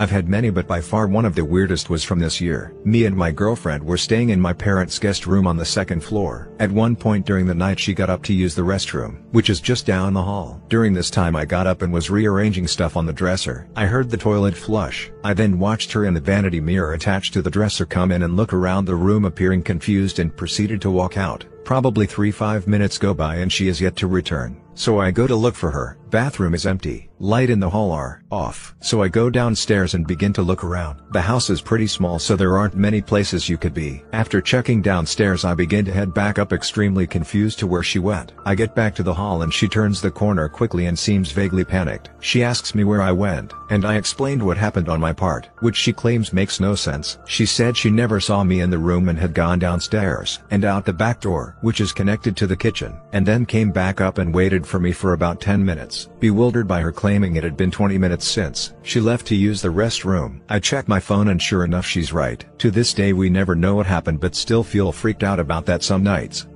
I've 0.00 0.12
had 0.12 0.28
many 0.28 0.50
but 0.50 0.68
by 0.68 0.80
far 0.80 1.08
one 1.08 1.24
of 1.24 1.34
the 1.34 1.44
weirdest 1.44 1.90
was 1.90 2.04
from 2.04 2.20
this 2.20 2.40
year. 2.40 2.72
Me 2.84 3.06
and 3.06 3.16
my 3.16 3.32
girlfriend 3.32 3.82
were 3.82 3.96
staying 3.96 4.28
in 4.28 4.40
my 4.40 4.52
parents' 4.52 4.96
guest 4.96 5.26
room 5.26 5.44
on 5.44 5.56
the 5.56 5.64
second 5.64 6.04
floor. 6.04 6.52
At 6.60 6.70
one 6.70 6.94
point 6.94 7.26
during 7.26 7.46
the 7.46 7.54
night 7.54 7.80
she 7.80 7.94
got 7.94 8.08
up 8.08 8.22
to 8.24 8.32
use 8.32 8.54
the 8.54 8.62
restroom, 8.62 9.24
which 9.32 9.50
is 9.50 9.60
just 9.60 9.86
down 9.86 10.12
the 10.12 10.22
hall. 10.22 10.62
During 10.68 10.94
this 10.94 11.10
time 11.10 11.34
I 11.34 11.44
got 11.44 11.66
up 11.66 11.82
and 11.82 11.92
was 11.92 12.10
rearranging 12.10 12.68
stuff 12.68 12.96
on 12.96 13.06
the 13.06 13.12
dresser. 13.12 13.68
I 13.74 13.86
heard 13.86 14.08
the 14.08 14.16
toilet 14.16 14.54
flush. 14.54 15.10
I 15.24 15.34
then 15.34 15.58
watched 15.58 15.90
her 15.90 16.04
in 16.04 16.14
the 16.14 16.20
vanity 16.20 16.60
mirror 16.60 16.92
attached 16.92 17.32
to 17.32 17.42
the 17.42 17.50
dresser 17.50 17.84
come 17.84 18.12
in 18.12 18.22
and 18.22 18.36
look 18.36 18.52
around 18.52 18.84
the 18.84 18.94
room 18.94 19.24
appearing 19.24 19.64
confused 19.64 20.20
and 20.20 20.36
proceeded 20.36 20.80
to 20.82 20.92
walk 20.92 21.16
out. 21.16 21.44
Probably 21.64 22.06
3-5 22.06 22.68
minutes 22.68 22.98
go 22.98 23.12
by 23.12 23.38
and 23.38 23.52
she 23.52 23.66
is 23.66 23.80
yet 23.80 23.96
to 23.96 24.06
return. 24.06 24.62
So 24.74 25.00
I 25.00 25.10
go 25.10 25.26
to 25.26 25.34
look 25.34 25.56
for 25.56 25.72
her. 25.72 25.98
Bathroom 26.10 26.54
is 26.54 26.64
empty. 26.64 27.10
Light 27.20 27.50
in 27.50 27.60
the 27.60 27.68
hall 27.68 27.90
are 27.90 28.22
off. 28.30 28.74
So 28.80 29.02
I 29.02 29.08
go 29.08 29.28
downstairs 29.28 29.94
and 29.94 30.06
begin 30.06 30.32
to 30.34 30.42
look 30.42 30.62
around. 30.62 31.00
The 31.10 31.20
house 31.20 31.50
is 31.50 31.60
pretty 31.60 31.88
small 31.88 32.20
so 32.20 32.36
there 32.36 32.56
aren't 32.56 32.76
many 32.76 33.02
places 33.02 33.48
you 33.48 33.58
could 33.58 33.74
be. 33.74 34.04
After 34.12 34.40
checking 34.40 34.80
downstairs 34.80 35.44
I 35.44 35.54
begin 35.54 35.84
to 35.86 35.92
head 35.92 36.14
back 36.14 36.38
up 36.38 36.52
extremely 36.52 37.06
confused 37.06 37.58
to 37.58 37.66
where 37.66 37.82
she 37.82 37.98
went. 37.98 38.32
I 38.46 38.54
get 38.54 38.74
back 38.74 38.94
to 38.94 39.02
the 39.02 39.12
hall 39.12 39.42
and 39.42 39.52
she 39.52 39.66
turns 39.66 40.00
the 40.00 40.12
corner 40.12 40.48
quickly 40.48 40.86
and 40.86 40.96
seems 40.96 41.32
vaguely 41.32 41.64
panicked. 41.64 42.10
She 42.20 42.44
asks 42.44 42.74
me 42.74 42.84
where 42.84 43.02
I 43.02 43.10
went, 43.10 43.52
and 43.70 43.84
I 43.84 43.96
explained 43.96 44.42
what 44.42 44.56
happened 44.56 44.88
on 44.88 45.00
my 45.00 45.12
part, 45.12 45.48
which 45.58 45.76
she 45.76 45.92
claims 45.92 46.32
makes 46.32 46.60
no 46.60 46.76
sense. 46.76 47.18
She 47.26 47.46
said 47.46 47.76
she 47.76 47.90
never 47.90 48.20
saw 48.20 48.44
me 48.44 48.60
in 48.60 48.70
the 48.70 48.78
room 48.78 49.08
and 49.08 49.18
had 49.18 49.34
gone 49.34 49.58
downstairs 49.58 50.38
and 50.52 50.64
out 50.64 50.84
the 50.84 50.92
back 50.92 51.20
door, 51.20 51.56
which 51.62 51.80
is 51.80 51.92
connected 51.92 52.36
to 52.36 52.46
the 52.46 52.56
kitchen, 52.56 52.96
and 53.12 53.26
then 53.26 53.44
came 53.44 53.72
back 53.72 54.00
up 54.00 54.18
and 54.18 54.32
waited 54.32 54.64
for 54.64 54.78
me 54.78 54.92
for 54.92 55.14
about 55.14 55.40
10 55.40 55.64
minutes. 56.06 56.20
Bewildered 56.20 56.68
by 56.68 56.80
her 56.80 56.92
claiming 56.92 57.36
it 57.36 57.44
had 57.44 57.56
been 57.56 57.70
20 57.70 57.98
minutes 57.98 58.26
since 58.26 58.74
she 58.82 59.00
left 59.00 59.26
to 59.26 59.34
use 59.34 59.62
the 59.62 59.68
restroom. 59.68 60.40
I 60.48 60.58
check 60.58 60.88
my 60.88 61.00
phone 61.00 61.28
and 61.28 61.40
sure 61.40 61.64
enough 61.64 61.86
she's 61.86 62.12
right. 62.12 62.44
To 62.58 62.70
this 62.70 62.94
day 62.94 63.12
we 63.12 63.30
never 63.30 63.54
know 63.54 63.76
what 63.76 63.86
happened 63.86 64.20
but 64.20 64.34
still 64.34 64.62
feel 64.62 64.92
freaked 64.92 65.22
out 65.22 65.40
about 65.40 65.66
that 65.66 65.82
some 65.82 66.02
nights. 66.02 66.46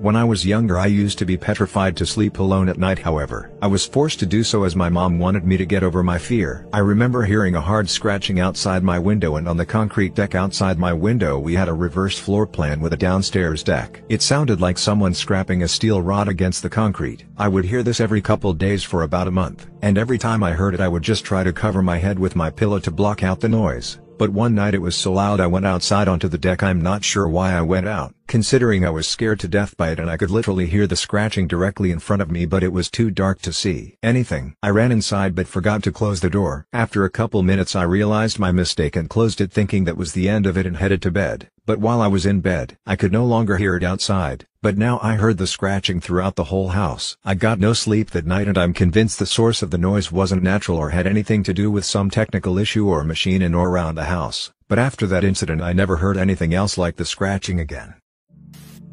When 0.00 0.14
I 0.14 0.22
was 0.22 0.46
younger 0.46 0.78
I 0.78 0.86
used 0.86 1.18
to 1.18 1.26
be 1.26 1.36
petrified 1.36 1.96
to 1.96 2.06
sleep 2.06 2.38
alone 2.38 2.68
at 2.68 2.78
night 2.78 3.00
however, 3.00 3.50
I 3.60 3.66
was 3.66 3.84
forced 3.84 4.20
to 4.20 4.26
do 4.26 4.44
so 4.44 4.62
as 4.62 4.76
my 4.76 4.88
mom 4.88 5.18
wanted 5.18 5.44
me 5.44 5.56
to 5.56 5.66
get 5.66 5.82
over 5.82 6.04
my 6.04 6.18
fear. 6.18 6.68
I 6.72 6.78
remember 6.78 7.24
hearing 7.24 7.56
a 7.56 7.60
hard 7.60 7.90
scratching 7.90 8.38
outside 8.38 8.84
my 8.84 8.96
window 9.00 9.36
and 9.36 9.48
on 9.48 9.56
the 9.56 9.66
concrete 9.66 10.14
deck 10.14 10.36
outside 10.36 10.78
my 10.78 10.92
window 10.92 11.36
we 11.36 11.54
had 11.54 11.66
a 11.66 11.74
reverse 11.74 12.16
floor 12.16 12.46
plan 12.46 12.80
with 12.80 12.92
a 12.92 12.96
downstairs 12.96 13.64
deck. 13.64 14.00
It 14.08 14.22
sounded 14.22 14.60
like 14.60 14.78
someone 14.78 15.14
scrapping 15.14 15.64
a 15.64 15.68
steel 15.68 16.00
rod 16.00 16.28
against 16.28 16.62
the 16.62 16.70
concrete. 16.70 17.24
I 17.36 17.48
would 17.48 17.64
hear 17.64 17.82
this 17.82 17.98
every 17.98 18.22
couple 18.22 18.52
days 18.52 18.84
for 18.84 19.02
about 19.02 19.26
a 19.26 19.32
month, 19.32 19.66
and 19.82 19.98
every 19.98 20.16
time 20.16 20.44
I 20.44 20.52
heard 20.52 20.74
it 20.74 20.80
I 20.80 20.86
would 20.86 21.02
just 21.02 21.24
try 21.24 21.42
to 21.42 21.52
cover 21.52 21.82
my 21.82 21.98
head 21.98 22.20
with 22.20 22.36
my 22.36 22.50
pillow 22.50 22.78
to 22.78 22.92
block 22.92 23.24
out 23.24 23.40
the 23.40 23.48
noise. 23.48 23.98
But 24.18 24.30
one 24.30 24.52
night 24.52 24.74
it 24.74 24.82
was 24.82 24.96
so 24.96 25.12
loud 25.12 25.38
I 25.38 25.46
went 25.46 25.64
outside 25.64 26.08
onto 26.08 26.26
the 26.26 26.38
deck 26.38 26.60
I'm 26.60 26.82
not 26.82 27.04
sure 27.04 27.28
why 27.28 27.52
I 27.52 27.60
went 27.60 27.86
out, 27.86 28.16
considering 28.26 28.84
I 28.84 28.90
was 28.90 29.06
scared 29.06 29.38
to 29.40 29.48
death 29.48 29.76
by 29.76 29.90
it 29.92 30.00
and 30.00 30.10
I 30.10 30.16
could 30.16 30.28
literally 30.28 30.66
hear 30.66 30.88
the 30.88 30.96
scratching 30.96 31.46
directly 31.46 31.92
in 31.92 32.00
front 32.00 32.20
of 32.20 32.28
me 32.28 32.44
but 32.44 32.64
it 32.64 32.72
was 32.72 32.90
too 32.90 33.12
dark 33.12 33.40
to 33.42 33.52
see 33.52 33.96
anything. 34.02 34.56
I 34.60 34.70
ran 34.70 34.90
inside 34.90 35.36
but 35.36 35.46
forgot 35.46 35.84
to 35.84 35.92
close 35.92 36.18
the 36.18 36.28
door. 36.28 36.66
After 36.72 37.04
a 37.04 37.10
couple 37.10 37.44
minutes 37.44 37.76
I 37.76 37.84
realized 37.84 38.40
my 38.40 38.50
mistake 38.50 38.96
and 38.96 39.08
closed 39.08 39.40
it 39.40 39.52
thinking 39.52 39.84
that 39.84 39.96
was 39.96 40.14
the 40.14 40.28
end 40.28 40.46
of 40.46 40.58
it 40.58 40.66
and 40.66 40.78
headed 40.78 41.00
to 41.02 41.12
bed. 41.12 41.48
But 41.64 41.78
while 41.78 42.00
I 42.00 42.08
was 42.08 42.26
in 42.26 42.40
bed, 42.40 42.76
I 42.86 42.96
could 42.96 43.12
no 43.12 43.24
longer 43.24 43.58
hear 43.58 43.76
it 43.76 43.84
outside, 43.84 44.47
but 44.60 44.76
now 44.76 44.98
I 45.02 45.14
heard 45.14 45.38
the 45.38 45.46
scratching 45.46 46.00
throughout 46.00 46.34
the 46.34 46.44
whole 46.44 46.70
house. 46.70 47.16
I 47.24 47.36
got 47.36 47.60
no 47.60 47.72
sleep 47.72 48.10
that 48.10 48.26
night 48.26 48.48
and 48.48 48.58
I'm 48.58 48.72
convinced 48.72 49.20
the 49.20 49.26
source 49.26 49.62
of 49.62 49.70
the 49.70 49.78
noise 49.78 50.10
wasn't 50.10 50.42
natural 50.42 50.78
or 50.78 50.90
had 50.90 51.06
anything 51.06 51.44
to 51.44 51.54
do 51.54 51.70
with 51.70 51.84
some 51.84 52.10
technical 52.10 52.58
issue 52.58 52.88
or 52.88 53.04
machine 53.04 53.40
in 53.40 53.54
or 53.54 53.68
around 53.68 53.94
the 53.94 54.06
house, 54.06 54.52
but 54.66 54.78
after 54.78 55.06
that 55.06 55.22
incident 55.22 55.62
I 55.62 55.72
never 55.72 55.98
heard 55.98 56.16
anything 56.16 56.54
else 56.54 56.76
like 56.76 56.96
the 56.96 57.04
scratching 57.04 57.60
again. 57.60 57.94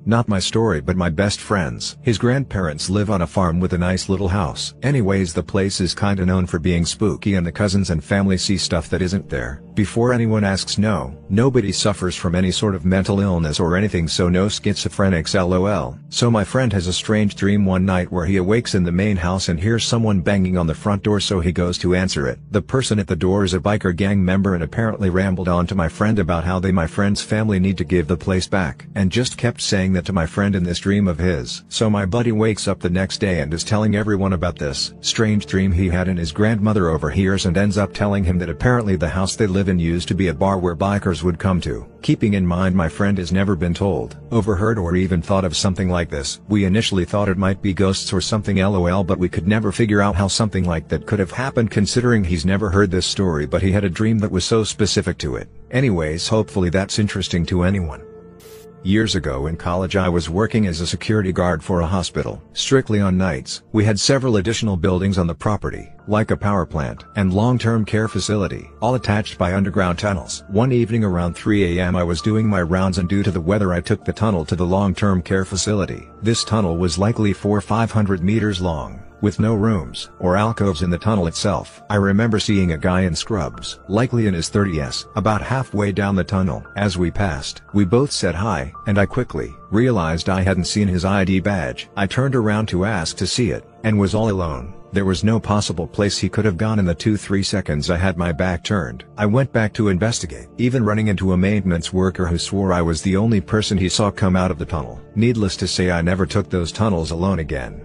Not 0.06 0.30
my 0.30 0.38
story 0.38 0.82
but 0.82 0.98
my 0.98 1.10
best 1.10 1.40
friend's. 1.40 1.98
His 2.04 2.20
grandparents 2.20 2.92
live 2.92 3.10
on 3.10 3.24
a 3.24 3.28
farm 3.28 3.60
with 3.60 3.74
a 3.74 3.78
nice 3.80 4.08
little 4.08 4.28
house. 4.28 4.76
Anyways 4.84 5.34
the 5.34 5.42
place 5.42 5.82
is 5.82 5.96
kinda 5.96 6.28
known 6.28 6.46
for 6.46 6.60
being 6.60 6.86
spooky 6.86 7.34
and 7.34 7.46
the 7.46 7.52
cousins 7.52 7.90
and 7.90 8.04
family 8.04 8.38
see 8.38 8.58
stuff 8.58 8.88
that 8.90 9.02
isn't 9.02 9.30
there. 9.30 9.64
Before 9.76 10.14
anyone 10.14 10.46
asks 10.46 10.78
no, 10.78 11.14
nobody 11.30 11.74
suffers 11.74 12.16
from 12.16 12.34
any 12.34 12.50
sort 12.50 12.76
of 12.76 12.86
mental 12.86 13.20
illness 13.20 13.60
or 13.60 13.76
anything 13.76 14.08
so 14.08 14.30
no 14.30 14.46
schizophrenics 14.46 15.36
lol. 15.36 16.00
So 16.08 16.32
my 16.32 16.46
friend 16.46 16.72
has 16.72 16.88
a 16.88 16.94
strange 16.94 17.36
dream 17.36 17.66
one 17.66 17.86
night 17.86 18.10
where 18.10 18.26
he 18.26 18.38
awakes 18.38 18.74
in 18.74 18.86
the 18.86 18.94
main 18.94 19.18
house 19.18 19.50
and 19.50 19.60
hears 19.60 19.84
someone 19.84 20.22
banging 20.22 20.58
on 20.58 20.68
the 20.68 20.74
front 20.74 21.04
door 21.04 21.20
so 21.20 21.42
he 21.42 21.52
goes 21.52 21.78
to 21.80 21.94
answer 21.94 22.26
it. 22.26 22.40
The 22.52 22.62
person 22.62 23.00
at 23.00 23.08
the 23.08 23.18
door 23.18 23.44
is 23.44 23.54
a 23.54 23.60
biker 23.60 23.94
gang 23.94 24.24
member 24.24 24.54
and 24.56 24.64
apparently 24.64 25.10
rambled 25.10 25.50
on 25.50 25.68
to 25.68 25.76
my 25.76 25.90
friend 25.90 26.20
about 26.20 26.46
how 26.46 26.58
they 26.58 26.72
my 26.72 26.88
friend's 26.88 27.22
family 27.22 27.60
need 27.60 27.78
to 27.80 27.84
give 27.84 28.08
the 28.08 28.16
place 28.16 28.48
back 28.48 28.88
and 28.96 29.12
just 29.12 29.38
kept 29.38 29.60
saying 29.60 29.92
that 29.92 30.06
to 30.06 30.14
my 30.14 30.26
friend 30.26 30.56
in 30.56 30.64
this 30.64 30.80
dream 30.80 31.06
of 31.06 31.20
his. 31.20 31.66
So 31.68 31.90
my 31.90 32.06
buddy 32.06 32.32
wakes 32.32 32.70
up 32.70 32.80
the 32.80 32.90
next 32.90 33.18
day 33.18 33.42
and 33.42 33.54
is 33.54 33.66
telling 33.66 33.98
everyone 33.98 34.32
about 34.32 34.58
this 34.58 34.94
strange 35.02 35.46
dream 35.48 35.74
he 35.74 35.90
had 35.90 36.08
and 36.08 36.18
his 36.18 36.32
grandmother 36.32 36.88
overhears 36.88 37.46
and 37.46 37.58
ends 37.58 37.78
up 37.78 37.94
telling 37.94 38.24
him 38.24 38.40
that 38.40 38.50
apparently 38.50 38.96
the 38.96 39.10
house 39.10 39.36
they 39.36 39.48
live 39.48 39.65
in 39.70 39.80
used 39.80 40.08
to 40.08 40.16
be 40.16 40.28
a 40.28 40.34
bar 40.34 40.58
where 40.58 40.76
bikers 40.76 41.24
would 41.24 41.40
come 41.40 41.60
to. 41.62 41.86
Keeping 42.02 42.36
in 42.36 42.46
mind 42.46 42.76
my 42.76 42.88
friend 42.90 43.18
has 43.18 43.32
never 43.32 43.56
been 43.56 43.74
told, 43.74 44.18
overheard 44.32 44.78
or 44.78 44.96
even 44.96 45.22
thought 45.22 45.46
of 45.46 45.56
something 45.56 45.90
like 45.90 46.10
this. 46.10 46.40
We 46.48 46.66
initially 46.66 47.06
thought 47.06 47.30
it 47.30 47.38
might 47.38 47.62
be 47.62 47.74
ghosts 47.74 48.14
or 48.14 48.22
something 48.22 48.58
lol 48.58 49.04
but 49.04 49.20
we 49.20 49.30
could 49.30 49.48
never 49.48 49.72
figure 49.72 50.02
out 50.02 50.16
how 50.16 50.28
something 50.28 50.66
like 50.66 50.88
that 50.90 51.06
could 51.06 51.20
have 51.20 51.32
happened 51.32 51.72
considering 51.72 52.24
he's 52.24 52.46
never 52.46 52.70
heard 52.70 52.92
this 52.92 53.06
story 53.06 53.46
but 53.46 53.62
he 53.62 53.72
had 53.72 53.84
a 53.84 53.90
dream 53.90 54.20
that 54.20 54.32
was 54.32 54.46
so 54.46 54.64
specific 54.64 55.18
to 55.18 55.36
it. 55.36 55.50
Anyways 55.72 56.28
hopefully 56.28 56.70
that's 56.70 57.00
interesting 57.00 57.46
to 57.48 57.64
anyone. 57.64 58.06
Years 58.84 59.16
ago 59.16 59.48
in 59.48 59.58
college 59.58 59.96
I 59.96 60.10
was 60.10 60.30
working 60.30 60.68
as 60.68 60.80
a 60.80 60.86
security 60.86 61.32
guard 61.32 61.64
for 61.64 61.82
a 61.82 61.88
hospital, 61.88 62.40
strictly 62.54 63.02
on 63.02 63.18
nights. 63.18 63.64
We 63.72 63.84
had 63.84 64.00
several 64.00 64.38
additional 64.38 64.78
buildings 64.78 65.18
on 65.18 65.26
the 65.26 65.34
property, 65.34 65.90
like 66.08 66.32
a 66.32 66.38
power 66.38 66.66
plant 66.66 67.06
and 67.16 67.34
long-term 67.34 67.86
care 67.86 68.08
facility, 68.08 68.70
all 68.82 68.96
attached 68.96 69.38
by 69.38 69.54
underground 69.54 70.00
tunnels. 70.00 70.44
One 70.48 70.72
evening 70.72 71.04
around 71.04 71.36
3 71.36 71.78
a.m. 71.78 71.96
I 71.96 72.04
was 72.04 72.22
doing 72.22 72.48
my 72.48 72.62
rounds 72.62 72.98
and 72.98 73.10
due 73.10 73.24
to 73.24 73.32
the 73.32 73.42
weather 73.42 73.74
I 73.74 73.82
took 73.82 74.06
the 74.06 74.14
tunnel 74.14 74.46
to 74.46 74.56
the 74.56 74.66
long-term 74.66 75.22
care 75.22 75.46
facility. 75.46 76.10
This 76.22 76.44
tunnel 76.44 76.78
was 76.78 76.98
likely 76.98 77.34
4-500 77.34 78.22
meters 78.22 78.62
long 78.62 79.02
with 79.22 79.40
no 79.40 79.56
rooms 79.56 80.10
or 80.20 80.38
alcoves 80.38 80.84
in 80.84 80.90
the 80.92 80.98
tunnel 80.98 81.26
itself. 81.28 81.82
I 81.90 81.96
remember 81.96 82.40
seeing 82.40 82.74
a 82.74 82.78
guy 82.78 83.02
in 83.02 83.16
scrubs, 83.16 83.80
likely 83.88 84.28
in 84.28 84.36
his 84.36 84.52
30s, 84.52 85.08
about 85.16 85.42
halfway 85.42 85.92
down 85.92 86.16
the 86.16 86.24
tunnel. 86.24 86.64
As 86.76 86.98
we 86.98 87.10
passed, 87.10 87.62
we 87.74 87.86
both 87.86 88.12
said 88.12 88.36
hi, 88.36 88.72
and 88.86 89.00
I 89.00 89.08
quickly 89.08 89.56
realized 89.72 90.30
I 90.30 90.42
hadn't 90.42 90.66
seen 90.66 90.88
his 90.88 91.06
ID 91.06 91.40
badge. 91.40 91.90
I 91.98 92.06
turned 92.06 92.36
around 92.36 92.68
to 92.68 92.86
ask 92.86 93.18
to 93.18 93.26
see 93.26 93.50
it, 93.50 93.66
and 93.84 93.98
was 93.98 94.14
all 94.14 94.30
alone. 94.30 94.74
There 94.96 95.04
was 95.04 95.26
no 95.26 95.42
possible 95.42 95.88
place 95.88 96.18
he 96.18 96.30
could 96.30 96.46
have 96.46 96.56
gone 96.56 96.80
in 96.80 96.86
the 96.86 96.96
2-3 96.96 97.46
seconds 97.46 97.90
I 97.90 97.98
had 97.98 98.16
my 98.16 98.32
back 98.32 98.64
turned. 98.64 99.04
I 99.18 99.26
went 99.26 99.52
back 99.52 99.74
to 99.74 99.90
investigate, 99.90 100.48
even 100.58 100.86
running 100.86 101.10
into 101.10 101.34
a 101.34 101.38
maintenance 101.38 101.92
worker 101.92 102.26
who 102.26 102.38
swore 102.38 102.72
I 102.72 102.82
was 102.82 103.02
the 103.02 103.18
only 103.18 103.42
person 103.42 103.78
he 103.78 103.90
saw 103.90 104.10
come 104.10 104.38
out 104.38 104.52
of 104.52 104.58
the 104.58 104.66
tunnel. 104.66 105.02
Needless 105.14 105.58
to 105.58 105.68
say 105.68 105.92
I 105.92 106.02
never 106.02 106.26
took 106.26 106.50
those 106.50 106.72
tunnels 106.72 107.12
alone 107.12 107.40
again. 107.40 107.82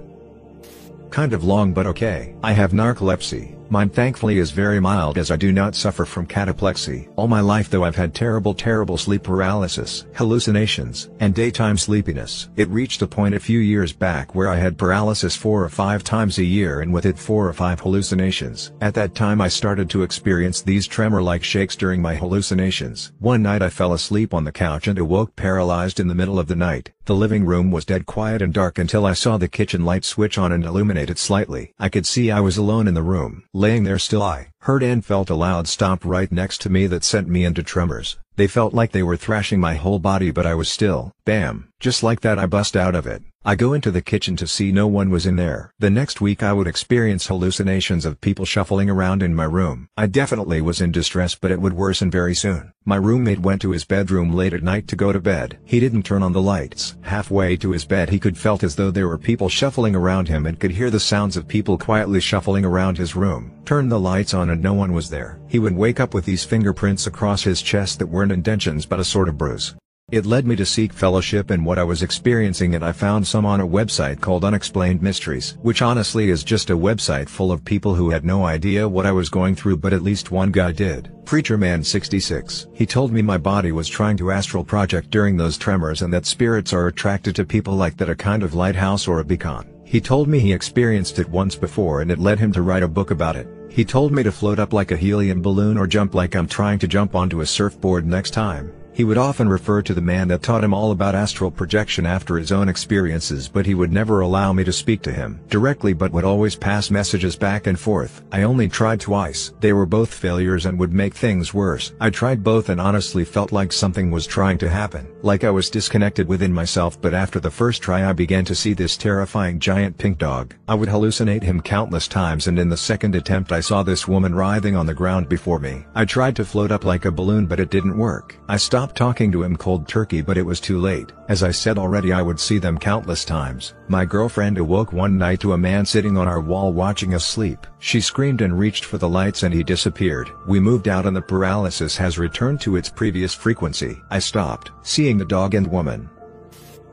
Kind 1.10 1.32
of 1.32 1.42
long 1.42 1.72
but 1.72 1.88
okay. 1.88 2.36
I 2.44 2.52
have 2.52 2.70
narcolepsy, 2.70 3.56
Mine 3.72 3.88
thankfully 3.88 4.38
is 4.38 4.50
very 4.50 4.80
mild 4.80 5.16
as 5.16 5.30
I 5.30 5.36
do 5.36 5.52
not 5.52 5.76
suffer 5.76 6.04
from 6.04 6.26
cataplexy. 6.26 7.08
All 7.14 7.28
my 7.28 7.38
life 7.40 7.70
though 7.70 7.84
I've 7.84 7.94
had 7.94 8.12
terrible 8.12 8.52
terrible 8.52 8.98
sleep 8.98 9.22
paralysis, 9.22 10.06
hallucinations, 10.14 11.08
and 11.20 11.32
daytime 11.32 11.78
sleepiness. 11.78 12.48
It 12.56 12.68
reached 12.68 13.00
a 13.02 13.06
point 13.06 13.36
a 13.36 13.38
few 13.38 13.60
years 13.60 13.92
back 13.92 14.34
where 14.34 14.48
I 14.48 14.56
had 14.56 14.76
paralysis 14.76 15.36
four 15.36 15.62
or 15.62 15.68
five 15.68 16.02
times 16.02 16.38
a 16.38 16.44
year 16.44 16.80
and 16.80 16.92
with 16.92 17.06
it 17.06 17.16
four 17.16 17.46
or 17.46 17.52
five 17.52 17.78
hallucinations. 17.78 18.72
At 18.80 18.94
that 18.94 19.14
time 19.14 19.40
I 19.40 19.46
started 19.46 19.88
to 19.90 20.02
experience 20.02 20.62
these 20.62 20.88
tremor-like 20.88 21.44
shakes 21.44 21.76
during 21.76 22.02
my 22.02 22.16
hallucinations. 22.16 23.12
One 23.20 23.40
night 23.40 23.62
I 23.62 23.70
fell 23.70 23.92
asleep 23.92 24.34
on 24.34 24.42
the 24.42 24.50
couch 24.50 24.88
and 24.88 24.98
awoke 24.98 25.36
paralyzed 25.36 26.00
in 26.00 26.08
the 26.08 26.14
middle 26.16 26.40
of 26.40 26.48
the 26.48 26.56
night. 26.56 26.90
The 27.04 27.14
living 27.14 27.44
room 27.44 27.70
was 27.70 27.84
dead 27.84 28.06
quiet 28.06 28.42
and 28.42 28.52
dark 28.52 28.78
until 28.78 29.06
I 29.06 29.14
saw 29.14 29.36
the 29.36 29.48
kitchen 29.48 29.84
light 29.84 30.04
switch 30.04 30.38
on 30.38 30.52
and 30.52 30.64
illuminate 30.64 31.10
it 31.10 31.18
slightly. 31.18 31.72
I 31.78 31.88
could 31.88 32.06
see 32.06 32.30
I 32.30 32.40
was 32.40 32.56
alone 32.56 32.86
in 32.86 32.94
the 32.94 33.02
room. 33.02 33.44
Laying 33.60 33.84
there 33.84 33.98
still 33.98 34.22
I 34.22 34.48
heard 34.60 34.82
and 34.82 35.04
felt 35.04 35.28
a 35.28 35.34
loud 35.34 35.68
stomp 35.68 36.02
right 36.02 36.32
next 36.32 36.62
to 36.62 36.70
me 36.70 36.86
that 36.86 37.04
sent 37.04 37.28
me 37.28 37.44
into 37.44 37.62
tremors. 37.62 38.16
They 38.36 38.46
felt 38.46 38.72
like 38.72 38.92
they 38.92 39.02
were 39.02 39.18
thrashing 39.18 39.60
my 39.60 39.74
whole 39.74 39.98
body 39.98 40.30
but 40.30 40.46
I 40.46 40.54
was 40.54 40.70
still. 40.70 41.12
Bam. 41.26 41.69
Just 41.80 42.02
like 42.02 42.20
that 42.20 42.38
I 42.38 42.44
bust 42.44 42.76
out 42.76 42.94
of 42.94 43.06
it. 43.06 43.22
I 43.42 43.54
go 43.54 43.72
into 43.72 43.90
the 43.90 44.02
kitchen 44.02 44.36
to 44.36 44.46
see 44.46 44.70
no 44.70 44.86
one 44.86 45.08
was 45.08 45.24
in 45.24 45.36
there. 45.36 45.72
The 45.78 45.88
next 45.88 46.20
week 46.20 46.42
I 46.42 46.52
would 46.52 46.66
experience 46.66 47.26
hallucinations 47.26 48.04
of 48.04 48.20
people 48.20 48.44
shuffling 48.44 48.90
around 48.90 49.22
in 49.22 49.34
my 49.34 49.44
room. 49.44 49.88
I 49.96 50.06
definitely 50.06 50.60
was 50.60 50.82
in 50.82 50.92
distress 50.92 51.34
but 51.34 51.50
it 51.50 51.58
would 51.58 51.72
worsen 51.72 52.10
very 52.10 52.34
soon. 52.34 52.74
My 52.84 52.96
roommate 52.96 53.38
went 53.38 53.62
to 53.62 53.70
his 53.70 53.86
bedroom 53.86 54.30
late 54.34 54.52
at 54.52 54.62
night 54.62 54.88
to 54.88 54.96
go 54.96 55.10
to 55.10 55.20
bed. 55.20 55.56
He 55.64 55.80
didn't 55.80 56.02
turn 56.02 56.22
on 56.22 56.34
the 56.34 56.42
lights. 56.42 56.98
Halfway 57.00 57.56
to 57.56 57.70
his 57.70 57.86
bed 57.86 58.10
he 58.10 58.18
could 58.18 58.36
felt 58.36 58.62
as 58.62 58.76
though 58.76 58.90
there 58.90 59.08
were 59.08 59.16
people 59.16 59.48
shuffling 59.48 59.96
around 59.96 60.28
him 60.28 60.44
and 60.44 60.60
could 60.60 60.72
hear 60.72 60.90
the 60.90 61.00
sounds 61.00 61.34
of 61.38 61.48
people 61.48 61.78
quietly 61.78 62.20
shuffling 62.20 62.66
around 62.66 62.98
his 62.98 63.16
room. 63.16 63.58
Turned 63.64 63.90
the 63.90 63.98
lights 63.98 64.34
on 64.34 64.50
and 64.50 64.62
no 64.62 64.74
one 64.74 64.92
was 64.92 65.08
there. 65.08 65.40
He 65.48 65.58
would 65.58 65.74
wake 65.74 65.98
up 65.98 66.12
with 66.12 66.26
these 66.26 66.44
fingerprints 66.44 67.06
across 67.06 67.42
his 67.42 67.62
chest 67.62 68.00
that 68.00 68.06
weren't 68.08 68.32
indentions 68.32 68.84
but 68.84 69.00
a 69.00 69.04
sort 69.04 69.30
of 69.30 69.38
bruise. 69.38 69.74
It 70.12 70.26
led 70.26 70.44
me 70.44 70.56
to 70.56 70.66
seek 70.66 70.92
fellowship 70.92 71.52
in 71.52 71.62
what 71.62 71.78
I 71.78 71.84
was 71.84 72.02
experiencing 72.02 72.74
and 72.74 72.84
I 72.84 72.90
found 72.90 73.24
some 73.24 73.46
on 73.46 73.60
a 73.60 73.66
website 73.66 74.20
called 74.20 74.44
Unexplained 74.44 75.00
Mysteries, 75.00 75.56
which 75.62 75.82
honestly 75.82 76.30
is 76.30 76.42
just 76.42 76.70
a 76.70 76.76
website 76.76 77.28
full 77.28 77.52
of 77.52 77.64
people 77.64 77.94
who 77.94 78.10
had 78.10 78.24
no 78.24 78.44
idea 78.44 78.88
what 78.88 79.06
I 79.06 79.12
was 79.12 79.28
going 79.28 79.54
through 79.54 79.76
but 79.76 79.92
at 79.92 80.02
least 80.02 80.32
one 80.32 80.50
guy 80.50 80.72
did. 80.72 81.12
Preacher 81.24 81.56
Man 81.56 81.84
66. 81.84 82.66
He 82.74 82.86
told 82.86 83.12
me 83.12 83.22
my 83.22 83.38
body 83.38 83.70
was 83.70 83.86
trying 83.86 84.16
to 84.16 84.32
astral 84.32 84.64
project 84.64 85.10
during 85.10 85.36
those 85.36 85.56
tremors 85.56 86.02
and 86.02 86.12
that 86.12 86.26
spirits 86.26 86.72
are 86.72 86.88
attracted 86.88 87.36
to 87.36 87.44
people 87.44 87.74
like 87.74 87.96
that 87.96 88.08
a 88.08 88.16
kind 88.16 88.42
of 88.42 88.54
lighthouse 88.54 89.06
or 89.06 89.20
a 89.20 89.24
beacon. 89.24 89.72
He 89.84 90.00
told 90.00 90.26
me 90.26 90.40
he 90.40 90.52
experienced 90.52 91.20
it 91.20 91.28
once 91.28 91.54
before 91.54 92.00
and 92.00 92.10
it 92.10 92.18
led 92.18 92.40
him 92.40 92.52
to 92.54 92.62
write 92.62 92.82
a 92.82 92.88
book 92.88 93.12
about 93.12 93.36
it. 93.36 93.46
He 93.70 93.84
told 93.84 94.10
me 94.10 94.24
to 94.24 94.32
float 94.32 94.58
up 94.58 94.72
like 94.72 94.90
a 94.90 94.96
helium 94.96 95.40
balloon 95.40 95.78
or 95.78 95.86
jump 95.86 96.16
like 96.16 96.34
I'm 96.34 96.48
trying 96.48 96.80
to 96.80 96.88
jump 96.88 97.14
onto 97.14 97.42
a 97.42 97.46
surfboard 97.46 98.04
next 98.04 98.32
time. 98.32 98.72
He 99.00 99.04
would 99.04 99.16
often 99.16 99.48
refer 99.48 99.80
to 99.80 99.94
the 99.94 100.02
man 100.02 100.28
that 100.28 100.42
taught 100.42 100.62
him 100.62 100.74
all 100.74 100.90
about 100.90 101.14
astral 101.14 101.50
projection 101.50 102.04
after 102.04 102.36
his 102.36 102.52
own 102.52 102.68
experiences 102.68 103.48
but 103.48 103.64
he 103.64 103.74
would 103.74 103.90
never 103.90 104.20
allow 104.20 104.52
me 104.52 104.62
to 104.62 104.74
speak 104.74 105.00
to 105.04 105.10
him 105.10 105.40
directly 105.48 105.94
but 105.94 106.12
would 106.12 106.26
always 106.26 106.54
pass 106.54 106.90
messages 106.90 107.34
back 107.34 107.66
and 107.66 107.80
forth. 107.80 108.22
I 108.30 108.42
only 108.42 108.68
tried 108.68 109.00
twice. 109.00 109.54
They 109.60 109.72
were 109.72 109.86
both 109.86 110.12
failures 110.12 110.66
and 110.66 110.78
would 110.78 110.92
make 110.92 111.14
things 111.14 111.54
worse. 111.54 111.94
I 111.98 112.10
tried 112.10 112.44
both 112.44 112.68
and 112.68 112.78
honestly 112.78 113.24
felt 113.24 113.52
like 113.52 113.72
something 113.72 114.10
was 114.10 114.26
trying 114.26 114.58
to 114.58 114.68
happen. 114.68 115.08
Like 115.22 115.44
I 115.44 115.50
was 115.50 115.70
disconnected 115.70 116.28
within 116.28 116.52
myself 116.52 117.00
but 117.00 117.14
after 117.14 117.40
the 117.40 117.50
first 117.50 117.80
try 117.80 118.06
I 118.06 118.12
began 118.12 118.44
to 118.44 118.54
see 118.54 118.74
this 118.74 118.98
terrifying 118.98 119.60
giant 119.60 119.96
pink 119.96 120.18
dog. 120.18 120.54
I 120.68 120.74
would 120.74 120.90
hallucinate 120.90 121.42
him 121.42 121.62
countless 121.62 122.06
times 122.06 122.48
and 122.48 122.58
in 122.58 122.68
the 122.68 122.76
second 122.76 123.14
attempt 123.14 123.50
I 123.50 123.60
saw 123.60 123.82
this 123.82 124.06
woman 124.06 124.34
writhing 124.34 124.76
on 124.76 124.84
the 124.84 124.92
ground 124.92 125.30
before 125.30 125.58
me. 125.58 125.86
I 125.94 126.04
tried 126.04 126.36
to 126.36 126.44
float 126.44 126.70
up 126.70 126.84
like 126.84 127.06
a 127.06 127.10
balloon 127.10 127.46
but 127.46 127.60
it 127.60 127.70
didn't 127.70 127.96
work. 127.96 128.36
I 128.46 128.58
stopped 128.58 128.89
talking 128.94 129.32
to 129.32 129.42
him 129.42 129.56
cold 129.56 129.88
turkey 129.88 130.22
but 130.22 130.36
it 130.36 130.42
was 130.42 130.60
too 130.60 130.78
late. 130.78 131.12
As 131.28 131.42
I 131.42 131.50
said 131.50 131.78
already 131.78 132.12
I 132.12 132.22
would 132.22 132.38
see 132.38 132.58
them 132.58 132.78
countless 132.78 133.24
times. 133.24 133.74
My 133.88 134.04
girlfriend 134.04 134.58
awoke 134.58 134.92
one 134.92 135.18
night 135.18 135.40
to 135.40 135.52
a 135.52 135.58
man 135.58 135.84
sitting 135.86 136.16
on 136.16 136.28
our 136.28 136.40
wall 136.40 136.72
watching 136.72 137.14
us 137.14 137.24
sleep. 137.24 137.66
She 137.78 138.00
screamed 138.00 138.42
and 138.42 138.58
reached 138.58 138.84
for 138.84 138.98
the 138.98 139.08
lights 139.08 139.42
and 139.42 139.54
he 139.54 139.62
disappeared. 139.62 140.30
We 140.46 140.60
moved 140.60 140.88
out 140.88 141.06
and 141.06 141.16
the 141.16 141.22
paralysis 141.22 141.96
has 141.96 142.18
returned 142.18 142.60
to 142.62 142.76
its 142.76 142.88
previous 142.88 143.34
frequency. 143.34 144.00
I 144.10 144.18
stopped 144.18 144.70
seeing 144.82 145.18
the 145.18 145.24
dog 145.24 145.54
and 145.54 145.66
woman. 145.66 146.08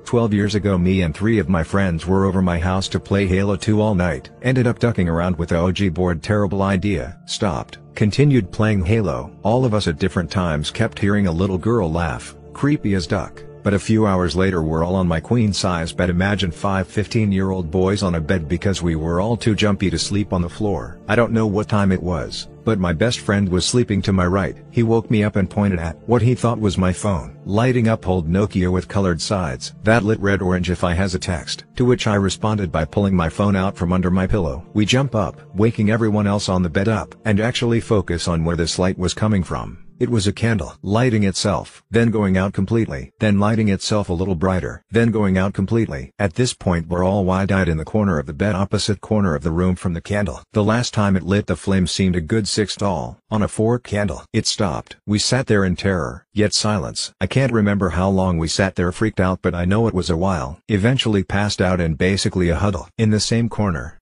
12 0.07 0.33
years 0.33 0.55
ago 0.55 0.77
me 0.77 1.01
and 1.01 1.13
three 1.13 1.37
of 1.37 1.49
my 1.49 1.61
friends 1.61 2.07
were 2.07 2.23
over 2.23 2.41
my 2.41 2.57
house 2.57 2.87
to 2.87 2.97
play 2.97 3.27
Halo 3.27 3.57
2 3.57 3.81
all 3.81 3.93
night. 3.93 4.29
Ended 4.41 4.65
up 4.65 4.79
ducking 4.79 5.09
around 5.09 5.37
with 5.37 5.49
the 5.49 5.61
Ouija 5.61 5.91
board 5.91 6.23
terrible 6.23 6.61
idea. 6.61 7.19
Stopped. 7.25 7.79
Continued 7.93 8.49
playing 8.49 8.85
Halo. 8.85 9.37
All 9.43 9.65
of 9.65 9.73
us 9.73 9.85
at 9.85 9.99
different 9.99 10.31
times 10.31 10.71
kept 10.71 10.97
hearing 10.97 11.27
a 11.27 11.31
little 11.31 11.57
girl 11.57 11.91
laugh. 11.91 12.37
Creepy 12.53 12.93
as 12.93 13.05
duck. 13.05 13.43
But 13.67 13.73
a 13.73 13.79
few 13.79 14.07
hours 14.07 14.33
later 14.33 14.63
we're 14.63 14.85
all 14.85 14.95
on 14.95 15.09
my 15.09 15.19
queen-size 15.19 15.91
bed 15.91 16.09
imagine 16.09 16.51
five 16.51 16.87
15-year-old 16.87 17.69
boys 17.69 18.01
on 18.01 18.15
a 18.15 18.21
bed 18.21 18.47
because 18.47 18.81
we 18.81 18.95
were 18.95 19.19
all 19.19 19.35
too 19.35 19.55
jumpy 19.55 19.89
to 19.89 19.99
sleep 19.99 20.31
on 20.31 20.41
the 20.41 20.47
floor. 20.47 21.01
I 21.09 21.17
don't 21.17 21.33
know 21.33 21.47
what 21.47 21.67
time 21.67 21.91
it 21.91 22.01
was, 22.01 22.47
but 22.63 22.79
my 22.79 22.93
best 22.93 23.19
friend 23.19 23.49
was 23.49 23.65
sleeping 23.65 24.01
to 24.03 24.13
my 24.13 24.25
right. 24.25 24.55
He 24.71 24.83
woke 24.83 25.11
me 25.11 25.25
up 25.25 25.35
and 25.35 25.49
pointed 25.49 25.79
at 25.79 25.97
what 26.07 26.21
he 26.21 26.33
thought 26.33 26.61
was 26.61 26.77
my 26.77 26.93
phone, 26.93 27.37
lighting 27.43 27.89
up 27.89 28.07
old 28.07 28.29
Nokia 28.29 28.71
with 28.71 28.87
colored 28.87 29.19
sides. 29.19 29.73
That 29.83 30.05
lit 30.05 30.21
red 30.21 30.41
orange 30.41 30.69
if 30.69 30.85
I 30.85 30.93
has 30.93 31.13
a 31.13 31.19
text, 31.19 31.65
to 31.75 31.83
which 31.83 32.07
I 32.07 32.15
responded 32.15 32.71
by 32.71 32.85
pulling 32.85 33.17
my 33.17 33.27
phone 33.27 33.57
out 33.57 33.75
from 33.75 33.91
under 33.91 34.09
my 34.09 34.27
pillow. 34.27 34.65
We 34.73 34.85
jump 34.85 35.13
up, 35.13 35.41
waking 35.53 35.91
everyone 35.91 36.25
else 36.25 36.47
on 36.47 36.63
the 36.63 36.69
bed 36.69 36.87
up, 36.87 37.15
and 37.25 37.41
actually 37.41 37.81
focus 37.81 38.29
on 38.29 38.45
where 38.45 38.55
this 38.55 38.79
light 38.79 38.97
was 38.97 39.13
coming 39.13 39.43
from. 39.43 39.83
It 39.99 40.11
was 40.11 40.27
a 40.27 40.31
candle, 40.31 40.75
lighting 40.83 41.23
itself, 41.23 41.83
then 41.89 42.11
going 42.11 42.37
out 42.37 42.53
completely, 42.53 43.13
then 43.17 43.39
lighting 43.39 43.67
itself 43.67 44.09
a 44.09 44.13
little 44.13 44.35
brighter, 44.35 44.83
then 44.91 45.09
going 45.09 45.39
out 45.39 45.55
completely. 45.55 46.11
At 46.19 46.35
this 46.35 46.53
point 46.53 46.87
we're 46.87 47.03
all 47.03 47.25
wide-eyed 47.25 47.67
in 47.67 47.77
the 47.77 47.83
corner 47.83 48.19
of 48.19 48.27
the 48.27 48.33
bed 48.33 48.53
opposite 48.53 49.01
corner 49.01 49.33
of 49.33 49.41
the 49.41 49.49
room 49.49 49.75
from 49.75 49.93
the 49.93 50.01
candle. 50.01 50.43
The 50.53 50.63
last 50.63 50.93
time 50.93 51.15
it 51.15 51.23
lit 51.23 51.47
the 51.47 51.55
flame 51.55 51.87
seemed 51.87 52.15
a 52.15 52.21
good 52.21 52.47
six 52.47 52.75
tall, 52.75 53.17
on 53.31 53.41
a 53.41 53.47
four 53.47 53.79
candle. 53.79 54.23
It 54.31 54.45
stopped. 54.45 54.97
We 55.07 55.17
sat 55.17 55.47
there 55.47 55.65
in 55.65 55.75
terror, 55.75 56.27
yet 56.31 56.53
silence. 56.53 57.11
I 57.19 57.25
can't 57.25 57.51
remember 57.51 57.89
how 57.89 58.09
long 58.09 58.37
we 58.37 58.47
sat 58.47 58.75
there 58.75 58.91
freaked 58.91 59.19
out 59.19 59.39
but 59.41 59.55
I 59.55 59.65
know 59.65 59.87
it 59.87 59.95
was 59.95 60.11
a 60.11 60.17
while. 60.17 60.59
Eventually 60.67 61.23
passed 61.23 61.59
out 61.59 61.81
in 61.81 61.95
basically 61.95 62.49
a 62.49 62.55
huddle. 62.55 62.87
In 62.99 63.09
the 63.09 63.19
same 63.19 63.49
corner. 63.49 63.97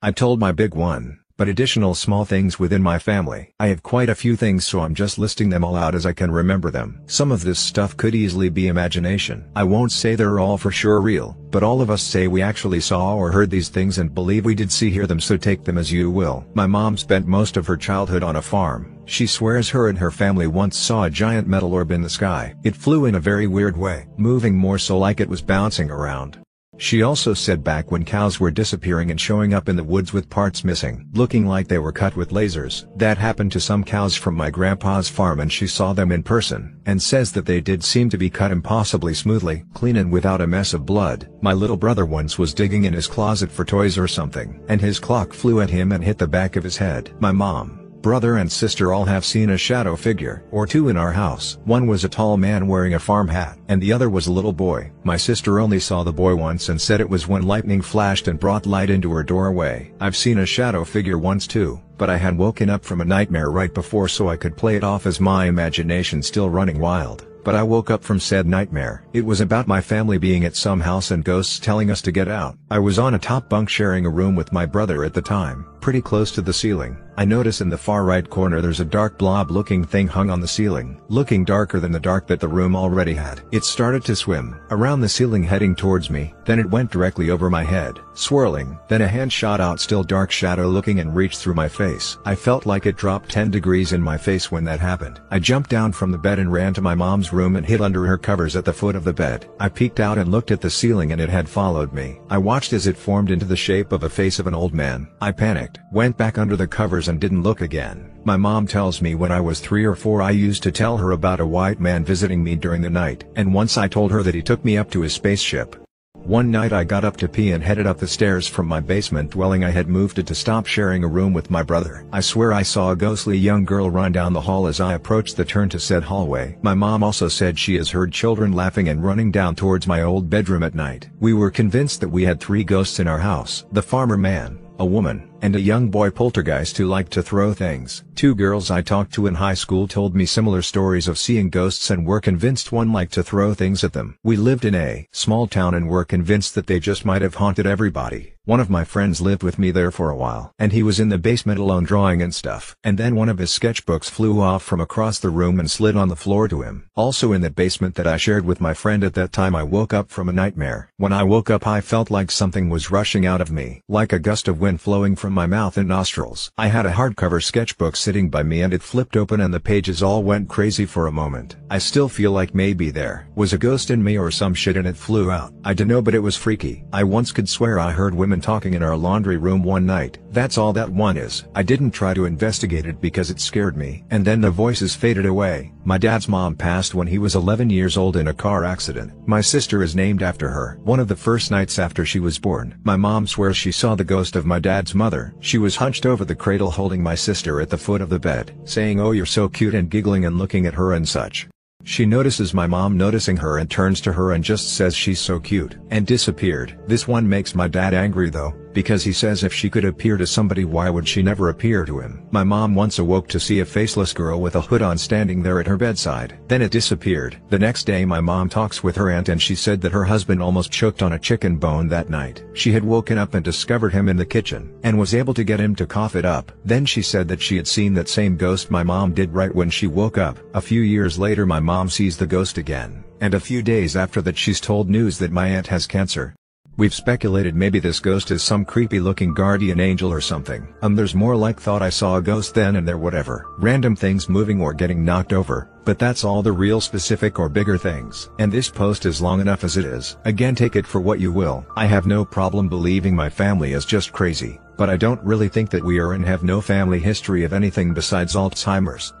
I 0.00 0.12
told 0.12 0.40
my 0.40 0.52
big 0.52 0.74
one, 0.74 1.20
but 1.36 1.48
additional 1.48 1.94
small 1.94 2.24
things 2.24 2.58
within 2.58 2.82
my 2.82 2.98
family. 2.98 3.52
I 3.58 3.68
have 3.68 3.82
quite 3.82 4.08
a 4.08 4.14
few 4.14 4.36
things 4.36 4.66
so 4.66 4.80
I'm 4.80 4.94
just 4.94 5.18
listing 5.18 5.50
them 5.50 5.64
all 5.64 5.76
out 5.76 5.94
as 5.94 6.06
I 6.06 6.12
can 6.12 6.30
remember 6.30 6.70
them. 6.70 7.00
Some 7.06 7.32
of 7.32 7.42
this 7.42 7.58
stuff 7.58 7.96
could 7.96 8.14
easily 8.14 8.48
be 8.48 8.68
imagination. 8.68 9.50
I 9.56 9.64
won't 9.64 9.92
say 9.92 10.14
they're 10.14 10.38
all 10.38 10.58
for 10.58 10.70
sure 10.70 11.00
real, 11.00 11.36
but 11.50 11.62
all 11.62 11.80
of 11.80 11.90
us 11.90 12.02
say 12.02 12.28
we 12.28 12.42
actually 12.42 12.80
saw 12.80 13.14
or 13.16 13.32
heard 13.32 13.50
these 13.50 13.68
things 13.68 13.98
and 13.98 14.14
believe 14.14 14.44
we 14.44 14.54
did 14.54 14.70
see 14.70 14.90
hear 14.90 15.06
them 15.06 15.20
so 15.20 15.36
take 15.36 15.64
them 15.64 15.78
as 15.78 15.90
you 15.90 16.10
will. 16.10 16.44
My 16.54 16.66
mom 16.66 16.96
spent 16.96 17.26
most 17.26 17.56
of 17.56 17.66
her 17.66 17.76
childhood 17.76 18.22
on 18.22 18.36
a 18.36 18.42
farm. 18.42 18.94
She 19.06 19.26
swears 19.26 19.68
her 19.70 19.88
and 19.88 19.98
her 19.98 20.10
family 20.10 20.46
once 20.46 20.76
saw 20.76 21.04
a 21.04 21.10
giant 21.10 21.46
metal 21.46 21.74
orb 21.74 21.90
in 21.90 22.02
the 22.02 22.08
sky. 22.08 22.54
It 22.64 22.76
flew 22.76 23.06
in 23.06 23.16
a 23.16 23.20
very 23.20 23.46
weird 23.46 23.76
way, 23.76 24.06
moving 24.16 24.56
more 24.56 24.78
so 24.78 24.98
like 24.98 25.20
it 25.20 25.28
was 25.28 25.42
bouncing 25.42 25.90
around. 25.90 26.43
She 26.76 27.02
also 27.02 27.34
said 27.34 27.62
back 27.62 27.90
when 27.90 28.04
cows 28.04 28.40
were 28.40 28.50
disappearing 28.50 29.10
and 29.10 29.20
showing 29.20 29.54
up 29.54 29.68
in 29.68 29.76
the 29.76 29.84
woods 29.84 30.12
with 30.12 30.28
parts 30.28 30.64
missing, 30.64 31.08
looking 31.14 31.46
like 31.46 31.68
they 31.68 31.78
were 31.78 31.92
cut 31.92 32.16
with 32.16 32.30
lasers. 32.30 32.86
That 32.96 33.18
happened 33.18 33.52
to 33.52 33.60
some 33.60 33.84
cows 33.84 34.16
from 34.16 34.34
my 34.34 34.50
grandpa's 34.50 35.08
farm 35.08 35.40
and 35.40 35.52
she 35.52 35.66
saw 35.66 35.92
them 35.92 36.10
in 36.12 36.22
person, 36.22 36.80
and 36.86 37.00
says 37.00 37.32
that 37.32 37.46
they 37.46 37.60
did 37.60 37.84
seem 37.84 38.10
to 38.10 38.18
be 38.18 38.30
cut 38.30 38.50
impossibly 38.50 39.14
smoothly, 39.14 39.64
clean 39.74 39.96
and 39.96 40.10
without 40.10 40.40
a 40.40 40.46
mess 40.46 40.74
of 40.74 40.86
blood. 40.86 41.28
My 41.40 41.52
little 41.52 41.76
brother 41.76 42.04
once 42.04 42.38
was 42.38 42.54
digging 42.54 42.84
in 42.84 42.92
his 42.92 43.06
closet 43.06 43.50
for 43.52 43.64
toys 43.64 43.96
or 43.96 44.08
something, 44.08 44.62
and 44.68 44.80
his 44.80 44.98
clock 44.98 45.32
flew 45.32 45.60
at 45.60 45.70
him 45.70 45.92
and 45.92 46.02
hit 46.02 46.18
the 46.18 46.26
back 46.26 46.56
of 46.56 46.64
his 46.64 46.76
head. 46.76 47.12
My 47.20 47.32
mom, 47.32 47.83
brother 48.04 48.36
and 48.36 48.52
sister 48.52 48.92
all 48.92 49.06
have 49.06 49.24
seen 49.24 49.48
a 49.48 49.56
shadow 49.56 49.96
figure 49.96 50.44
or 50.50 50.66
two 50.66 50.90
in 50.90 50.96
our 50.98 51.10
house. 51.10 51.56
One 51.64 51.86
was 51.86 52.04
a 52.04 52.08
tall 52.08 52.36
man 52.36 52.66
wearing 52.66 52.92
a 52.92 52.98
farm 52.98 53.26
hat, 53.26 53.58
and 53.68 53.80
the 53.80 53.94
other 53.94 54.10
was 54.10 54.26
a 54.26 54.32
little 54.32 54.52
boy. 54.52 54.92
My 55.04 55.16
sister 55.16 55.58
only 55.58 55.80
saw 55.80 56.02
the 56.02 56.12
boy 56.12 56.34
once 56.34 56.68
and 56.68 56.78
said 56.78 57.00
it 57.00 57.08
was 57.08 57.26
when 57.26 57.44
lightning 57.44 57.80
flashed 57.80 58.28
and 58.28 58.38
brought 58.38 58.66
light 58.66 58.90
into 58.90 59.10
her 59.12 59.22
doorway. 59.22 59.90
I've 60.00 60.18
seen 60.18 60.40
a 60.40 60.44
shadow 60.44 60.84
figure 60.84 61.16
once 61.16 61.46
too, 61.46 61.80
but 61.96 62.10
I 62.10 62.18
had 62.18 62.36
woken 62.36 62.68
up 62.68 62.84
from 62.84 63.00
a 63.00 63.06
nightmare 63.06 63.50
right 63.50 63.72
before 63.72 64.08
so 64.08 64.28
I 64.28 64.36
could 64.36 64.54
play 64.54 64.76
it 64.76 64.84
off 64.84 65.06
as 65.06 65.18
my 65.18 65.46
imagination 65.46 66.22
still 66.22 66.50
running 66.50 66.78
wild 66.78 67.24
but 67.44 67.54
I 67.54 67.62
woke 67.62 67.90
up 67.90 68.02
from 68.02 68.18
said 68.18 68.46
nightmare. 68.46 69.04
It 69.12 69.24
was 69.24 69.42
about 69.42 69.68
my 69.68 69.80
family 69.80 70.16
being 70.16 70.44
at 70.44 70.56
some 70.56 70.80
house 70.80 71.10
and 71.10 71.22
ghosts 71.22 71.58
telling 71.58 71.90
us 71.90 72.00
to 72.02 72.12
get 72.12 72.26
out. 72.26 72.56
I 72.70 72.78
was 72.78 72.98
on 72.98 73.14
a 73.14 73.18
top 73.18 73.50
bunk 73.50 73.68
sharing 73.68 74.06
a 74.06 74.10
room 74.10 74.34
with 74.34 74.52
my 74.52 74.64
brother 74.64 75.04
at 75.04 75.12
the 75.12 75.20
time, 75.20 75.66
pretty 75.84 76.00
close 76.00 76.30
to 76.30 76.40
the 76.40 76.50
ceiling. 76.50 76.96
I 77.18 77.24
notice 77.26 77.60
in 77.60 77.68
the 77.68 77.78
far 77.78 78.04
right 78.04 78.28
corner 78.28 78.60
there's 78.60 78.80
a 78.80 78.86
dark 78.86 79.18
blob 79.18 79.50
looking 79.50 79.84
thing 79.84 80.08
hung 80.08 80.30
on 80.30 80.40
the 80.40 80.48
ceiling, 80.48 81.00
looking 81.08 81.44
darker 81.44 81.78
than 81.78 81.92
the 81.92 82.00
dark 82.00 82.26
that 82.26 82.40
the 82.40 82.48
room 82.48 82.74
already 82.74 83.14
had. 83.14 83.42
It 83.52 83.64
started 83.64 84.02
to 84.06 84.16
swim 84.16 84.58
around 84.70 85.00
the 85.00 85.08
ceiling 85.08 85.44
heading 85.44 85.76
towards 85.76 86.10
me, 86.10 86.34
then 86.44 86.58
it 86.58 86.68
went 86.68 86.90
directly 86.90 87.30
over 87.30 87.50
my 87.50 87.62
head, 87.62 88.00
swirling, 88.14 88.78
then 88.88 89.02
a 89.02 89.06
hand 89.06 89.32
shot 89.32 89.60
out 89.60 89.78
still 89.78 90.02
dark 90.02 90.32
shadow 90.32 90.66
looking 90.66 90.98
and 90.98 91.14
reached 91.14 91.38
through 91.38 91.54
my 91.54 91.68
face. 91.68 92.18
I 92.24 92.34
felt 92.34 92.66
like 92.66 92.86
it 92.86 92.96
dropped 92.96 93.30
10 93.30 93.50
degrees 93.50 93.92
in 93.92 94.02
my 94.02 94.16
face 94.16 94.50
when 94.50 94.64
that 94.64 94.80
happened. 94.80 95.20
I 95.30 95.38
jumped 95.38 95.70
down 95.70 95.92
from 95.92 96.10
the 96.10 96.18
bed 96.18 96.40
and 96.40 96.50
ran 96.50 96.74
to 96.74 96.80
my 96.80 96.96
mom's 96.96 97.32
room 97.32 97.54
and 97.54 97.64
hid 97.64 97.80
under 97.80 98.06
her 98.06 98.18
covers 98.18 98.56
at 98.56 98.64
the 98.64 98.72
foot 98.72 98.96
of 98.96 99.04
the 99.04 99.12
bed. 99.12 99.48
I 99.60 99.68
peeked 99.68 100.00
out 100.00 100.18
and 100.18 100.32
looked 100.32 100.50
at 100.50 100.60
the 100.60 100.70
ceiling 100.70 101.12
and 101.12 101.20
it 101.20 101.28
had 101.28 101.48
followed 101.48 101.92
me. 101.92 102.18
I 102.28 102.38
watched 102.38 102.72
as 102.72 102.88
it 102.88 102.96
formed 102.96 103.30
into 103.30 103.46
the 103.46 103.54
shape 103.54 103.92
of 103.92 104.02
a 104.02 104.10
face 104.10 104.40
of 104.40 104.48
an 104.48 104.54
old 104.54 104.74
man. 104.74 105.06
I 105.20 105.30
panicked, 105.30 105.73
went 105.92 106.16
back 106.16 106.38
under 106.38 106.56
the 106.56 106.66
covers 106.66 107.08
and 107.08 107.20
didn't 107.20 107.42
look 107.42 107.60
again. 107.60 108.10
My 108.24 108.36
mom 108.36 108.66
tells 108.66 109.02
me 109.02 109.14
when 109.14 109.30
I 109.30 109.40
was 109.40 109.60
3 109.60 109.84
or 109.84 109.94
4 109.94 110.22
I 110.22 110.30
used 110.30 110.62
to 110.64 110.72
tell 110.72 110.96
her 110.96 111.12
about 111.12 111.40
a 111.40 111.46
white 111.46 111.80
man 111.80 112.04
visiting 112.04 112.42
me 112.42 112.56
during 112.56 112.82
the 112.82 112.90
night. 112.90 113.24
And 113.36 113.54
once 113.54 113.76
I 113.76 113.88
told 113.88 114.10
her 114.10 114.22
that 114.22 114.34
he 114.34 114.42
took 114.42 114.64
me 114.64 114.78
up 114.78 114.90
to 114.90 115.02
his 115.02 115.12
spaceship. 115.12 115.76
One 116.24 116.50
night 116.50 116.72
I 116.72 116.84
got 116.84 117.04
up 117.04 117.18
to 117.18 117.28
pee 117.28 117.50
and 117.50 117.62
headed 117.62 117.86
up 117.86 117.98
the 117.98 118.08
stairs 118.08 118.48
from 118.48 118.66
my 118.66 118.80
basement 118.80 119.32
dwelling 119.32 119.62
I 119.62 119.68
had 119.68 119.88
moved 119.88 120.16
to 120.16 120.22
to 120.22 120.34
stop 120.34 120.64
sharing 120.64 121.04
a 121.04 121.06
room 121.06 121.34
with 121.34 121.50
my 121.50 121.62
brother. 121.62 122.06
I 122.10 122.22
swear 122.22 122.50
I 122.50 122.62
saw 122.62 122.92
a 122.92 122.96
ghostly 122.96 123.36
young 123.36 123.66
girl 123.66 123.90
run 123.90 124.12
down 124.12 124.32
the 124.32 124.40
hall 124.40 124.66
as 124.66 124.80
I 124.80 124.94
approached 124.94 125.36
the 125.36 125.44
turn 125.44 125.68
to 125.68 125.78
said 125.78 126.02
hallway. 126.02 126.56
My 126.62 126.72
mom 126.72 127.02
also 127.02 127.28
said 127.28 127.58
she 127.58 127.74
has 127.74 127.90
heard 127.90 128.10
children 128.10 128.54
laughing 128.54 128.88
and 128.88 129.04
running 129.04 129.30
down 129.30 129.54
towards 129.54 129.86
my 129.86 130.00
old 130.00 130.30
bedroom 130.30 130.62
at 130.62 130.74
night. 130.74 131.10
We 131.20 131.34
were 131.34 131.50
convinced 131.50 132.00
that 132.00 132.08
we 132.08 132.24
had 132.24 132.40
three 132.40 132.64
ghosts 132.64 133.00
in 133.00 133.06
our 133.06 133.18
house. 133.18 133.66
The 133.72 133.82
farmer 133.82 134.16
man, 134.16 134.58
a 134.78 134.84
woman, 134.86 135.30
and 135.42 135.56
a 135.56 135.60
young 135.60 135.90
boy 135.90 136.10
poltergeist 136.10 136.76
who 136.76 136.86
liked 136.86 137.12
to 137.12 137.22
throw 137.22 137.54
things. 137.54 138.04
Two 138.14 138.34
girls 138.34 138.70
I 138.70 138.82
talked 138.82 139.14
to 139.14 139.26
in 139.26 139.34
high 139.34 139.54
school 139.54 139.86
told 139.88 140.14
me 140.14 140.26
similar 140.26 140.62
stories 140.62 141.08
of 141.08 141.18
seeing 141.18 141.50
ghosts 141.50 141.90
and 141.90 142.06
were 142.06 142.20
convinced 142.20 142.72
one 142.72 142.92
liked 142.92 143.14
to 143.14 143.22
throw 143.22 143.54
things 143.54 143.84
at 143.84 143.92
them. 143.92 144.18
We 144.22 144.36
lived 144.36 144.64
in 144.64 144.74
a 144.74 145.08
small 145.12 145.46
town 145.46 145.74
and 145.74 145.88
were 145.88 146.04
convinced 146.04 146.54
that 146.54 146.66
they 146.66 146.80
just 146.80 147.04
might 147.04 147.22
have 147.22 147.36
haunted 147.36 147.66
everybody. 147.66 148.33
One 148.46 148.60
of 148.60 148.68
my 148.68 148.84
friends 148.84 149.22
lived 149.22 149.42
with 149.42 149.58
me 149.58 149.70
there 149.70 149.90
for 149.90 150.10
a 150.10 150.16
while. 150.16 150.52
And 150.58 150.70
he 150.70 150.82
was 150.82 151.00
in 151.00 151.08
the 151.08 151.16
basement 151.16 151.58
alone 151.58 151.84
drawing 151.84 152.20
and 152.20 152.34
stuff. 152.34 152.76
And 152.84 152.98
then 152.98 153.16
one 153.16 153.30
of 153.30 153.38
his 153.38 153.50
sketchbooks 153.50 154.10
flew 154.10 154.38
off 154.38 154.62
from 154.62 154.82
across 154.82 155.18
the 155.18 155.30
room 155.30 155.58
and 155.58 155.70
slid 155.70 155.96
on 155.96 156.10
the 156.10 156.14
floor 156.14 156.46
to 156.48 156.60
him. 156.60 156.86
Also 156.94 157.32
in 157.32 157.40
that 157.40 157.54
basement 157.54 157.94
that 157.94 158.06
I 158.06 158.18
shared 158.18 158.44
with 158.44 158.60
my 158.60 158.74
friend 158.74 159.02
at 159.02 159.14
that 159.14 159.32
time 159.32 159.56
I 159.56 159.62
woke 159.62 159.94
up 159.94 160.10
from 160.10 160.28
a 160.28 160.32
nightmare. 160.32 160.90
When 160.98 161.10
I 161.10 161.22
woke 161.22 161.48
up 161.48 161.66
I 161.66 161.80
felt 161.80 162.10
like 162.10 162.30
something 162.30 162.68
was 162.68 162.90
rushing 162.90 163.24
out 163.24 163.40
of 163.40 163.50
me. 163.50 163.80
Like 163.88 164.12
a 164.12 164.18
gust 164.18 164.46
of 164.46 164.60
wind 164.60 164.82
flowing 164.82 165.16
from 165.16 165.32
my 165.32 165.46
mouth 165.46 165.78
and 165.78 165.88
nostrils. 165.88 166.52
I 166.58 166.66
had 166.66 166.84
a 166.84 166.92
hardcover 166.92 167.42
sketchbook 167.42 167.96
sitting 167.96 168.28
by 168.28 168.42
me 168.42 168.60
and 168.60 168.74
it 168.74 168.82
flipped 168.82 169.16
open 169.16 169.40
and 169.40 169.54
the 169.54 169.58
pages 169.58 170.02
all 170.02 170.22
went 170.22 170.50
crazy 170.50 170.84
for 170.84 171.06
a 171.06 171.12
moment. 171.12 171.56
I 171.70 171.78
still 171.78 172.10
feel 172.10 172.32
like 172.32 172.54
maybe 172.54 172.90
there 172.90 173.26
was 173.34 173.54
a 173.54 173.58
ghost 173.58 173.90
in 173.90 174.04
me 174.04 174.18
or 174.18 174.30
some 174.30 174.52
shit 174.52 174.76
and 174.76 174.86
it 174.86 174.98
flew 174.98 175.30
out. 175.30 175.54
I 175.64 175.72
dunno 175.72 176.02
but 176.02 176.14
it 176.14 176.18
was 176.18 176.36
freaky. 176.36 176.84
I 176.92 177.04
once 177.04 177.32
could 177.32 177.48
swear 177.48 177.78
I 177.78 177.92
heard 177.92 178.14
women 178.14 178.33
talking 178.40 178.74
in 178.74 178.82
our 178.82 178.96
laundry 178.96 179.36
room 179.36 179.62
one 179.62 179.86
night. 179.86 180.18
That's 180.30 180.58
all 180.58 180.72
that 180.72 180.88
one 180.88 181.16
is. 181.16 181.44
I 181.54 181.62
didn't 181.62 181.92
try 181.92 182.14
to 182.14 182.24
investigate 182.24 182.86
it 182.86 183.00
because 183.00 183.30
it 183.30 183.40
scared 183.40 183.76
me. 183.76 184.04
And 184.10 184.24
then 184.24 184.40
the 184.40 184.50
voices 184.50 184.94
faded 184.94 185.26
away. 185.26 185.72
My 185.84 185.98
dad's 185.98 186.28
mom 186.28 186.56
passed 186.56 186.94
when 186.94 187.06
he 187.06 187.18
was 187.18 187.34
11 187.34 187.70
years 187.70 187.96
old 187.96 188.16
in 188.16 188.28
a 188.28 188.34
car 188.34 188.64
accident. 188.64 189.12
My 189.28 189.40
sister 189.40 189.82
is 189.82 189.94
named 189.94 190.22
after 190.22 190.48
her. 190.48 190.78
One 190.82 191.00
of 191.00 191.08
the 191.08 191.16
first 191.16 191.50
nights 191.50 191.78
after 191.78 192.04
she 192.04 192.20
was 192.20 192.38
born, 192.38 192.80
my 192.84 192.96
mom 192.96 193.26
swears 193.26 193.56
she 193.56 193.72
saw 193.72 193.94
the 193.94 194.04
ghost 194.04 194.36
of 194.36 194.46
my 194.46 194.58
dad's 194.58 194.94
mother. 194.94 195.34
She 195.40 195.58
was 195.58 195.76
hunched 195.76 196.06
over 196.06 196.24
the 196.24 196.34
cradle 196.34 196.70
holding 196.70 197.02
my 197.02 197.14
sister 197.14 197.60
at 197.60 197.70
the 197.70 197.78
foot 197.78 198.00
of 198.00 198.08
the 198.08 198.18
bed, 198.18 198.52
saying 198.64 199.00
oh 199.00 199.12
you're 199.12 199.26
so 199.26 199.48
cute 199.48 199.74
and 199.74 199.90
giggling 199.90 200.24
and 200.24 200.38
looking 200.38 200.66
at 200.66 200.74
her 200.74 200.92
and 200.94 201.08
such. 201.08 201.46
She 201.84 202.06
notices 202.06 202.54
my 202.54 202.66
mom 202.66 202.96
noticing 202.96 203.36
her 203.36 203.58
and 203.58 203.70
turns 203.70 204.00
to 204.02 204.12
her 204.12 204.32
and 204.32 204.42
just 204.42 204.74
says 204.74 204.96
she's 204.96 205.20
so 205.20 205.38
cute, 205.38 205.76
and 205.90 206.06
disappeared. 206.06 206.78
This 206.86 207.06
one 207.06 207.28
makes 207.28 207.54
my 207.54 207.68
dad 207.68 207.92
angry 207.92 208.30
though, 208.30 208.54
because 208.74 209.04
he 209.04 209.12
says 209.12 209.44
if 209.44 209.54
she 209.54 209.70
could 209.70 209.84
appear 209.84 210.16
to 210.16 210.26
somebody 210.26 210.64
why 210.64 210.90
would 210.90 211.08
she 211.08 211.22
never 211.22 211.48
appear 211.48 211.84
to 211.84 212.00
him. 212.00 212.26
My 212.30 212.44
mom 212.44 212.74
once 212.74 212.98
awoke 212.98 213.28
to 213.28 213.40
see 213.40 213.60
a 213.60 213.64
faceless 213.64 214.12
girl 214.12 214.40
with 214.40 214.56
a 214.56 214.60
hood 214.60 214.82
on 214.82 214.98
standing 214.98 215.42
there 215.42 215.60
at 215.60 215.66
her 215.66 215.76
bedside. 215.76 216.36
Then 216.48 216.60
it 216.60 216.72
disappeared. 216.72 217.40
The 217.48 217.58
next 217.58 217.84
day 217.84 218.04
my 218.04 218.20
mom 218.20 218.48
talks 218.48 218.82
with 218.82 218.96
her 218.96 219.10
aunt 219.10 219.28
and 219.28 219.40
she 219.40 219.54
said 219.54 219.80
that 219.80 219.92
her 219.92 220.04
husband 220.04 220.42
almost 220.42 220.72
choked 220.72 221.02
on 221.02 221.14
a 221.14 221.18
chicken 221.18 221.56
bone 221.56 221.88
that 221.88 222.10
night. 222.10 222.44
She 222.52 222.72
had 222.72 222.84
woken 222.84 223.16
up 223.16 223.34
and 223.34 223.44
discovered 223.44 223.92
him 223.92 224.08
in 224.08 224.16
the 224.16 224.26
kitchen, 224.26 224.74
and 224.82 224.98
was 224.98 225.14
able 225.14 225.34
to 225.34 225.44
get 225.44 225.60
him 225.60 225.74
to 225.76 225.86
cough 225.86 226.16
it 226.16 226.24
up. 226.24 226.50
Then 226.64 226.84
she 226.84 227.02
said 227.02 227.28
that 227.28 227.40
she 227.40 227.56
had 227.56 227.68
seen 227.68 227.94
that 227.94 228.08
same 228.08 228.36
ghost 228.36 228.70
my 228.70 228.82
mom 228.82 229.14
did 229.14 229.32
right 229.32 229.54
when 229.54 229.70
she 229.70 229.86
woke 229.86 230.18
up. 230.18 230.38
A 230.54 230.60
few 230.60 230.80
years 230.80 231.18
later 231.18 231.46
my 231.46 231.60
mom 231.60 231.88
sees 231.88 232.16
the 232.16 232.26
ghost 232.26 232.58
again, 232.58 233.04
and 233.20 233.34
a 233.34 233.40
few 233.40 233.62
days 233.62 233.96
after 233.96 234.20
that 234.22 234.36
she's 234.36 234.60
told 234.60 234.90
news 234.90 235.18
that 235.18 235.32
my 235.32 235.46
aunt 235.48 235.68
has 235.68 235.86
cancer. 235.86 236.34
We've 236.76 236.92
speculated 236.92 237.54
maybe 237.54 237.78
this 237.78 238.00
ghost 238.00 238.32
is 238.32 238.42
some 238.42 238.64
creepy 238.64 238.98
looking 238.98 239.32
guardian 239.32 239.78
angel 239.78 240.12
or 240.12 240.20
something. 240.20 240.74
Um 240.82 240.96
there's 240.96 241.14
more 241.14 241.36
like 241.36 241.60
thought 241.60 241.82
I 241.82 241.88
saw 241.90 242.16
a 242.16 242.22
ghost 242.22 242.52
then 242.52 242.74
and 242.74 242.86
there 242.86 242.98
whatever. 242.98 243.46
Random 243.58 243.94
things 243.94 244.28
moving 244.28 244.60
or 244.60 244.74
getting 244.74 245.04
knocked 245.04 245.32
over, 245.32 245.68
but 245.84 246.00
that's 246.00 246.24
all 246.24 246.42
the 246.42 246.50
real 246.50 246.80
specific 246.80 247.38
or 247.38 247.48
bigger 247.48 247.78
things. 247.78 248.28
And 248.40 248.50
this 248.50 248.68
post 248.68 249.06
is 249.06 249.22
long 249.22 249.40
enough 249.40 249.62
as 249.62 249.76
it 249.76 249.84
is. 249.84 250.16
Again 250.24 250.56
take 250.56 250.74
it 250.74 250.86
for 250.86 251.00
what 251.00 251.20
you 251.20 251.30
will. 251.30 251.64
I 251.76 251.86
have 251.86 252.06
no 252.06 252.24
problem 252.24 252.68
believing 252.68 253.14
my 253.14 253.30
family 253.30 253.74
is 253.74 253.84
just 253.84 254.12
crazy, 254.12 254.58
but 254.76 254.90
I 254.90 254.96
don't 254.96 255.22
really 255.22 255.48
think 255.48 255.70
that 255.70 255.84
we 255.84 256.00
are 256.00 256.14
and 256.14 256.26
have 256.26 256.42
no 256.42 256.60
family 256.60 256.98
history 256.98 257.44
of 257.44 257.52
anything 257.52 257.94
besides 257.94 258.34
Alzheimer's. 258.34 259.12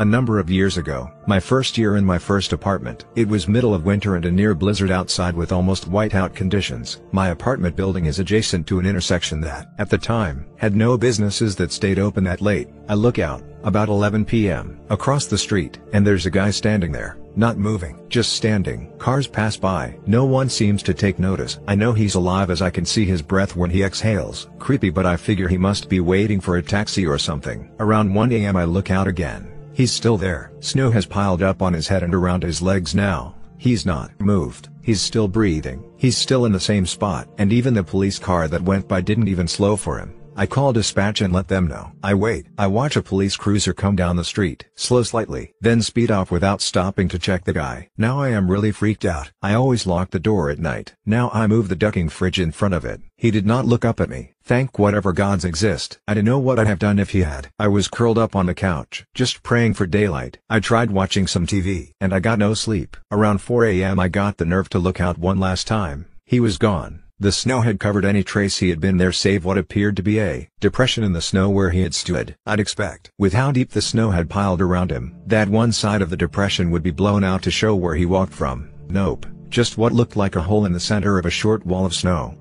A 0.00 0.04
number 0.04 0.38
of 0.38 0.48
years 0.48 0.78
ago, 0.78 1.10
my 1.26 1.40
first 1.40 1.76
year 1.76 1.96
in 1.96 2.04
my 2.04 2.18
first 2.18 2.52
apartment. 2.52 3.06
It 3.16 3.26
was 3.26 3.48
middle 3.48 3.74
of 3.74 3.84
winter 3.84 4.14
and 4.14 4.24
a 4.24 4.30
near 4.30 4.54
blizzard 4.54 4.92
outside 4.92 5.34
with 5.34 5.50
almost 5.50 5.90
whiteout 5.90 6.36
conditions. 6.36 7.00
My 7.10 7.30
apartment 7.30 7.74
building 7.74 8.06
is 8.06 8.20
adjacent 8.20 8.68
to 8.68 8.78
an 8.78 8.86
intersection 8.86 9.40
that, 9.40 9.72
at 9.78 9.90
the 9.90 9.98
time, 9.98 10.46
had 10.56 10.76
no 10.76 10.96
businesses 10.96 11.56
that 11.56 11.72
stayed 11.72 11.98
open 11.98 12.22
that 12.24 12.40
late. 12.40 12.68
I 12.88 12.94
look 12.94 13.18
out, 13.18 13.42
about 13.64 13.88
11 13.88 14.24
p.m., 14.24 14.78
across 14.88 15.26
the 15.26 15.36
street, 15.36 15.80
and 15.92 16.06
there's 16.06 16.26
a 16.26 16.30
guy 16.30 16.52
standing 16.52 16.92
there, 16.92 17.18
not 17.34 17.58
moving, 17.58 18.00
just 18.08 18.34
standing. 18.34 18.96
Cars 18.98 19.26
pass 19.26 19.56
by, 19.56 19.98
no 20.06 20.24
one 20.24 20.48
seems 20.48 20.80
to 20.84 20.94
take 20.94 21.18
notice. 21.18 21.58
I 21.66 21.74
know 21.74 21.92
he's 21.92 22.14
alive 22.14 22.50
as 22.50 22.62
I 22.62 22.70
can 22.70 22.84
see 22.84 23.04
his 23.04 23.20
breath 23.20 23.56
when 23.56 23.70
he 23.70 23.82
exhales. 23.82 24.48
Creepy 24.60 24.90
but 24.90 25.06
I 25.06 25.16
figure 25.16 25.48
he 25.48 25.58
must 25.58 25.88
be 25.88 25.98
waiting 25.98 26.40
for 26.40 26.56
a 26.56 26.62
taxi 26.62 27.04
or 27.04 27.18
something. 27.18 27.68
Around 27.80 28.14
1 28.14 28.30
a.m. 28.30 28.54
I 28.54 28.62
look 28.62 28.92
out 28.92 29.08
again. 29.08 29.57
He's 29.78 29.92
still 29.92 30.16
there. 30.16 30.50
Snow 30.58 30.90
has 30.90 31.06
piled 31.06 31.40
up 31.40 31.62
on 31.62 31.72
his 31.72 31.86
head 31.86 32.02
and 32.02 32.12
around 32.12 32.42
his 32.42 32.60
legs 32.60 32.96
now. 32.96 33.36
He's 33.58 33.86
not 33.86 34.10
moved. 34.20 34.70
He's 34.82 35.00
still 35.00 35.28
breathing. 35.28 35.84
He's 35.96 36.16
still 36.16 36.46
in 36.46 36.50
the 36.50 36.58
same 36.58 36.84
spot. 36.84 37.28
And 37.38 37.52
even 37.52 37.74
the 37.74 37.84
police 37.84 38.18
car 38.18 38.48
that 38.48 38.60
went 38.60 38.88
by 38.88 39.00
didn't 39.02 39.28
even 39.28 39.46
slow 39.46 39.76
for 39.76 40.00
him. 40.00 40.17
I 40.38 40.46
call 40.46 40.72
dispatch 40.72 41.20
and 41.20 41.34
let 41.34 41.48
them 41.48 41.66
know. 41.66 41.90
I 42.00 42.14
wait. 42.14 42.46
I 42.56 42.68
watch 42.68 42.94
a 42.94 43.02
police 43.02 43.36
cruiser 43.36 43.74
come 43.74 43.96
down 43.96 44.14
the 44.14 44.22
street, 44.22 44.66
slow 44.76 45.02
slightly, 45.02 45.52
then 45.60 45.82
speed 45.82 46.12
off 46.12 46.30
without 46.30 46.60
stopping 46.60 47.08
to 47.08 47.18
check 47.18 47.42
the 47.42 47.52
guy. 47.52 47.88
Now 47.98 48.20
I 48.20 48.28
am 48.28 48.48
really 48.48 48.70
freaked 48.70 49.04
out. 49.04 49.32
I 49.42 49.54
always 49.54 49.84
lock 49.84 50.10
the 50.10 50.20
door 50.20 50.48
at 50.48 50.60
night. 50.60 50.94
Now 51.04 51.28
I 51.34 51.48
move 51.48 51.68
the 51.68 51.74
ducking 51.74 52.08
fridge 52.08 52.38
in 52.38 52.52
front 52.52 52.72
of 52.72 52.84
it. 52.84 53.00
He 53.16 53.32
did 53.32 53.46
not 53.46 53.64
look 53.64 53.84
up 53.84 53.98
at 53.98 54.08
me. 54.08 54.34
Thank 54.44 54.78
whatever 54.78 55.12
gods 55.12 55.44
exist. 55.44 55.98
I 56.06 56.14
don't 56.14 56.24
know 56.24 56.38
what 56.38 56.60
I'd 56.60 56.68
have 56.68 56.78
done 56.78 57.00
if 57.00 57.10
he 57.10 57.22
had. 57.22 57.48
I 57.58 57.66
was 57.66 57.88
curled 57.88 58.16
up 58.16 58.36
on 58.36 58.46
the 58.46 58.54
couch, 58.54 59.06
just 59.14 59.42
praying 59.42 59.74
for 59.74 59.88
daylight. 59.88 60.38
I 60.48 60.60
tried 60.60 60.92
watching 60.92 61.26
some 61.26 61.48
TV, 61.48 61.94
and 62.00 62.14
I 62.14 62.20
got 62.20 62.38
no 62.38 62.54
sleep. 62.54 62.96
Around 63.10 63.38
4 63.38 63.64
a.m. 63.64 63.98
I 63.98 64.06
got 64.06 64.36
the 64.36 64.44
nerve 64.44 64.68
to 64.68 64.78
look 64.78 65.00
out 65.00 65.18
one 65.18 65.40
last 65.40 65.66
time. 65.66 66.06
He 66.24 66.38
was 66.38 66.58
gone. 66.58 67.02
The 67.20 67.32
snow 67.32 67.62
had 67.62 67.80
covered 67.80 68.04
any 68.04 68.22
trace 68.22 68.58
he 68.58 68.68
had 68.68 68.78
been 68.78 68.96
there 68.96 69.10
save 69.10 69.44
what 69.44 69.58
appeared 69.58 69.96
to 69.96 70.04
be 70.04 70.20
a 70.20 70.48
depression 70.60 71.02
in 71.02 71.14
the 71.14 71.20
snow 71.20 71.50
where 71.50 71.70
he 71.70 71.80
had 71.80 71.92
stood. 71.92 72.36
I'd 72.46 72.60
expect, 72.60 73.10
with 73.18 73.32
how 73.32 73.50
deep 73.50 73.70
the 73.70 73.82
snow 73.82 74.12
had 74.12 74.30
piled 74.30 74.60
around 74.60 74.92
him, 74.92 75.16
that 75.26 75.48
one 75.48 75.72
side 75.72 76.00
of 76.00 76.10
the 76.10 76.16
depression 76.16 76.70
would 76.70 76.84
be 76.84 76.92
blown 76.92 77.24
out 77.24 77.42
to 77.42 77.50
show 77.50 77.74
where 77.74 77.96
he 77.96 78.06
walked 78.06 78.32
from. 78.32 78.70
Nope, 78.88 79.26
just 79.48 79.76
what 79.76 79.92
looked 79.92 80.14
like 80.14 80.36
a 80.36 80.42
hole 80.42 80.64
in 80.64 80.72
the 80.72 80.78
center 80.78 81.18
of 81.18 81.26
a 81.26 81.30
short 81.30 81.66
wall 81.66 81.84
of 81.84 81.92
snow. 81.92 82.38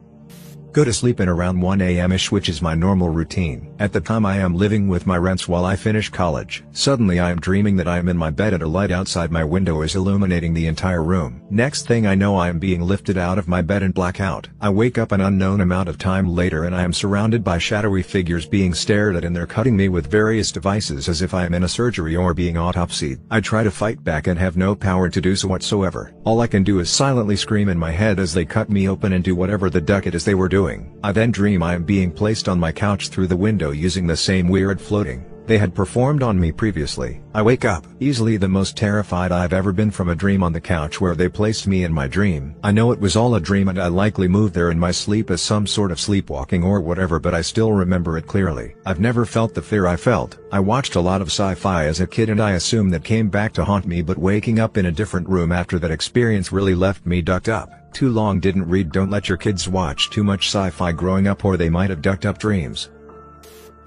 Go 0.77 0.83
to 0.83 0.93
sleep 0.93 1.19
in 1.19 1.27
around 1.27 1.59
1 1.59 1.81
am-ish 1.81 2.31
which 2.31 2.49
is 2.49 2.61
my 2.61 2.75
normal 2.75 3.09
routine. 3.09 3.73
At 3.79 3.91
the 3.91 3.99
time 3.99 4.27
I 4.27 4.37
am 4.37 4.53
living 4.53 4.87
with 4.87 5.07
my 5.07 5.17
rents 5.17 5.47
while 5.47 5.65
I 5.65 5.75
finish 5.75 6.07
college. 6.07 6.63
Suddenly 6.71 7.19
I 7.19 7.31
am 7.31 7.39
dreaming 7.39 7.77
that 7.77 7.87
I 7.87 7.97
am 7.97 8.07
in 8.07 8.15
my 8.15 8.29
bed 8.29 8.53
and 8.53 8.61
a 8.61 8.67
light 8.67 8.91
outside 8.91 9.31
my 9.31 9.43
window 9.43 9.81
is 9.81 9.95
illuminating 9.95 10.53
the 10.53 10.67
entire 10.67 11.01
room. 11.03 11.41
Next 11.49 11.87
thing 11.87 12.05
I 12.05 12.13
know 12.13 12.37
I 12.37 12.49
am 12.49 12.59
being 12.59 12.83
lifted 12.83 13.17
out 13.17 13.39
of 13.39 13.47
my 13.47 13.63
bed 13.63 13.81
and 13.81 13.91
black 13.91 14.21
out. 14.21 14.49
I 14.61 14.69
wake 14.69 14.99
up 14.99 15.11
an 15.11 15.21
unknown 15.21 15.61
amount 15.61 15.89
of 15.89 15.97
time 15.97 16.29
later 16.29 16.65
and 16.65 16.75
I 16.75 16.83
am 16.83 16.93
surrounded 16.93 17.43
by 17.43 17.57
shadowy 17.57 18.03
figures 18.03 18.45
being 18.45 18.75
stared 18.75 19.15
at 19.15 19.25
and 19.25 19.35
they're 19.35 19.47
cutting 19.47 19.75
me 19.75 19.89
with 19.89 20.11
various 20.11 20.51
devices 20.51 21.09
as 21.09 21.23
if 21.23 21.33
I 21.33 21.47
am 21.47 21.55
in 21.55 21.63
a 21.63 21.67
surgery 21.67 22.15
or 22.15 22.35
being 22.35 22.53
autopsied. 22.53 23.19
I 23.31 23.39
try 23.39 23.63
to 23.63 23.71
fight 23.71 24.03
back 24.03 24.27
and 24.27 24.37
have 24.37 24.57
no 24.57 24.75
power 24.75 25.09
to 25.09 25.21
do 25.21 25.35
so 25.35 25.47
whatsoever. 25.47 26.13
All 26.23 26.39
I 26.39 26.45
can 26.45 26.61
do 26.61 26.77
is 26.77 26.91
silently 26.91 27.35
scream 27.35 27.67
in 27.67 27.79
my 27.79 27.89
head 27.89 28.19
as 28.19 28.35
they 28.35 28.45
cut 28.45 28.69
me 28.69 28.87
open 28.87 29.13
and 29.13 29.23
do 29.23 29.35
whatever 29.35 29.71
the 29.71 29.81
duck 29.81 30.05
it 30.05 30.13
is 30.13 30.23
they 30.23 30.35
were 30.35 30.47
doing 30.47 30.66
doing. 30.67 30.99
I 31.03 31.11
then 31.11 31.31
dream 31.31 31.63
I 31.63 31.75
am 31.75 31.83
being 31.83 32.11
placed 32.11 32.49
on 32.49 32.59
my 32.59 32.71
couch 32.71 33.09
through 33.09 33.27
the 33.27 33.37
window 33.37 33.71
using 33.71 34.07
the 34.07 34.17
same 34.17 34.49
weird 34.49 34.81
floating 34.81 35.25
they 35.47 35.57
had 35.57 35.73
performed 35.73 36.23
on 36.23 36.37
me 36.37 36.51
previously. 36.51 37.21
I 37.33 37.41
wake 37.41 37.63
up, 37.63 37.85
easily 38.01 38.35
the 38.35 38.49
most 38.49 38.75
terrified 38.75 39.31
I've 39.31 39.53
ever 39.53 39.71
been 39.71 39.91
from 39.91 40.09
a 40.09 40.15
dream 40.15 40.43
on 40.43 40.51
the 40.51 40.59
couch 40.59 40.99
where 40.99 41.15
they 41.15 41.29
placed 41.29 41.67
me 41.67 41.85
in 41.85 41.93
my 41.93 42.05
dream. 42.05 42.53
I 42.63 42.71
know 42.71 42.91
it 42.91 42.99
was 42.99 43.15
all 43.15 43.35
a 43.35 43.39
dream 43.39 43.69
and 43.69 43.79
I 43.79 43.87
likely 43.87 44.27
moved 44.27 44.53
there 44.53 44.71
in 44.71 44.77
my 44.77 44.91
sleep 44.91 45.31
as 45.31 45.41
some 45.41 45.65
sort 45.65 45.91
of 45.91 46.01
sleepwalking 46.01 46.65
or 46.65 46.81
whatever 46.81 47.17
but 47.17 47.33
I 47.33 47.41
still 47.41 47.71
remember 47.71 48.17
it 48.17 48.27
clearly. 48.27 48.75
I've 48.85 48.99
never 48.99 49.25
felt 49.25 49.53
the 49.53 49.61
fear 49.61 49.87
I 49.87 49.95
felt. 49.95 50.37
I 50.51 50.59
watched 50.59 50.95
a 50.95 51.01
lot 51.01 51.21
of 51.21 51.29
sci-fi 51.29 51.85
as 51.85 52.01
a 52.01 52.07
kid 52.07 52.29
and 52.29 52.41
I 52.41 52.51
assume 52.51 52.89
that 52.89 53.05
came 53.05 53.29
back 53.29 53.53
to 53.53 53.63
haunt 53.63 53.85
me 53.85 54.01
but 54.01 54.17
waking 54.17 54.59
up 54.59 54.75
in 54.75 54.87
a 54.87 54.91
different 54.91 55.29
room 55.29 55.53
after 55.53 55.79
that 55.79 55.91
experience 55.91 56.51
really 56.51 56.75
left 56.75 57.05
me 57.05 57.21
ducked 57.21 57.47
up. 57.47 57.76
Too 57.93 58.09
long 58.09 58.39
didn't 58.39 58.69
read 58.69 58.91
Don't 58.91 59.09
let 59.09 59.29
your 59.29 59.37
kids 59.37 59.67
watch 59.67 60.09
too 60.09 60.23
much 60.23 60.47
sci-fi 60.47 60.91
growing 60.91 61.27
up 61.27 61.43
or 61.45 61.57
they 61.57 61.69
might 61.69 61.89
have 61.89 62.01
ducked 62.01 62.25
up 62.25 62.37
dreams. 62.37 62.89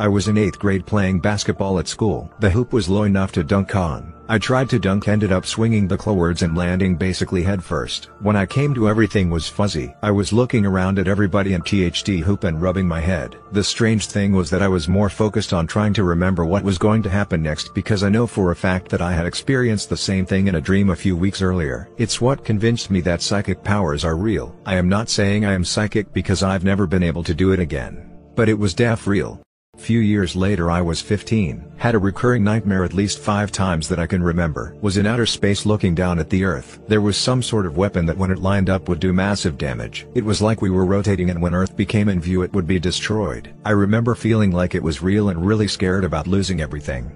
I 0.01 0.09
was 0.09 0.29
in 0.29 0.37
8th 0.37 0.59
grade 0.59 0.87
playing 0.87 1.21
basketball 1.21 1.79
at 1.79 1.87
school. 1.87 2.33
The 2.41 2.49
hoop 2.49 2.73
was 2.73 2.89
low 2.89 3.03
enough 3.03 3.33
to 3.33 3.45
dunk 3.45 3.77
on. 3.77 4.15
I 4.31 4.39
tried 4.39 4.71
to 4.71 4.79
dunk 4.79 5.09
ended 5.09 5.31
up 5.31 5.45
swinging 5.45 5.87
the 5.87 5.99
clothes 5.99 6.41
and 6.41 6.57
landing 6.57 6.97
basically 6.97 7.43
headfirst. 7.43 8.07
When 8.21 8.35
I 8.35 8.47
came 8.47 8.73
to 8.73 8.89
everything 8.89 9.29
was 9.29 9.47
fuzzy. 9.47 9.95
I 10.03 10.11
was 10.11 10.33
looking 10.33 10.65
around 10.65 10.99
at 10.99 11.07
everybody 11.07 11.53
in 11.53 11.61
THD 11.61 12.21
hoop 12.21 12.45
and 12.45 12.63
rubbing 12.63 12.89
my 12.89 12.99
head. 12.99 13.37
The 13.53 13.63
strange 13.63 14.07
thing 14.07 14.33
was 14.33 14.49
that 14.49 14.63
I 14.63 14.69
was 14.69 14.89
more 14.89 15.11
focused 15.11 15.53
on 15.53 15.67
trying 15.67 15.93
to 15.93 16.03
remember 16.03 16.47
what 16.47 16.65
was 16.65 16.79
going 16.79 17.03
to 17.03 17.11
happen 17.11 17.43
next 17.43 17.75
because 17.75 18.03
I 18.03 18.09
know 18.09 18.27
for 18.27 18.53
a 18.53 18.57
fact 18.57 18.89
that 18.93 19.03
I 19.03 19.13
had 19.13 19.27
experienced 19.27 19.91
the 19.91 19.99
same 19.99 20.25
thing 20.25 20.47
in 20.47 20.55
a 20.55 20.63
dream 20.63 20.89
a 20.89 20.97
few 20.97 21.15
weeks 21.15 21.43
earlier. 21.43 21.91
It's 21.99 22.23
what 22.23 22.43
convinced 22.43 22.91
me 22.91 23.03
that 23.03 23.21
psychic 23.21 23.63
powers 23.63 24.03
are 24.07 24.17
real. 24.17 24.57
I 24.65 24.77
am 24.77 24.89
not 24.89 25.11
saying 25.11 25.45
I 25.45 25.53
am 25.53 25.63
psychic 25.63 26.11
because 26.15 26.43
I've 26.43 26.65
never 26.65 26.87
been 26.87 27.03
able 27.03 27.25
to 27.25 27.35
do 27.35 27.53
it 27.53 27.61
again. 27.61 28.11
But 28.35 28.49
it 28.49 28.59
was 28.59 28.73
def 28.73 29.07
real. 29.07 29.43
Few 29.81 30.01
years 30.01 30.37
later 30.37 30.71
I 30.71 30.83
was 30.83 31.01
15, 31.01 31.65
had 31.79 31.95
a 31.95 31.99
recurring 31.99 32.45
nightmare 32.45 32.85
at 32.85 32.93
least 32.93 33.19
five 33.19 33.51
times 33.51 33.89
that 33.89 33.99
I 33.99 34.07
can 34.07 34.23
remember. 34.23 34.77
Was 34.83 34.99
in 34.99 35.07
outer 35.07 35.25
space 35.25 35.65
looking 35.65 35.95
down 35.95 36.19
at 36.19 36.29
the 36.29 36.45
earth. 36.45 36.81
There 36.87 37.01
was 37.01 37.17
some 37.17 37.43
sort 37.43 37.65
of 37.65 37.79
weapon 37.79 38.05
that 38.05 38.17
when 38.17 38.31
it 38.31 38.41
lined 38.41 38.69
up 38.69 38.89
would 38.89 39.01
do 39.01 39.15
massive 39.15 39.57
damage. 39.57 40.07
It 40.15 40.25
was 40.25 40.43
like 40.43 40.61
we 40.61 40.69
were 40.69 40.85
rotating 40.85 41.31
and 41.31 41.41
when 41.41 41.55
earth 41.55 41.79
became 41.79 42.11
in 42.11 42.21
view 42.21 42.43
it 42.43 42.53
would 42.53 42.67
be 42.67 42.79
destroyed. 42.79 43.55
I 43.65 43.71
remember 43.71 44.15
feeling 44.15 44.53
like 44.53 44.75
it 44.75 44.83
was 44.83 45.03
real 45.03 45.31
and 45.31 45.45
really 45.45 45.67
scared 45.67 46.05
about 46.05 46.27
losing 46.27 46.61
everything. 46.61 47.11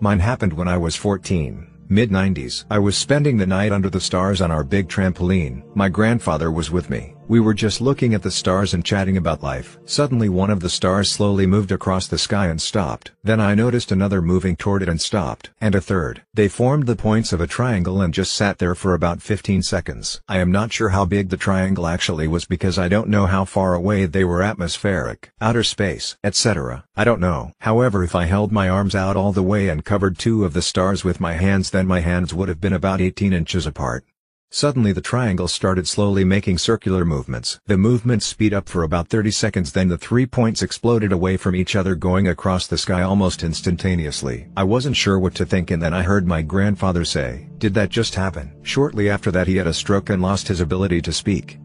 Mine 0.00 0.18
happened 0.18 0.54
when 0.54 0.68
I 0.68 0.78
was 0.78 0.96
14 0.96 1.66
mid-90s. 1.88 2.64
I 2.70 2.78
was 2.78 2.96
spending 2.96 3.36
the 3.36 3.46
night 3.46 3.70
under 3.70 3.90
the 3.90 4.00
stars 4.00 4.40
on 4.40 4.50
our 4.50 4.64
big 4.64 4.88
trampoline. 4.88 5.62
My 5.76 5.88
grandfather 5.90 6.50
was 6.50 6.70
with 6.70 6.90
me. 6.90 7.15
We 7.28 7.40
were 7.40 7.54
just 7.54 7.80
looking 7.80 8.14
at 8.14 8.22
the 8.22 8.30
stars 8.30 8.72
and 8.72 8.84
chatting 8.84 9.16
about 9.16 9.42
life. 9.42 9.80
Suddenly 9.84 10.28
one 10.28 10.48
of 10.48 10.60
the 10.60 10.70
stars 10.70 11.10
slowly 11.10 11.44
moved 11.44 11.72
across 11.72 12.06
the 12.06 12.18
sky 12.18 12.46
and 12.46 12.62
stopped. 12.62 13.10
Then 13.24 13.40
I 13.40 13.56
noticed 13.56 13.90
another 13.90 14.22
moving 14.22 14.54
toward 14.54 14.80
it 14.80 14.88
and 14.88 15.00
stopped. 15.00 15.50
And 15.60 15.74
a 15.74 15.80
third. 15.80 16.22
They 16.34 16.46
formed 16.46 16.86
the 16.86 16.94
points 16.94 17.32
of 17.32 17.40
a 17.40 17.48
triangle 17.48 18.00
and 18.00 18.14
just 18.14 18.32
sat 18.32 18.58
there 18.58 18.76
for 18.76 18.94
about 18.94 19.22
15 19.22 19.62
seconds. 19.62 20.20
I 20.28 20.38
am 20.38 20.52
not 20.52 20.72
sure 20.72 20.90
how 20.90 21.04
big 21.04 21.30
the 21.30 21.36
triangle 21.36 21.88
actually 21.88 22.28
was 22.28 22.44
because 22.44 22.78
I 22.78 22.86
don't 22.86 23.08
know 23.08 23.26
how 23.26 23.44
far 23.44 23.74
away 23.74 24.06
they 24.06 24.22
were 24.22 24.40
atmospheric, 24.40 25.32
outer 25.40 25.64
space, 25.64 26.16
etc. 26.22 26.84
I 26.96 27.02
don't 27.02 27.20
know. 27.20 27.50
However 27.58 28.04
if 28.04 28.14
I 28.14 28.26
held 28.26 28.52
my 28.52 28.68
arms 28.68 28.94
out 28.94 29.16
all 29.16 29.32
the 29.32 29.42
way 29.42 29.68
and 29.68 29.84
covered 29.84 30.16
two 30.16 30.44
of 30.44 30.52
the 30.52 30.62
stars 30.62 31.02
with 31.02 31.20
my 31.20 31.32
hands 31.32 31.70
then 31.70 31.88
my 31.88 32.00
hands 32.00 32.32
would 32.32 32.48
have 32.48 32.60
been 32.60 32.72
about 32.72 33.00
18 33.00 33.32
inches 33.32 33.66
apart. 33.66 34.04
Suddenly 34.56 34.92
the 34.92 35.02
triangle 35.02 35.48
started 35.48 35.86
slowly 35.86 36.24
making 36.24 36.56
circular 36.56 37.04
movements. 37.04 37.60
The 37.66 37.76
movements 37.76 38.24
speed 38.24 38.54
up 38.54 38.70
for 38.70 38.84
about 38.84 39.08
30 39.08 39.30
seconds 39.30 39.70
then 39.70 39.88
the 39.88 39.98
three 39.98 40.24
points 40.24 40.62
exploded 40.62 41.12
away 41.12 41.36
from 41.36 41.54
each 41.54 41.76
other 41.76 41.94
going 41.94 42.28
across 42.28 42.66
the 42.66 42.78
sky 42.78 43.02
almost 43.02 43.42
instantaneously. 43.42 44.48
I 44.56 44.64
wasn't 44.64 44.96
sure 44.96 45.18
what 45.18 45.34
to 45.34 45.44
think 45.44 45.70
and 45.72 45.82
then 45.82 45.92
I 45.92 46.02
heard 46.02 46.26
my 46.26 46.40
grandfather 46.40 47.04
say, 47.04 47.50
did 47.58 47.74
that 47.74 47.90
just 47.90 48.14
happen? 48.14 48.50
Shortly 48.62 49.10
after 49.10 49.30
that 49.30 49.46
he 49.46 49.56
had 49.56 49.66
a 49.66 49.74
stroke 49.74 50.08
and 50.08 50.22
lost 50.22 50.48
his 50.48 50.62
ability 50.62 51.02
to 51.02 51.12
speak. 51.12 51.58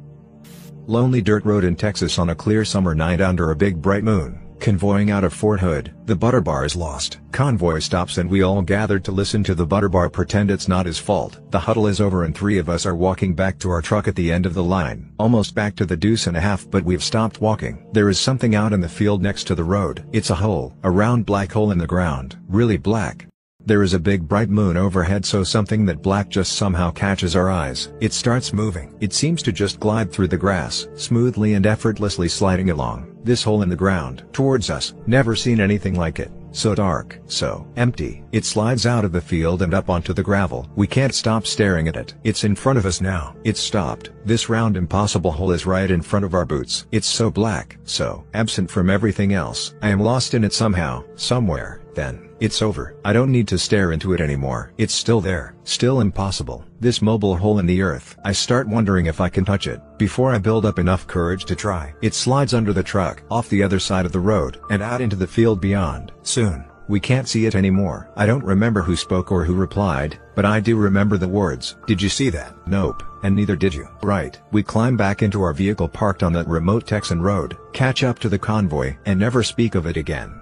Lonely 0.86 1.22
dirt 1.22 1.46
road 1.46 1.64
in 1.64 1.78
Texas 1.78 2.20
on 2.20 2.32
a 2.32 2.36
clear 2.36 2.66
summer 2.66 2.94
night 2.94 3.22
under 3.22 3.52
a 3.52 3.56
big 3.56 3.82
bright 3.82 4.04
moon. 4.04 4.51
Convoying 4.62 5.10
out 5.10 5.24
of 5.24 5.34
Fort 5.34 5.60
Hood, 5.60 5.92
the 6.06 6.16
butter 6.16 6.40
bar 6.40 6.66
is 6.66 6.76
lost. 6.76 7.18
Convoy 7.32 7.80
stops 7.80 8.20
and 8.20 8.30
we 8.30 8.44
all 8.44 8.62
gathered 8.62 9.04
to 9.06 9.12
listen 9.12 9.44
to 9.46 9.56
the 9.56 9.66
butter 9.66 9.90
bar 9.90 10.08
pretend 10.08 10.52
it's 10.52 10.68
not 10.68 10.86
his 10.86 11.00
fault. 11.00 11.40
The 11.50 11.60
huddle 11.60 11.88
is 11.88 12.00
over 12.00 12.26
and 12.26 12.36
three 12.36 12.60
of 12.60 12.70
us 12.70 12.86
are 12.86 12.96
walking 12.96 13.34
back 13.34 13.58
to 13.58 13.72
our 13.72 13.82
truck 13.82 14.08
at 14.08 14.16
the 14.16 14.32
end 14.32 14.46
of 14.46 14.54
the 14.54 14.64
line. 14.64 15.14
Almost 15.18 15.56
back 15.56 15.76
to 15.78 15.86
the 15.88 15.98
deuce 15.98 16.28
and 16.28 16.38
a 16.38 16.42
half 16.42 16.70
but 16.70 16.84
we've 16.84 17.04
stopped 17.04 17.42
walking. 17.42 17.88
There 17.92 18.08
is 18.08 18.20
something 18.20 18.54
out 18.54 18.72
in 18.72 18.82
the 18.82 18.88
field 18.88 19.24
next 19.24 19.46
to 19.46 19.56
the 19.56 19.64
road. 19.64 20.06
It's 20.12 20.30
a 20.30 20.36
hole, 20.36 20.76
a 20.84 20.92
round 20.92 21.26
black 21.26 21.52
hole 21.52 21.72
in 21.72 21.80
the 21.80 21.88
ground, 21.88 22.38
really 22.48 22.78
black. 22.78 23.26
There 23.66 23.82
is 23.82 23.96
a 23.96 24.00
big 24.00 24.28
bright 24.28 24.50
moon 24.50 24.78
overhead 24.78 25.26
so 25.26 25.44
something 25.44 25.88
that 25.88 26.04
black 26.04 26.30
just 26.30 26.54
somehow 26.54 26.92
catches 26.92 27.36
our 27.36 27.50
eyes. 27.50 27.92
It 28.00 28.14
starts 28.14 28.54
moving. 28.54 28.96
It 29.00 29.14
seems 29.14 29.42
to 29.42 29.52
just 29.52 29.80
glide 29.80 30.12
through 30.12 30.28
the 30.28 30.38
grass, 30.38 30.88
smoothly 30.94 31.56
and 31.56 31.66
effortlessly 31.66 32.28
sliding 32.28 32.70
along. 32.70 33.11
This 33.24 33.44
hole 33.44 33.62
in 33.62 33.70
the 33.70 33.76
ground, 33.76 34.24
towards 34.34 34.70
us, 34.70 34.94
never 35.06 35.36
seen 35.36 35.60
anything 35.60 35.96
like 35.96 36.20
it. 36.20 36.32
So 36.54 36.76
dark, 36.76 37.20
so 37.28 37.66
empty. 37.78 38.24
It 38.32 38.44
slides 38.44 38.86
out 38.86 39.06
of 39.06 39.14
the 39.14 39.22
field 39.22 39.62
and 39.62 39.74
up 39.74 39.90
onto 39.90 40.12
the 40.14 40.24
gravel. 40.24 40.70
We 40.76 40.86
can't 40.86 41.14
stop 41.14 41.48
staring 41.48 41.88
at 41.88 41.96
it. 41.96 42.14
It's 42.24 42.44
in 42.44 42.56
front 42.56 42.78
of 42.78 42.86
us 42.86 43.00
now. 43.00 43.36
It's 43.44 43.60
stopped. 43.60 44.12
This 44.26 44.50
round 44.50 44.76
impossible 44.76 45.32
hole 45.32 45.52
is 45.52 45.66
right 45.66 45.90
in 45.90 46.02
front 46.02 46.26
of 46.26 46.34
our 46.34 46.46
boots. 46.46 46.88
It's 46.92 47.08
so 47.08 47.32
black, 47.32 47.78
so 47.86 48.26
absent 48.34 48.70
from 48.70 48.90
everything 48.90 49.34
else. 49.34 49.76
I 49.82 49.90
am 49.90 50.02
lost 50.02 50.34
in 50.34 50.44
it 50.44 50.54
somehow, 50.54 51.04
somewhere. 51.16 51.81
Then, 51.94 52.30
it's 52.40 52.62
over. 52.62 52.96
I 53.04 53.14
don't 53.14 53.32
need 53.32 53.48
to 53.50 53.58
stare 53.58 53.92
into 53.92 54.14
it 54.14 54.22
anymore. 54.22 54.72
It's 54.78 54.94
still 54.94 55.22
there, 55.22 55.56
still 55.64 56.02
impossible. 56.02 56.66
This 56.80 57.02
mobile 57.02 57.36
hole 57.36 57.60
in 57.60 57.66
the 57.66 57.82
earth. 57.82 58.18
I 58.24 58.32
start 58.32 58.68
wondering 58.68 59.06
if 59.06 59.22
I 59.22 59.30
can 59.30 59.46
touch 59.46 59.68
it, 59.68 59.82
before 59.98 60.34
I 60.34 60.38
build 60.38 60.66
up 60.66 60.80
enough 60.80 61.08
courage 61.08 61.46
to 61.46 61.56
try. 61.56 61.94
It 62.02 62.14
slides 62.14 62.54
under 62.54 62.74
the 62.74 62.84
truck, 62.84 63.24
off 63.30 63.50
the 63.50 63.64
other 63.64 63.80
side 63.80 64.06
of 64.06 64.12
the 64.12 64.20
road, 64.20 64.60
and 64.70 64.82
out 64.82 65.02
into 65.02 65.16
the 65.16 65.28
field 65.28 65.60
beyond. 65.62 66.12
Soon, 66.24 66.66
we 66.88 67.00
can't 67.00 67.28
see 67.28 67.46
it 67.46 67.56
anymore. 67.56 68.10
I 68.16 68.26
don't 68.26 68.44
remember 68.44 68.82
who 68.82 68.96
spoke 68.96 69.32
or 69.32 69.46
who 69.46 69.54
replied, 69.54 70.20
but 70.36 70.46
I 70.46 70.60
do 70.60 70.76
remember 70.78 71.18
the 71.18 71.28
words. 71.28 71.76
Did 71.88 72.02
you 72.02 72.10
see 72.10 72.30
that? 72.32 72.56
Nope, 72.68 73.04
and 73.24 73.36
neither 73.36 73.56
did 73.56 73.74
you. 73.74 73.88
Right. 74.02 74.40
We 74.52 74.64
climb 74.64 74.98
back 74.98 75.22
into 75.22 75.42
our 75.42 75.54
vehicle 75.54 75.88
parked 75.88 76.24
on 76.24 76.34
that 76.34 76.48
remote 76.48 76.88
Texan 76.88 77.22
road, 77.22 77.58
catch 77.74 78.04
up 78.04 78.20
to 78.20 78.30
the 78.30 78.40
convoy, 78.40 78.98
and 79.06 79.20
never 79.20 79.44
speak 79.44 79.76
of 79.76 79.86
it 79.86 79.98
again. 79.98 80.42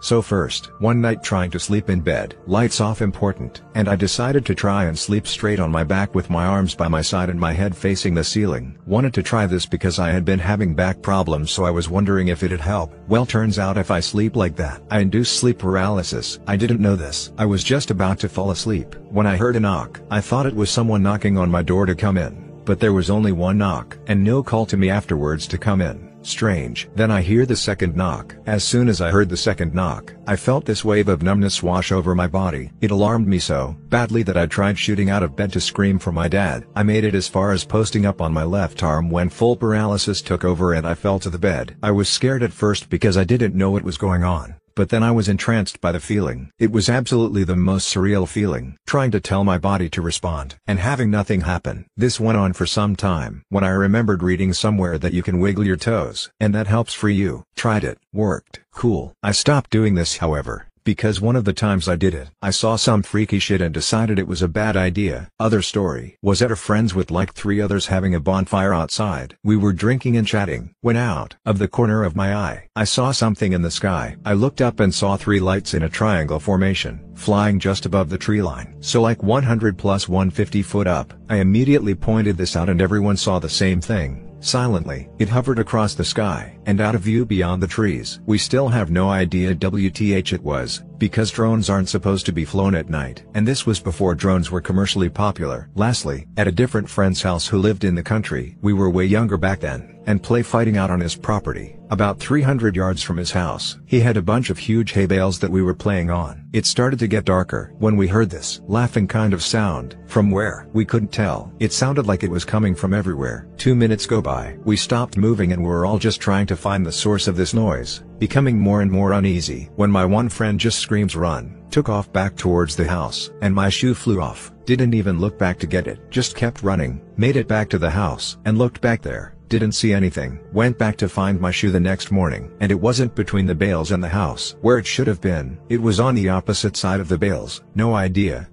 So 0.00 0.22
first, 0.22 0.70
one 0.78 1.00
night 1.00 1.24
trying 1.24 1.50
to 1.50 1.58
sleep 1.58 1.90
in 1.90 2.00
bed, 2.00 2.36
lights 2.46 2.80
off 2.80 3.02
important, 3.02 3.62
and 3.74 3.88
I 3.88 3.96
decided 3.96 4.46
to 4.46 4.54
try 4.54 4.84
and 4.84 4.96
sleep 4.96 5.26
straight 5.26 5.58
on 5.58 5.72
my 5.72 5.82
back 5.82 6.14
with 6.14 6.30
my 6.30 6.46
arms 6.46 6.74
by 6.74 6.86
my 6.86 7.02
side 7.02 7.30
and 7.30 7.40
my 7.40 7.52
head 7.52 7.76
facing 7.76 8.14
the 8.14 8.22
ceiling. 8.22 8.78
Wanted 8.86 9.12
to 9.14 9.24
try 9.24 9.46
this 9.46 9.66
because 9.66 9.98
I 9.98 10.10
had 10.10 10.24
been 10.24 10.38
having 10.38 10.74
back 10.74 11.02
problems 11.02 11.50
so 11.50 11.64
I 11.64 11.70
was 11.70 11.88
wondering 11.88 12.28
if 12.28 12.44
it'd 12.44 12.60
help. 12.60 12.94
Well 13.08 13.26
turns 13.26 13.58
out 13.58 13.76
if 13.76 13.90
I 13.90 13.98
sleep 13.98 14.36
like 14.36 14.54
that, 14.56 14.82
I 14.90 15.00
induce 15.00 15.30
sleep 15.30 15.58
paralysis. 15.58 16.38
I 16.46 16.56
didn't 16.56 16.80
know 16.80 16.94
this. 16.94 17.32
I 17.36 17.46
was 17.46 17.64
just 17.64 17.90
about 17.90 18.20
to 18.20 18.28
fall 18.28 18.52
asleep, 18.52 18.94
when 19.10 19.26
I 19.26 19.36
heard 19.36 19.56
a 19.56 19.60
knock. 19.60 20.00
I 20.10 20.20
thought 20.20 20.46
it 20.46 20.54
was 20.54 20.70
someone 20.70 21.02
knocking 21.02 21.36
on 21.36 21.50
my 21.50 21.62
door 21.62 21.86
to 21.86 21.96
come 21.96 22.16
in, 22.16 22.62
but 22.64 22.78
there 22.78 22.92
was 22.92 23.10
only 23.10 23.32
one 23.32 23.58
knock, 23.58 23.98
and 24.06 24.22
no 24.22 24.44
call 24.44 24.64
to 24.66 24.76
me 24.76 24.90
afterwards 24.90 25.48
to 25.48 25.58
come 25.58 25.80
in. 25.80 26.07
Strange. 26.28 26.90
Then 26.94 27.10
I 27.10 27.22
hear 27.22 27.46
the 27.46 27.56
second 27.56 27.96
knock. 27.96 28.36
As 28.46 28.62
soon 28.62 28.88
as 28.88 29.00
I 29.00 29.10
heard 29.10 29.30
the 29.30 29.36
second 29.36 29.74
knock, 29.74 30.12
I 30.26 30.36
felt 30.36 30.66
this 30.66 30.84
wave 30.84 31.08
of 31.08 31.22
numbness 31.22 31.62
wash 31.62 31.90
over 31.90 32.14
my 32.14 32.26
body. 32.26 32.70
It 32.82 32.90
alarmed 32.90 33.26
me 33.26 33.38
so 33.38 33.76
badly 33.88 34.22
that 34.24 34.36
I 34.36 34.44
tried 34.44 34.78
shooting 34.78 35.08
out 35.08 35.22
of 35.22 35.36
bed 35.36 35.54
to 35.54 35.60
scream 35.60 35.98
for 35.98 36.12
my 36.12 36.28
dad. 36.28 36.66
I 36.76 36.82
made 36.82 37.04
it 37.04 37.14
as 37.14 37.28
far 37.28 37.52
as 37.52 37.64
posting 37.64 38.04
up 38.04 38.20
on 38.20 38.34
my 38.34 38.44
left 38.44 38.82
arm 38.82 39.08
when 39.08 39.30
full 39.30 39.56
paralysis 39.56 40.20
took 40.20 40.44
over 40.44 40.74
and 40.74 40.86
I 40.86 40.92
fell 40.92 41.18
to 41.20 41.30
the 41.30 41.38
bed. 41.38 41.76
I 41.82 41.92
was 41.92 42.10
scared 42.10 42.42
at 42.42 42.52
first 42.52 42.90
because 42.90 43.16
I 43.16 43.24
didn't 43.24 43.54
know 43.54 43.70
what 43.70 43.82
was 43.82 43.96
going 43.96 44.22
on 44.22 44.54
but 44.78 44.90
then 44.90 45.02
I 45.02 45.10
was 45.10 45.28
entranced 45.28 45.80
by 45.80 45.90
the 45.90 45.98
feeling. 45.98 46.52
It 46.56 46.70
was 46.70 46.88
absolutely 46.88 47.42
the 47.42 47.56
most 47.56 47.92
surreal 47.92 48.28
feeling, 48.28 48.78
trying 48.86 49.10
to 49.10 49.18
tell 49.18 49.42
my 49.42 49.58
body 49.58 49.88
to 49.88 50.00
respond, 50.00 50.54
and 50.68 50.78
having 50.78 51.10
nothing 51.10 51.40
happen. 51.40 51.86
This 51.96 52.20
went 52.20 52.38
on 52.38 52.52
for 52.52 52.64
some 52.64 52.94
time, 52.94 53.42
when 53.48 53.64
I 53.64 53.70
remembered 53.70 54.22
reading 54.22 54.52
somewhere 54.52 54.96
that 54.96 55.12
you 55.12 55.24
can 55.24 55.40
wiggle 55.40 55.66
your 55.66 55.76
toes, 55.76 56.30
and 56.38 56.54
that 56.54 56.68
helps 56.68 56.94
free 56.94 57.16
you. 57.16 57.42
Tried 57.56 57.82
it, 57.82 57.98
worked, 58.12 58.60
cool. 58.72 59.14
I 59.20 59.32
stopped 59.32 59.70
doing 59.70 59.96
this 59.96 60.18
however, 60.18 60.67
because 60.88 61.20
one 61.20 61.36
of 61.36 61.44
the 61.44 61.52
times 61.52 61.86
I 61.86 61.96
did 61.96 62.14
it, 62.14 62.30
I 62.40 62.48
saw 62.48 62.76
some 62.76 63.02
freaky 63.02 63.38
shit 63.38 63.60
and 63.60 63.74
decided 63.74 64.18
it 64.18 64.26
was 64.26 64.40
a 64.40 64.48
bad 64.48 64.74
idea. 64.74 65.28
Other 65.38 65.60
story 65.60 66.16
was 66.22 66.40
at 66.40 66.50
a 66.50 66.56
friend's 66.56 66.94
with 66.94 67.10
like 67.10 67.34
three 67.34 67.60
others 67.60 67.88
having 67.88 68.14
a 68.14 68.20
bonfire 68.20 68.72
outside. 68.72 69.36
We 69.44 69.54
were 69.54 69.74
drinking 69.74 70.16
and 70.16 70.26
chatting. 70.26 70.70
When 70.80 70.96
out 70.96 71.36
of 71.44 71.58
the 71.58 71.68
corner 71.68 72.04
of 72.04 72.16
my 72.16 72.34
eye, 72.34 72.68
I 72.74 72.84
saw 72.84 73.10
something 73.12 73.52
in 73.52 73.60
the 73.60 73.70
sky. 73.70 74.16
I 74.24 74.32
looked 74.32 74.62
up 74.62 74.80
and 74.80 74.94
saw 74.94 75.18
three 75.18 75.40
lights 75.40 75.74
in 75.74 75.82
a 75.82 75.90
triangle 75.90 76.40
formation, 76.40 77.12
flying 77.14 77.58
just 77.58 77.84
above 77.84 78.08
the 78.08 78.16
tree 78.16 78.40
line. 78.40 78.74
So 78.80 79.02
like 79.02 79.22
100 79.22 79.76
plus 79.76 80.08
150 80.08 80.62
foot 80.62 80.86
up. 80.86 81.12
I 81.28 81.36
immediately 81.36 81.94
pointed 81.94 82.38
this 82.38 82.56
out 82.56 82.70
and 82.70 82.80
everyone 82.80 83.18
saw 83.18 83.38
the 83.38 83.50
same 83.50 83.82
thing. 83.82 84.24
Silently, 84.40 85.08
it 85.18 85.28
hovered 85.28 85.58
across 85.58 85.94
the 85.94 86.04
sky, 86.04 86.56
and 86.68 86.82
out 86.82 86.94
of 86.94 87.00
view 87.00 87.24
beyond 87.24 87.62
the 87.62 87.66
trees. 87.66 88.20
We 88.26 88.36
still 88.36 88.68
have 88.68 88.90
no 88.90 89.08
idea 89.08 89.54
WTH 89.54 90.34
it 90.34 90.42
was, 90.42 90.84
because 90.98 91.30
drones 91.30 91.70
aren't 91.70 91.88
supposed 91.88 92.26
to 92.26 92.32
be 92.32 92.44
flown 92.44 92.74
at 92.74 92.90
night. 92.90 93.24
And 93.32 93.48
this 93.48 93.64
was 93.64 93.80
before 93.80 94.14
drones 94.14 94.50
were 94.50 94.60
commercially 94.60 95.08
popular. 95.08 95.70
Lastly, 95.74 96.26
at 96.36 96.46
a 96.46 96.52
different 96.52 96.88
friend's 96.88 97.22
house 97.22 97.46
who 97.48 97.56
lived 97.56 97.84
in 97.84 97.94
the 97.94 98.02
country, 98.02 98.58
we 98.60 98.74
were 98.74 98.90
way 98.90 99.06
younger 99.06 99.38
back 99.38 99.60
then, 99.60 99.98
and 100.06 100.22
play 100.22 100.42
fighting 100.42 100.76
out 100.76 100.90
on 100.90 101.00
his 101.00 101.16
property, 101.16 101.76
about 101.90 102.18
300 102.18 102.76
yards 102.76 103.02
from 103.02 103.16
his 103.16 103.30
house. 103.30 103.78
He 103.86 104.00
had 104.00 104.16
a 104.16 104.22
bunch 104.22 104.50
of 104.50 104.58
huge 104.58 104.92
hay 104.92 105.06
bales 105.06 105.38
that 105.38 105.50
we 105.50 105.62
were 105.62 105.74
playing 105.74 106.10
on. 106.10 106.48
It 106.52 106.66
started 106.66 106.98
to 107.00 107.06
get 107.06 107.26
darker 107.26 107.74
when 107.78 107.96
we 107.96 108.08
heard 108.08 108.30
this 108.30 108.60
laughing 108.66 109.06
kind 109.06 109.34
of 109.34 109.42
sound. 109.42 109.96
From 110.06 110.30
where? 110.30 110.66
We 110.72 110.86
couldn't 110.86 111.12
tell. 111.12 111.52
It 111.60 111.72
sounded 111.72 112.06
like 112.06 112.22
it 112.22 112.30
was 112.30 112.44
coming 112.44 112.74
from 112.74 112.94
everywhere. 112.94 113.46
Two 113.58 113.74
minutes 113.74 114.06
go 114.06 114.22
by. 114.22 114.56
We 114.64 114.76
stopped 114.76 115.18
moving 115.18 115.52
and 115.52 115.62
we're 115.62 115.84
all 115.84 115.98
just 115.98 116.22
trying 116.22 116.46
to 116.46 116.56
find 116.58 116.84
the 116.84 116.92
source 116.92 117.28
of 117.28 117.36
this 117.36 117.54
noise, 117.54 118.02
becoming 118.18 118.58
more 118.58 118.82
and 118.82 118.90
more 118.90 119.12
uneasy. 119.12 119.70
When 119.76 119.90
my 119.90 120.04
one 120.04 120.28
friend 120.28 120.60
just 120.60 120.80
screams 120.80 121.16
run, 121.16 121.62
took 121.70 121.88
off 121.88 122.12
back 122.12 122.36
towards 122.36 122.76
the 122.76 122.86
house, 122.86 123.30
and 123.40 123.54
my 123.54 123.68
shoe 123.68 123.94
flew 123.94 124.20
off. 124.20 124.52
Didn't 124.66 124.92
even 124.92 125.18
look 125.18 125.38
back 125.38 125.58
to 125.60 125.66
get 125.66 125.86
it. 125.86 126.10
Just 126.10 126.36
kept 126.36 126.62
running, 126.62 127.00
made 127.16 127.36
it 127.36 127.48
back 127.48 127.70
to 127.70 127.78
the 127.78 127.88
house, 127.88 128.36
and 128.44 128.58
looked 128.58 128.82
back 128.82 129.00
there. 129.00 129.34
Didn't 129.48 129.72
see 129.72 129.94
anything. 129.94 130.40
Went 130.52 130.76
back 130.76 130.96
to 130.98 131.08
find 131.08 131.40
my 131.40 131.50
shoe 131.50 131.70
the 131.70 131.80
next 131.80 132.10
morning. 132.10 132.52
And 132.60 132.70
it 132.70 132.78
wasn't 132.78 133.14
between 133.14 133.46
the 133.46 133.54
bales 133.54 133.92
and 133.92 134.04
the 134.04 134.08
house. 134.08 134.56
Where 134.60 134.76
it 134.76 134.86
should 134.86 135.06
have 135.06 135.22
been. 135.22 135.58
It 135.70 135.80
was 135.80 136.00
on 136.00 136.14
the 136.14 136.28
opposite 136.28 136.76
side 136.76 137.00
of 137.00 137.08
the 137.08 137.16
bales. 137.16 137.62
No 137.74 137.94
idea. 137.94 138.50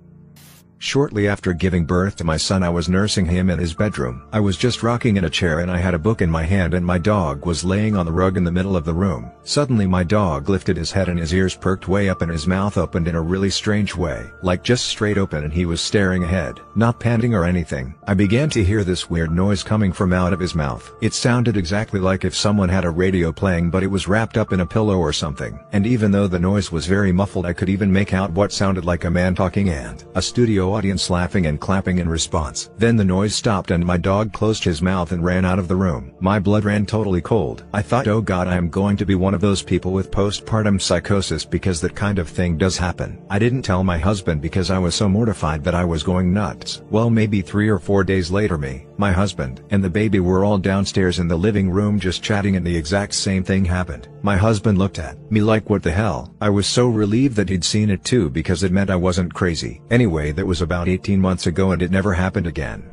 Shortly 0.78 1.28
after 1.28 1.54
giving 1.54 1.86
birth 1.86 2.18
to 2.18 2.24
my 2.24 2.38
son 2.38 2.62
I 2.62 2.70
was 2.70 2.90
nursing 2.90 3.26
him 3.26 3.50
in 3.50 3.58
his 3.58 3.74
bedroom. 3.74 4.24
I 4.32 4.40
was 4.40 4.58
just 4.58 4.84
rocking 4.84 5.18
in 5.18 5.24
a 5.24 5.30
chair 5.30 5.62
and 5.62 5.72
I 5.72 5.78
had 5.78 5.94
a 5.94 6.00
book 6.00 6.22
in 6.22 6.30
my 6.30 6.44
hand 6.44 6.74
and 6.74 6.86
my 6.86 6.98
dog 6.98 7.46
was 7.46 7.64
laying 7.64 7.96
on 7.96 8.06
the 8.06 8.12
rug 8.12 8.38
in 8.38 8.44
the 8.44 8.52
middle 8.52 8.76
of 8.76 8.86
the 8.86 8.94
room. 8.94 9.32
Suddenly 9.44 9.88
my 9.88 10.04
dog 10.04 10.50
lifted 10.50 10.76
his 10.76 10.92
head 10.92 11.08
and 11.08 11.18
his 11.18 11.34
ears 11.34 11.56
perked 11.56 11.88
way 11.88 12.10
up 12.10 12.22
and 12.22 12.32
his 12.32 12.46
mouth 12.46 12.78
opened 12.78 13.08
in 13.08 13.16
a 13.16 13.22
really 13.22 13.50
strange 13.50 13.96
way. 13.96 14.30
Like 14.42 14.64
just 14.64 14.86
straight 14.86 15.18
open 15.18 15.46
and 15.46 15.54
he 15.54 15.66
was 15.66 15.82
staring 15.82 16.24
ahead, 16.24 16.60
not 16.76 17.00
panting 17.00 17.34
or 17.34 17.46
anything. 17.46 17.96
I 18.06 18.14
began 18.14 18.50
to 18.52 18.64
hear 18.64 18.84
this 18.84 19.10
weird 19.10 19.32
noise 19.32 19.64
coming 19.64 19.94
from 19.94 20.14
out 20.14 20.34
of 20.34 20.40
his 20.40 20.56
mouth. 20.56 20.94
It 21.02 21.14
sounded 21.14 21.58
exactly 21.58 22.00
like 22.00 22.26
if 22.26 22.36
someone 22.36 22.70
had 22.70 22.86
a 22.86 22.90
radio 22.90 23.32
playing 23.32 23.72
but 23.72 23.84
it 23.84 23.88
was 23.88 24.08
wrapped 24.08 24.38
up 24.38 24.52
in 24.52 24.60
a 24.60 24.66
pillow 24.66 24.98
or 24.98 25.14
something. 25.14 25.58
And 25.72 25.88
even 25.88 26.12
though 26.12 26.28
the 26.28 26.40
noise 26.40 26.72
was 26.72 26.86
very 26.86 27.12
muffled 27.12 27.46
I 27.46 27.54
could 27.54 27.70
even 27.70 27.92
make 27.92 28.14
out 28.14 28.32
what 28.32 28.52
sounded 28.52 28.86
like 28.86 29.06
a 29.06 29.12
man 29.12 29.36
talking 29.36 29.70
and 29.70 30.04
a 30.16 30.22
studio 30.22 30.75
audience 30.76 31.10
laughing 31.10 31.46
and 31.46 31.60
clapping 31.60 32.00
in 32.00 32.10
response. 32.10 32.70
Then 32.78 32.98
the 32.98 33.06
noise 33.06 33.34
stopped 33.34 33.72
and 33.72 33.86
my 33.86 33.96
dog 33.96 34.34
closed 34.34 34.64
his 34.64 34.82
mouth 34.82 35.14
and 35.14 35.24
ran 35.24 35.46
out 35.46 35.58
of 35.58 35.70
the 35.70 35.76
room. 35.76 36.14
My 36.20 36.38
blood 36.38 36.66
ran 36.66 36.86
totally 36.86 37.22
cold. 37.22 37.64
I 37.74 37.82
thought 37.82 38.10
oh 38.10 38.22
god 38.22 38.50
I 38.50 38.56
am 38.56 38.70
going 38.70 38.98
to 38.98 39.06
be 39.06 39.16
one 39.16 39.34
of 39.34 39.40
those 39.40 39.64
people 39.64 39.94
with 39.94 40.12
postpartum 40.12 40.82
psychosis 40.82 41.46
because 41.46 41.80
that 41.82 41.96
kind 41.96 42.20
of 42.20 42.28
thing 42.28 42.58
does 42.58 42.78
happen. 42.78 43.24
I 43.30 43.40
didn't 43.40 43.62
tell 43.62 43.84
my 43.86 43.98
husband 43.98 44.42
because 44.42 44.70
I 44.70 44.78
was 44.78 44.96
so 44.96 45.08
mortified 45.08 45.64
that 45.64 45.76
I 45.76 45.86
was 45.86 46.04
going 46.04 46.34
nuts. 46.34 46.82
Well 46.90 47.10
maybe 47.10 47.42
three 47.42 47.70
or 47.70 47.80
four 47.80 48.04
days 48.04 48.30
later 48.30 48.58
me, 48.58 48.86
my 48.98 49.14
husband, 49.14 49.62
and 49.70 49.82
the 49.82 49.90
baby 49.90 50.20
were 50.20 50.44
all 50.44 50.58
downstairs 50.58 51.20
in 51.20 51.30
the 51.30 51.38
living 51.48 51.70
room 51.70 52.00
just 52.00 52.22
chatting 52.22 52.58
and 52.58 52.66
the 52.66 52.76
exact 52.76 53.14
same 53.14 53.44
thing 53.44 53.64
happened. 53.64 54.10
My 54.22 54.36
husband 54.36 54.78
looked 54.78 55.00
at 55.00 55.16
me 55.32 55.42
like 55.42 55.70
what 55.70 55.84
the 55.84 55.92
hell. 55.92 56.34
I 56.42 56.50
was 56.50 56.68
so 56.68 56.90
relieved 56.90 57.36
that 57.38 57.50
he'd 57.50 57.64
seen 57.64 57.90
it 57.90 58.04
too 58.04 58.30
because 58.30 58.64
it 58.64 58.72
meant 58.72 58.90
I 58.90 58.96
wasn't 58.96 59.34
crazy. 59.34 59.82
Anyway 59.90 60.32
that 60.34 60.46
was 60.46 60.55
about 60.62 60.88
18 60.88 61.20
months 61.20 61.48
ago 61.48 61.72
and 61.72 61.82
it 61.82 61.92
never 61.92 62.14
happened 62.14 62.48
again. 62.48 62.90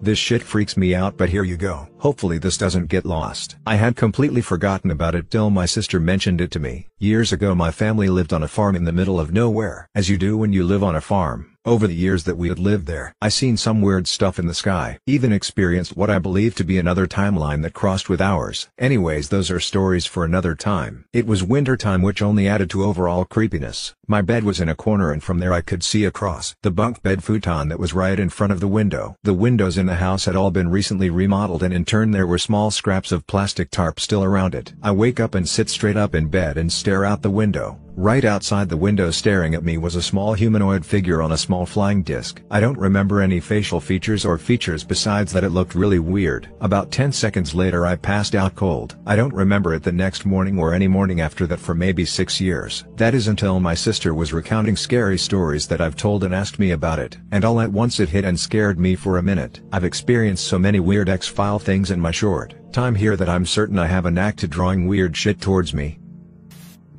This 0.00 0.18
shit 0.18 0.42
freaks 0.42 0.76
me 0.76 0.94
out 0.94 1.16
but 1.16 1.28
here 1.28 1.44
you 1.44 1.56
go. 1.56 1.88
Hopefully 1.98 2.38
this 2.38 2.56
doesn't 2.56 2.86
get 2.86 3.04
lost. 3.04 3.56
I 3.66 3.74
had 3.74 3.96
completely 3.96 4.40
forgotten 4.40 4.90
about 4.90 5.14
it 5.14 5.30
till 5.30 5.50
my 5.50 5.66
sister 5.66 5.98
mentioned 5.98 6.40
it 6.40 6.50
to 6.52 6.60
me. 6.60 6.88
Years 6.98 7.32
ago 7.32 7.54
my 7.54 7.70
family 7.70 8.08
lived 8.08 8.32
on 8.32 8.42
a 8.42 8.48
farm 8.48 8.76
in 8.76 8.84
the 8.84 8.92
middle 8.92 9.18
of 9.18 9.32
nowhere. 9.32 9.88
As 9.94 10.08
you 10.08 10.16
do 10.16 10.36
when 10.38 10.52
you 10.52 10.64
live 10.64 10.84
on 10.84 10.94
a 10.94 11.00
farm. 11.00 11.57
Over 11.64 11.86
the 11.86 11.94
years 11.94 12.24
that 12.24 12.38
we 12.38 12.48
had 12.48 12.58
lived 12.58 12.86
there, 12.86 13.12
I 13.20 13.28
seen 13.28 13.56
some 13.56 13.82
weird 13.82 14.06
stuff 14.06 14.38
in 14.38 14.46
the 14.46 14.54
sky, 14.54 14.98
even 15.06 15.32
experienced 15.32 15.96
what 15.96 16.08
I 16.08 16.18
believe 16.18 16.54
to 16.54 16.64
be 16.64 16.78
another 16.78 17.06
timeline 17.06 17.62
that 17.62 17.74
crossed 17.74 18.08
with 18.08 18.20
ours. 18.20 18.68
Anyways 18.78 19.28
those 19.28 19.50
are 19.50 19.60
stories 19.60 20.06
for 20.06 20.24
another 20.24 20.54
time. 20.54 21.04
It 21.12 21.26
was 21.26 21.42
winter 21.42 21.76
time 21.76 22.00
which 22.00 22.22
only 22.22 22.48
added 22.48 22.70
to 22.70 22.84
overall 22.84 23.24
creepiness. 23.24 23.94
My 24.06 24.22
bed 24.22 24.44
was 24.44 24.60
in 24.60 24.68
a 24.68 24.74
corner 24.74 25.10
and 25.10 25.22
from 25.22 25.40
there 25.40 25.52
I 25.52 25.60
could 25.60 25.82
see 25.82 26.04
across 26.04 26.54
the 26.62 26.70
bunk 26.70 27.02
bed 27.02 27.22
futon 27.22 27.68
that 27.68 27.80
was 27.80 27.92
right 27.92 28.18
in 28.18 28.30
front 28.30 28.52
of 28.52 28.60
the 28.60 28.68
window. 28.68 29.16
The 29.24 29.34
windows 29.34 29.76
in 29.76 29.86
the 29.86 29.96
house 29.96 30.24
had 30.24 30.36
all 30.36 30.50
been 30.50 30.70
recently 30.70 31.10
remodeled 31.10 31.62
and 31.62 31.74
in 31.74 31.84
turn 31.84 32.12
there 32.12 32.26
were 32.26 32.38
small 32.38 32.70
scraps 32.70 33.12
of 33.12 33.26
plastic 33.26 33.70
tarp 33.70 34.00
still 34.00 34.22
around 34.22 34.54
it. 34.54 34.72
I 34.82 34.92
wake 34.92 35.18
up 35.20 35.34
and 35.34 35.48
sit 35.48 35.68
straight 35.68 35.96
up 35.96 36.14
in 36.14 36.28
bed 36.28 36.56
and 36.56 36.72
stare 36.72 37.04
out 37.04 37.22
the 37.22 37.30
window. 37.30 37.78
Right 38.00 38.24
outside 38.24 38.68
the 38.68 38.76
window 38.76 39.10
staring 39.10 39.56
at 39.56 39.64
me 39.64 39.76
was 39.76 39.96
a 39.96 40.02
small 40.02 40.32
humanoid 40.32 40.86
figure 40.86 41.20
on 41.20 41.32
a 41.32 41.36
small 41.36 41.66
flying 41.66 42.04
disc. 42.04 42.40
I 42.48 42.60
don't 42.60 42.78
remember 42.78 43.20
any 43.20 43.40
facial 43.40 43.80
features 43.80 44.24
or 44.24 44.38
features 44.38 44.84
besides 44.84 45.32
that 45.32 45.42
it 45.42 45.50
looked 45.50 45.74
really 45.74 45.98
weird. 45.98 46.48
About 46.60 46.92
10 46.92 47.10
seconds 47.10 47.56
later 47.56 47.86
I 47.86 47.96
passed 47.96 48.36
out 48.36 48.54
cold. 48.54 48.94
I 49.04 49.16
don't 49.16 49.34
remember 49.34 49.74
it 49.74 49.82
the 49.82 49.90
next 49.90 50.24
morning 50.24 50.60
or 50.60 50.72
any 50.72 50.86
morning 50.86 51.20
after 51.20 51.44
that 51.48 51.58
for 51.58 51.74
maybe 51.74 52.04
6 52.04 52.40
years. 52.40 52.84
That 52.94 53.14
is 53.14 53.26
until 53.26 53.58
my 53.58 53.74
sister 53.74 54.14
was 54.14 54.32
recounting 54.32 54.76
scary 54.76 55.18
stories 55.18 55.66
that 55.66 55.80
I've 55.80 55.96
told 55.96 56.22
and 56.22 56.32
asked 56.32 56.60
me 56.60 56.70
about 56.70 57.00
it. 57.00 57.18
And 57.32 57.44
all 57.44 57.60
at 57.60 57.72
once 57.72 57.98
it 57.98 58.10
hit 58.10 58.24
and 58.24 58.38
scared 58.38 58.78
me 58.78 58.94
for 58.94 59.18
a 59.18 59.24
minute. 59.24 59.58
I've 59.72 59.82
experienced 59.82 60.46
so 60.46 60.56
many 60.56 60.78
weird 60.78 61.08
X-File 61.08 61.58
things 61.58 61.90
in 61.90 61.98
my 61.98 62.12
short 62.12 62.54
time 62.70 62.94
here 62.94 63.16
that 63.16 63.28
I'm 63.28 63.44
certain 63.44 63.76
I 63.76 63.86
have 63.86 64.06
a 64.06 64.10
knack 64.12 64.36
to 64.36 64.46
drawing 64.46 64.86
weird 64.86 65.16
shit 65.16 65.40
towards 65.40 65.74
me. 65.74 65.98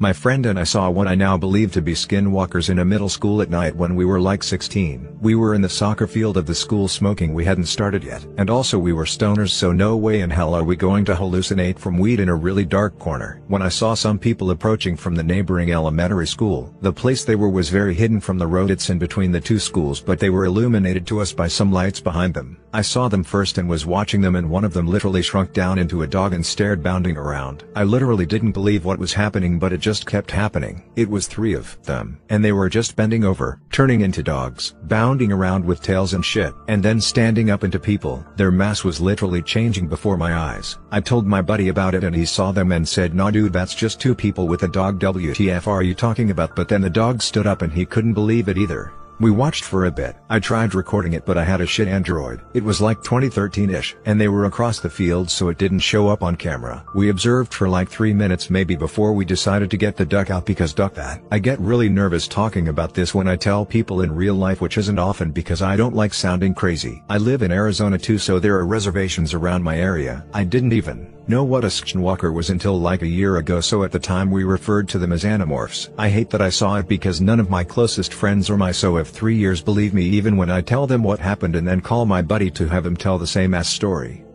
My 0.02 0.14
friend 0.14 0.46
and 0.46 0.58
I 0.58 0.64
saw 0.64 0.90
what 0.90 1.10
I 1.10 1.16
now 1.16 1.36
believe 1.36 1.74
to 1.74 1.82
be 1.82 1.92
skinwalkers 1.92 2.70
in 2.70 2.80
a 2.80 2.86
middle 2.86 3.10
school 3.10 3.42
at 3.42 3.50
night 3.50 3.76
when 3.76 3.98
we 3.98 4.06
were 4.06 4.22
like 4.22 4.44
16. 4.44 5.20
We 5.20 5.36
were 5.36 5.54
in 5.54 5.62
the 5.62 5.68
soccer 5.68 6.08
field 6.08 6.38
of 6.38 6.46
the 6.46 6.56
school 6.56 6.88
smoking 6.88 7.34
we 7.34 7.44
hadn't 7.44 7.66
started 7.66 8.06
yet. 8.06 8.26
And 8.38 8.50
also 8.50 8.80
we 8.80 8.94
were 8.94 9.04
stoners 9.04 9.50
so 9.50 9.74
no 9.74 9.98
way 9.98 10.22
in 10.22 10.30
hell 10.30 10.54
are 10.54 10.64
we 10.64 10.78
going 10.78 11.04
to 11.04 11.16
hallucinate 11.16 11.78
from 11.78 11.98
weed 11.98 12.22
in 12.22 12.30
a 12.30 12.34
really 12.36 12.64
dark 12.64 12.98
corner. 12.98 13.42
When 13.50 13.62
I 13.62 13.68
saw 13.68 13.94
some 13.94 14.18
people 14.18 14.52
approaching 14.52 14.96
from 14.96 15.16
the 15.16 15.24
neighboring 15.24 15.74
elementary 15.74 16.28
school, 16.28 16.74
the 16.80 16.94
place 16.94 17.26
they 17.26 17.36
were 17.36 17.50
was 17.50 17.68
very 17.68 17.94
hidden 17.94 18.22
from 18.22 18.38
the 18.38 18.48
road 18.48 18.72
it's 18.72 18.90
in 18.90 19.00
between 19.00 19.34
the 19.34 19.42
two 19.42 19.60
schools 19.60 20.00
but 20.00 20.18
they 20.18 20.30
were 20.30 20.46
illuminated 20.46 21.06
to 21.08 21.20
us 21.20 21.34
by 21.34 21.50
some 21.50 21.74
lights 21.74 22.00
behind 22.00 22.34
them. 22.34 22.58
I 22.72 22.84
saw 22.84 23.10
them 23.10 23.26
first 23.26 23.58
and 23.58 23.68
was 23.68 23.86
watching 23.86 24.22
them 24.22 24.38
and 24.38 24.50
one 24.50 24.64
of 24.64 24.72
them 24.72 24.88
literally 24.88 25.24
shrunk 25.24 25.52
down 25.52 25.78
into 25.78 26.04
a 26.04 26.08
dog 26.08 26.32
and 26.32 26.46
stared 26.46 26.82
bounding 26.82 27.18
around. 27.18 27.66
I 27.76 27.84
literally 27.84 28.26
didn't 28.26 28.54
believe 28.54 28.86
what 28.86 28.98
was 28.98 29.12
happening 29.12 29.60
but 29.60 29.74
it 29.74 29.82
just 29.82 29.89
kept 30.06 30.30
happening. 30.30 30.84
It 30.96 31.10
was 31.10 31.28
three 31.28 31.54
of 31.54 31.82
them, 31.84 32.20
and 32.30 32.46
they 32.46 32.52
were 32.52 32.70
just 32.70 32.96
bending 32.96 33.24
over, 33.24 33.60
turning 33.72 34.02
into 34.02 34.22
dogs, 34.22 34.76
bounding 34.84 35.32
around 35.32 35.66
with 35.66 35.82
tails 35.82 36.14
and 36.14 36.24
shit, 36.24 36.54
and 36.68 36.84
then 36.84 37.02
standing 37.02 37.50
up 37.50 37.64
into 37.64 37.80
people. 37.80 38.24
Their 38.36 38.52
mass 38.52 38.84
was 38.84 39.02
literally 39.02 39.42
changing 39.42 39.88
before 39.88 40.18
my 40.18 40.36
eyes. 40.36 40.78
I 40.92 41.00
told 41.00 41.26
my 41.26 41.42
buddy 41.42 41.70
about 41.70 41.96
it 41.96 42.04
and 42.04 42.16
he 42.16 42.26
saw 42.26 42.52
them 42.52 42.72
and 42.72 42.88
said 42.88 43.16
nah 43.16 43.32
dude 43.32 43.54
that's 43.54 43.74
just 43.74 44.00
two 44.00 44.14
people 44.14 44.48
with 44.48 44.64
a 44.64 44.68
dog 44.68 45.00
WTF 45.00 45.66
are 45.68 45.84
you 45.84 45.96
talking 45.96 46.30
about 46.30 46.56
but 46.56 46.68
then 46.68 46.82
the 46.82 46.90
dog 46.90 47.22
stood 47.22 47.48
up 47.48 47.62
and 47.62 47.74
he 47.74 47.86
couldn't 47.86 48.14
believe 48.14 48.48
it 48.50 48.58
either. 48.58 48.94
We 49.20 49.32
watched 49.32 49.66
for 49.66 49.86
a 49.86 49.92
bit. 49.92 50.16
I 50.30 50.40
tried 50.40 50.74
recording 50.74 51.12
it 51.12 51.26
but 51.26 51.38
I 51.38 51.44
had 51.44 51.60
a 51.60 51.66
shit 51.66 51.90
Android. 51.90 52.40
It 52.54 52.64
was 52.64 52.80
like 52.80 53.00
2013-ish, 53.00 53.98
and 54.06 54.20
they 54.20 54.30
were 54.30 54.46
across 54.46 54.80
the 54.80 54.90
field 54.90 55.30
so 55.30 55.50
it 55.50 55.58
didn't 55.58 55.80
show 55.80 56.08
up 56.08 56.24
on 56.24 56.38
camera. 56.38 56.86
We 56.96 57.10
observed 57.10 57.54
for 57.54 57.68
like 57.68 57.90
3 57.90 58.14
minutes 58.14 58.50
maybe 58.50 58.78
before 58.78 59.12
we 59.12 59.26
decided 59.26 59.70
to 59.72 59.78
get 59.78 59.98
the 59.98 60.06
duck 60.06 60.30
out 60.30 60.46
because 60.46 60.74
duck 60.74 60.94
that. 60.94 61.22
I 61.32 61.40
get 61.40 61.60
really 61.60 61.90
nervous 61.90 62.30
talking 62.30 62.70
about 62.70 62.94
this 62.94 63.14
when 63.14 63.28
I 63.28 63.36
tell 63.36 63.66
people 63.66 64.02
in 64.02 64.16
real 64.16 64.36
life 64.36 64.62
which 64.62 64.78
isn't 64.78 65.00
often 65.00 65.32
because 65.32 65.62
I 65.62 65.76
don't 65.76 65.96
like 65.96 66.14
sounding 66.14 66.54
crazy. 66.54 67.04
I 67.10 67.18
live 67.18 67.42
in 67.42 67.52
Arizona 67.52 67.98
too 67.98 68.20
so 68.20 68.40
there 68.40 68.56
are 68.56 68.66
reservations 68.66 69.34
around 69.34 69.64
my 69.64 69.78
area. 69.78 70.26
I 70.34 70.46
didn't 70.46 70.72
even 70.72 71.14
know 71.30 71.44
what 71.44 71.64
a 71.64 71.68
skinwalker 71.68 72.34
was 72.34 72.50
until 72.50 72.80
like 72.80 73.04
a 73.04 73.08
year 73.08 73.38
ago 73.38 73.62
so 73.62 73.84
at 73.84 73.92
the 73.92 74.00
time 74.00 74.32
we 74.32 74.44
referred 74.44 74.90
to 74.90 74.98
them 74.98 75.12
as 75.12 75.24
animorphs. 75.24 75.90
I 75.98 76.10
hate 76.10 76.32
that 76.32 76.42
I 76.42 76.50
saw 76.50 76.78
it 76.78 76.88
because 76.88 77.22
none 77.22 77.40
of 77.40 77.52
my 77.52 77.64
closest 77.64 78.14
friends 78.14 78.50
or 78.50 78.58
my 78.58 78.72
so 78.72 78.98
if 78.98 79.10
3 79.10 79.36
years 79.36 79.62
believe 79.62 79.94
me 79.94 80.04
even 80.04 80.38
when 80.38 80.50
I 80.50 80.62
tell 80.62 80.88
them 80.88 81.04
what 81.04 81.20
happened 81.20 81.56
and 81.56 81.68
then 81.68 81.82
call 81.82 82.06
my 82.06 82.24
buddy 82.24 82.50
to 82.52 82.68
have 82.68 82.86
him 82.86 82.98
tell 82.98 83.20
the 83.20 83.28
same 83.28 83.54
ass 83.54 83.70
story. 83.70 84.26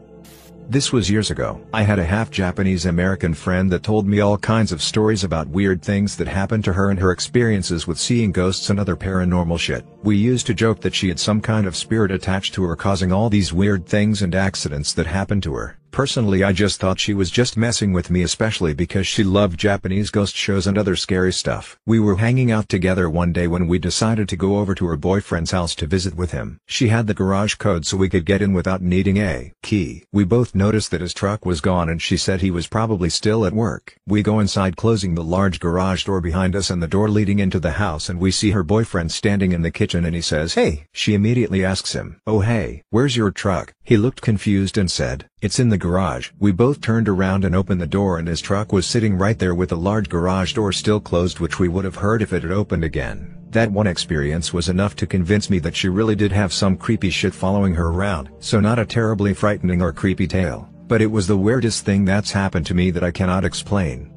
This 0.67 0.93
was 0.93 1.11
years 1.11 1.31
ago. 1.31 1.61
I 1.75 1.83
had 1.83 1.99
a 1.99 2.05
half 2.05 2.31
Japanese 2.31 2.87
American 2.87 3.35
friend 3.35 3.71
that 3.71 3.83
told 3.83 4.07
me 4.07 4.21
all 4.21 4.39
kinds 4.39 4.73
of 4.73 4.81
stories 4.81 5.23
about 5.23 5.49
weird 5.49 5.83
things 5.83 6.17
that 6.17 6.27
happened 6.27 6.65
to 6.65 6.73
her 6.73 6.89
and 6.89 6.99
her 7.01 7.11
experiences 7.11 7.87
with 7.87 7.99
seeing 7.99 8.33
ghosts 8.33 8.71
and 8.71 8.81
other 8.81 8.97
paranormal 8.97 9.59
shit. 9.59 9.85
We 10.05 10.17
used 10.17 10.47
to 10.47 10.55
joke 10.55 10.81
that 10.81 10.95
she 10.95 11.09
had 11.09 11.21
some 11.21 11.43
kind 11.43 11.67
of 11.67 11.77
spirit 11.77 12.11
attached 12.13 12.55
to 12.55 12.63
her 12.65 12.77
causing 12.77 13.13
all 13.13 13.29
these 13.29 13.53
weird 13.53 13.85
things 13.85 14.23
and 14.23 14.35
accidents 14.35 14.95
that 14.95 15.07
happened 15.07 15.43
to 15.43 15.53
her. 15.53 15.77
Personally 15.95 16.43
I 16.43 16.51
just 16.51 16.81
thought 16.81 16.99
she 16.99 17.15
was 17.15 17.31
just 17.31 17.57
messing 17.57 17.93
with 17.93 18.11
me 18.11 18.23
especially 18.23 18.75
because 18.75 19.07
she 19.07 19.23
loved 19.23 19.61
Japanese 19.61 20.11
ghost 20.11 20.35
shows 20.35 20.67
and 20.67 20.77
other 20.77 20.97
scary 20.97 21.33
stuff. 21.33 21.79
We 21.87 22.01
were 22.01 22.17
hanging 22.17 22.51
out 22.51 22.69
together 22.69 23.09
one 23.09 23.33
day 23.33 23.47
when 23.47 23.69
we 23.69 23.79
decided 23.79 24.29
to 24.29 24.37
go 24.37 24.59
over 24.59 24.75
to 24.75 24.87
her 24.89 24.97
boyfriend's 24.97 25.53
house 25.53 25.73
to 25.77 25.87
visit 25.87 26.17
with 26.17 26.33
him. 26.33 26.59
She 26.67 26.89
had 26.89 27.07
the 27.07 27.15
garage 27.15 27.55
code 27.55 27.87
so 27.87 27.97
we 27.97 28.09
could 28.09 28.25
get 28.25 28.43
in 28.43 28.55
without 28.55 28.83
needing 28.83 29.19
a 29.19 29.53
key. 29.63 30.03
We 30.13 30.25
both 30.25 30.53
noticed 30.53 30.91
that 30.91 31.01
his 31.01 31.15
truck 31.15 31.47
was 31.47 31.61
gone 31.61 31.89
and 31.89 32.03
she 32.03 32.17
said 32.17 32.41
he 32.41 32.51
was 32.51 32.67
probably 32.67 33.09
still 33.09 33.47
at 33.47 33.53
work. 33.53 33.95
We 34.05 34.25
go 34.25 34.41
inside 34.41 34.77
closing 34.77 35.15
the 35.15 35.23
large 35.23 35.61
garage 35.61 36.03
door 36.03 36.21
behind 36.21 36.57
us 36.57 36.71
and 36.71 36.83
the 36.83 36.89
door 36.89 37.09
leading 37.09 37.39
into 37.39 37.61
the 37.61 37.79
house 37.79 38.09
and 38.09 38.19
we 38.19 38.33
see 38.33 38.51
her 38.51 38.65
boyfriend 38.65 39.13
standing 39.13 39.53
in 39.53 39.63
the 39.63 39.71
kitchen 39.71 40.05
and 40.05 40.17
he 40.17 40.23
says 40.23 40.55
hey. 40.55 40.89
She 40.93 41.15
immediately 41.15 41.65
asks 41.65 41.93
him, 41.93 42.21
oh 42.27 42.41
hey, 42.41 42.83
where's 42.91 43.17
your 43.17 43.31
truck? 43.31 43.73
He 43.85 43.97
looked 43.97 44.23
confused 44.23 44.77
and 44.77 44.91
said, 44.91 45.29
it's 45.45 45.59
in 45.59 45.69
the 45.69 45.77
garage. 45.77 46.31
We 46.39 46.53
both 46.53 46.81
turned 46.81 47.07
around 47.07 47.45
and 47.45 47.55
opened 47.55 47.79
the 47.79 47.87
door 47.87 48.19
and 48.19 48.27
his 48.27 48.41
truck 48.41 48.73
was 48.73 48.87
sitting 48.87 49.19
right 49.19 49.39
there 49.39 49.55
with 49.55 49.69
the 49.69 49.77
large 49.77 50.09
garage 50.09 50.55
door 50.55 50.73
still 50.73 51.01
closed 51.01 51.39
which 51.39 51.59
we 51.59 51.69
would 51.69 51.85
have 51.85 51.97
heard 51.97 52.23
if 52.23 52.33
it 52.33 52.43
had 52.43 52.51
opened 52.51 52.83
again. 52.83 53.37
That 53.51 53.71
one 53.71 53.87
experience 53.87 54.55
was 54.55 54.71
enough 54.71 54.97
to 54.97 55.07
convince 55.07 55.51
me 55.51 55.59
that 55.59 55.77
she 55.77 55.91
really 55.91 56.17
did 56.17 56.33
have 56.33 56.51
some 56.55 56.79
creepy 56.79 57.11
shit 57.11 57.35
following 57.35 57.75
her 57.75 57.89
around. 57.89 58.31
So 58.41 58.59
not 58.59 58.79
a 58.79 58.87
terribly 58.87 59.35
frightening 59.35 59.83
or 59.83 59.93
creepy 59.93 60.27
tale, 60.27 60.67
but 60.89 61.03
it 61.03 61.11
was 61.11 61.27
the 61.27 61.37
weirdest 61.37 61.85
thing 61.85 62.07
that's 62.07 62.33
happened 62.33 62.65
to 62.67 62.75
me 62.75 62.91
that 62.93 63.05
I 63.05 63.11
cannot 63.11 63.45
explain. 63.45 64.14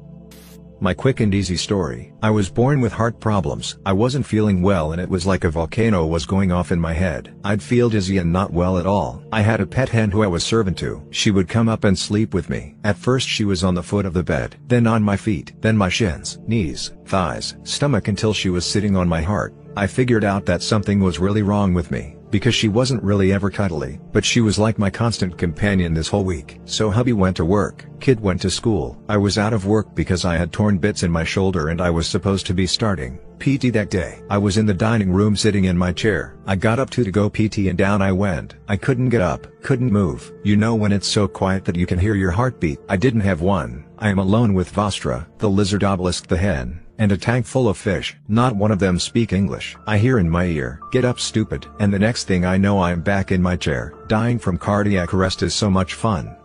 My 0.80 0.94
quick 0.94 1.18
and 1.18 1.34
easy 1.34 1.56
story. 1.56 2.12
I 2.22 2.30
was 2.30 2.48
born 2.48 2.80
with 2.80 2.92
heart 2.92 3.18
problems. 3.18 3.78
I 3.84 3.92
wasn't 3.92 4.26
feeling 4.26 4.62
well 4.62 4.92
and 4.92 5.00
it 5.00 5.08
was 5.08 5.26
like 5.26 5.42
a 5.42 5.50
volcano 5.50 6.06
was 6.06 6.24
going 6.24 6.52
off 6.52 6.70
in 6.70 6.78
my 6.78 6.92
head. 6.92 7.34
I'd 7.42 7.60
feel 7.60 7.90
dizzy 7.90 8.18
and 8.18 8.32
not 8.32 8.52
well 8.52 8.78
at 8.78 8.86
all. 8.86 9.24
I 9.32 9.40
had 9.40 9.60
a 9.60 9.66
pet 9.66 9.88
hen 9.88 10.12
who 10.12 10.22
I 10.22 10.28
was 10.28 10.44
servant 10.44 10.78
to. 10.78 11.04
She 11.10 11.32
would 11.32 11.48
come 11.48 11.68
up 11.68 11.82
and 11.82 11.98
sleep 11.98 12.32
with 12.32 12.48
me. 12.48 12.76
At 12.84 12.96
first 12.96 13.28
she 13.28 13.44
was 13.44 13.64
on 13.64 13.74
the 13.74 13.82
foot 13.82 14.06
of 14.06 14.14
the 14.14 14.22
bed, 14.22 14.54
then 14.68 14.86
on 14.86 15.02
my 15.02 15.16
feet, 15.16 15.52
then 15.60 15.76
my 15.76 15.88
shins, 15.88 16.38
knees, 16.46 16.92
thighs, 17.06 17.56
stomach 17.64 18.06
until 18.06 18.32
she 18.32 18.48
was 18.48 18.64
sitting 18.64 18.94
on 18.94 19.08
my 19.08 19.20
heart. 19.20 19.54
I 19.76 19.88
figured 19.88 20.22
out 20.22 20.46
that 20.46 20.62
something 20.62 21.00
was 21.00 21.18
really 21.18 21.42
wrong 21.42 21.74
with 21.74 21.90
me 21.90 22.17
because 22.30 22.54
she 22.54 22.68
wasn't 22.68 23.02
really 23.02 23.32
ever 23.32 23.50
cuddly, 23.50 24.00
but 24.12 24.24
she 24.24 24.40
was 24.40 24.58
like 24.58 24.78
my 24.78 24.90
constant 24.90 25.38
companion 25.38 25.94
this 25.94 26.08
whole 26.08 26.24
week. 26.24 26.60
So 26.64 26.90
hubby 26.90 27.12
went 27.12 27.36
to 27.36 27.44
work, 27.44 27.86
kid 28.00 28.20
went 28.20 28.40
to 28.42 28.50
school. 28.50 29.00
I 29.08 29.16
was 29.16 29.38
out 29.38 29.52
of 29.52 29.66
work 29.66 29.94
because 29.94 30.24
I 30.24 30.36
had 30.36 30.52
torn 30.52 30.78
bits 30.78 31.02
in 31.02 31.10
my 31.10 31.24
shoulder 31.24 31.68
and 31.68 31.80
I 31.80 31.90
was 31.90 32.06
supposed 32.06 32.46
to 32.46 32.54
be 32.54 32.66
starting 32.66 33.18
PT 33.38 33.72
that 33.72 33.90
day. 33.90 34.20
I 34.28 34.38
was 34.38 34.58
in 34.58 34.66
the 34.66 34.74
dining 34.74 35.12
room 35.12 35.36
sitting 35.36 35.64
in 35.64 35.78
my 35.78 35.92
chair. 35.92 36.36
I 36.46 36.56
got 36.56 36.78
up 36.78 36.90
to 36.90 37.04
to 37.04 37.10
go 37.10 37.30
PT 37.30 37.68
and 37.68 37.78
down 37.78 38.02
I 38.02 38.12
went. 38.12 38.56
I 38.66 38.76
couldn't 38.76 39.10
get 39.10 39.20
up, 39.20 39.46
couldn't 39.62 39.92
move. 39.92 40.32
You 40.42 40.56
know 40.56 40.74
when 40.74 40.92
it's 40.92 41.08
so 41.08 41.28
quiet 41.28 41.64
that 41.64 41.76
you 41.76 41.86
can 41.86 41.98
hear 41.98 42.14
your 42.14 42.32
heartbeat. 42.32 42.80
I 42.88 42.96
didn't 42.96 43.20
have 43.20 43.40
one. 43.40 43.84
I 43.98 44.08
am 44.08 44.18
alone 44.18 44.54
with 44.54 44.72
Vostra, 44.72 45.26
the 45.38 45.48
lizard 45.48 45.84
obelisk 45.84 46.26
the 46.26 46.36
hen 46.36 46.80
and 46.98 47.12
a 47.12 47.16
tank 47.16 47.46
full 47.46 47.68
of 47.68 47.76
fish. 47.76 48.16
Not 48.28 48.56
one 48.56 48.70
of 48.70 48.78
them 48.78 48.98
speak 48.98 49.32
English. 49.32 49.76
I 49.86 49.98
hear 49.98 50.18
in 50.18 50.28
my 50.28 50.44
ear, 50.44 50.80
get 50.92 51.04
up 51.04 51.18
stupid. 51.20 51.66
And 51.78 51.92
the 51.92 51.98
next 51.98 52.24
thing 52.24 52.44
I 52.44 52.56
know 52.56 52.82
I'm 52.82 53.00
back 53.00 53.32
in 53.32 53.40
my 53.40 53.56
chair. 53.56 53.94
Dying 54.08 54.38
from 54.38 54.58
cardiac 54.58 55.14
arrest 55.14 55.42
is 55.42 55.54
so 55.54 55.70
much 55.70 55.94
fun. 55.94 56.36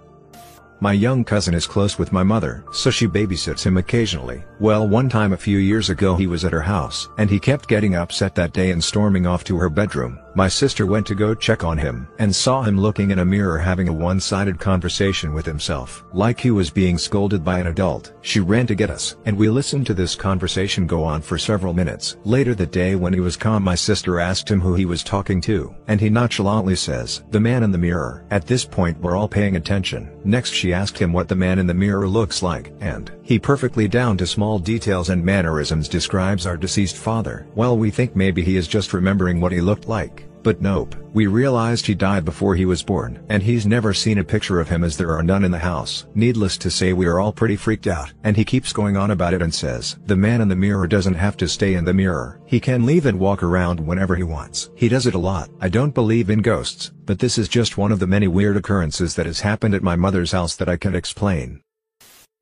My 0.83 0.91
young 0.91 1.23
cousin 1.23 1.53
is 1.53 1.65
close 1.65 1.97
with 1.97 2.11
my 2.11 2.23
mother, 2.23 2.65
so 2.73 2.89
she 2.89 3.07
babysits 3.07 3.65
him 3.65 3.77
occasionally. 3.77 4.43
Well 4.59 4.85
one 4.85 5.07
time 5.07 5.31
a 5.31 5.37
few 5.37 5.57
years 5.57 5.89
ago 5.89 6.17
he 6.17 6.27
was 6.27 6.43
at 6.43 6.51
her 6.51 6.59
house, 6.59 7.07
and 7.17 7.29
he 7.29 7.39
kept 7.39 7.69
getting 7.69 7.95
upset 7.95 8.35
that 8.35 8.51
day 8.51 8.71
and 8.71 8.83
storming 8.83 9.25
off 9.25 9.45
to 9.45 9.55
her 9.55 9.69
bedroom. 9.69 10.19
My 10.35 10.49
sister 10.49 10.85
went 10.85 11.05
to 11.07 11.15
go 11.15 11.35
check 11.35 11.63
on 11.63 11.77
him, 11.77 12.09
and 12.19 12.35
saw 12.35 12.63
him 12.63 12.77
looking 12.77 13.11
in 13.11 13.19
a 13.19 13.25
mirror 13.25 13.57
having 13.57 13.87
a 13.87 13.93
one-sided 13.93 14.59
conversation 14.59 15.33
with 15.33 15.45
himself. 15.45 16.03
Like 16.11 16.39
he 16.39 16.51
was 16.51 16.69
being 16.69 16.97
scolded 16.97 17.45
by 17.45 17.59
an 17.59 17.67
adult. 17.67 18.11
She 18.21 18.41
ran 18.41 18.67
to 18.67 18.75
get 18.75 18.89
us, 18.89 19.15
and 19.23 19.37
we 19.37 19.47
listened 19.47 19.85
to 19.85 19.93
this 19.93 20.15
conversation 20.15 20.85
go 20.85 21.03
on 21.03 21.21
for 21.21 21.37
several 21.37 21.71
minutes. 21.71 22.17
Later 22.25 22.55
that 22.55 22.71
day 22.71 22.95
when 22.95 23.13
he 23.13 23.21
was 23.21 23.37
calm 23.37 23.63
my 23.63 23.75
sister 23.75 24.19
asked 24.19 24.49
him 24.49 24.59
who 24.59 24.75
he 24.75 24.85
was 24.85 25.01
talking 25.01 25.39
to, 25.41 25.73
and 25.87 26.01
he 26.01 26.09
nonchalantly 26.09 26.75
says, 26.75 27.23
the 27.29 27.39
man 27.39 27.63
in 27.63 27.71
the 27.71 27.77
mirror. 27.77 28.25
At 28.31 28.47
this 28.47 28.65
point 28.65 28.99
we're 28.99 29.15
all 29.15 29.29
paying 29.29 29.55
attention. 29.55 30.09
Next 30.25 30.51
she 30.51 30.72
asked 30.73 30.97
him 30.97 31.13
what 31.13 31.27
the 31.27 31.35
man 31.35 31.59
in 31.59 31.67
the 31.67 31.73
mirror 31.73 32.07
looks 32.07 32.43
like, 32.43 32.73
and 32.81 33.11
he 33.21 33.39
perfectly 33.39 33.87
down 33.87 34.17
to 34.17 34.27
small 34.27 34.59
details 34.59 35.09
and 35.09 35.23
mannerisms 35.23 35.87
describes 35.87 36.45
our 36.45 36.57
deceased 36.57 36.97
father. 36.97 37.47
Well 37.55 37.77
we 37.77 37.91
think 37.91 38.15
maybe 38.15 38.43
he 38.43 38.57
is 38.57 38.67
just 38.67 38.93
remembering 38.93 39.39
what 39.39 39.51
he 39.51 39.61
looked 39.61 39.87
like. 39.87 40.25
But 40.43 40.61
nope, 40.61 40.93
we 41.13 41.25
realized 41.25 41.87
he 41.87 41.95
died 41.95 42.25
before 42.25 42.53
he 42.53 42.65
was 42.65 42.83
born. 42.83 43.25
And 43.29 43.41
he's 43.41 43.65
never 43.65 43.93
seen 43.93 44.17
a 44.17 44.23
picture 44.25 44.59
of 44.59 44.67
him 44.67 44.83
as 44.83 44.97
there 44.97 45.15
are 45.15 45.23
none 45.23 45.45
in 45.45 45.51
the 45.51 45.57
house. 45.57 46.05
Needless 46.15 46.57
to 46.57 46.69
say 46.69 46.91
we 46.91 47.05
are 47.05 47.17
all 47.17 47.31
pretty 47.31 47.55
freaked 47.55 47.87
out. 47.87 48.11
And 48.25 48.35
he 48.35 48.43
keeps 48.43 48.73
going 48.73 48.97
on 48.97 49.11
about 49.11 49.33
it 49.33 49.41
and 49.41 49.53
says, 49.53 49.97
the 50.05 50.17
man 50.17 50.41
in 50.41 50.49
the 50.49 50.55
mirror 50.55 50.85
doesn't 50.85 51.13
have 51.13 51.37
to 51.37 51.47
stay 51.47 51.75
in 51.75 51.85
the 51.85 51.93
mirror. 51.93 52.41
He 52.45 52.59
can 52.59 52.85
leave 52.85 53.05
and 53.05 53.19
walk 53.19 53.41
around 53.41 53.79
whenever 53.79 54.17
he 54.17 54.23
wants. 54.23 54.69
He 54.75 54.89
does 54.89 55.07
it 55.07 55.15
a 55.15 55.17
lot. 55.19 55.49
I 55.61 55.69
don't 55.69 55.95
believe 55.95 56.29
in 56.29 56.41
ghosts, 56.41 56.91
but 57.05 57.19
this 57.19 57.37
is 57.37 57.47
just 57.47 57.77
one 57.77 57.93
of 57.93 57.99
the 57.99 58.07
many 58.07 58.27
weird 58.27 58.57
occurrences 58.57 59.15
that 59.15 59.25
has 59.25 59.39
happened 59.39 59.73
at 59.73 59.81
my 59.81 59.95
mother's 59.95 60.33
house 60.33 60.57
that 60.57 60.67
I 60.67 60.75
can't 60.75 60.95
explain. 60.95 61.61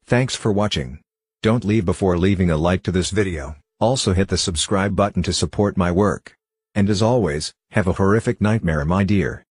Thanks 0.06 0.36
for 0.36 0.52
watching. 0.52 1.00
Don't 1.44 1.64
leave 1.64 1.86
before 1.86 2.18
leaving 2.18 2.50
a 2.50 2.58
like 2.58 2.82
to 2.84 2.92
this 2.92 3.12
video. 3.12 3.58
Also 3.80 4.14
hit 4.14 4.30
the 4.30 4.38
subscribe 4.38 4.96
button 4.96 5.22
to 5.24 5.34
support 5.34 5.78
my 5.78 5.92
work. 5.92 6.36
And 6.74 6.90
as 6.90 7.02
always, 7.02 7.54
have 7.72 7.88
a 7.88 7.94
horrific 7.94 8.42
nightmare 8.42 8.84
my 8.84 9.04
dear. 9.06 9.46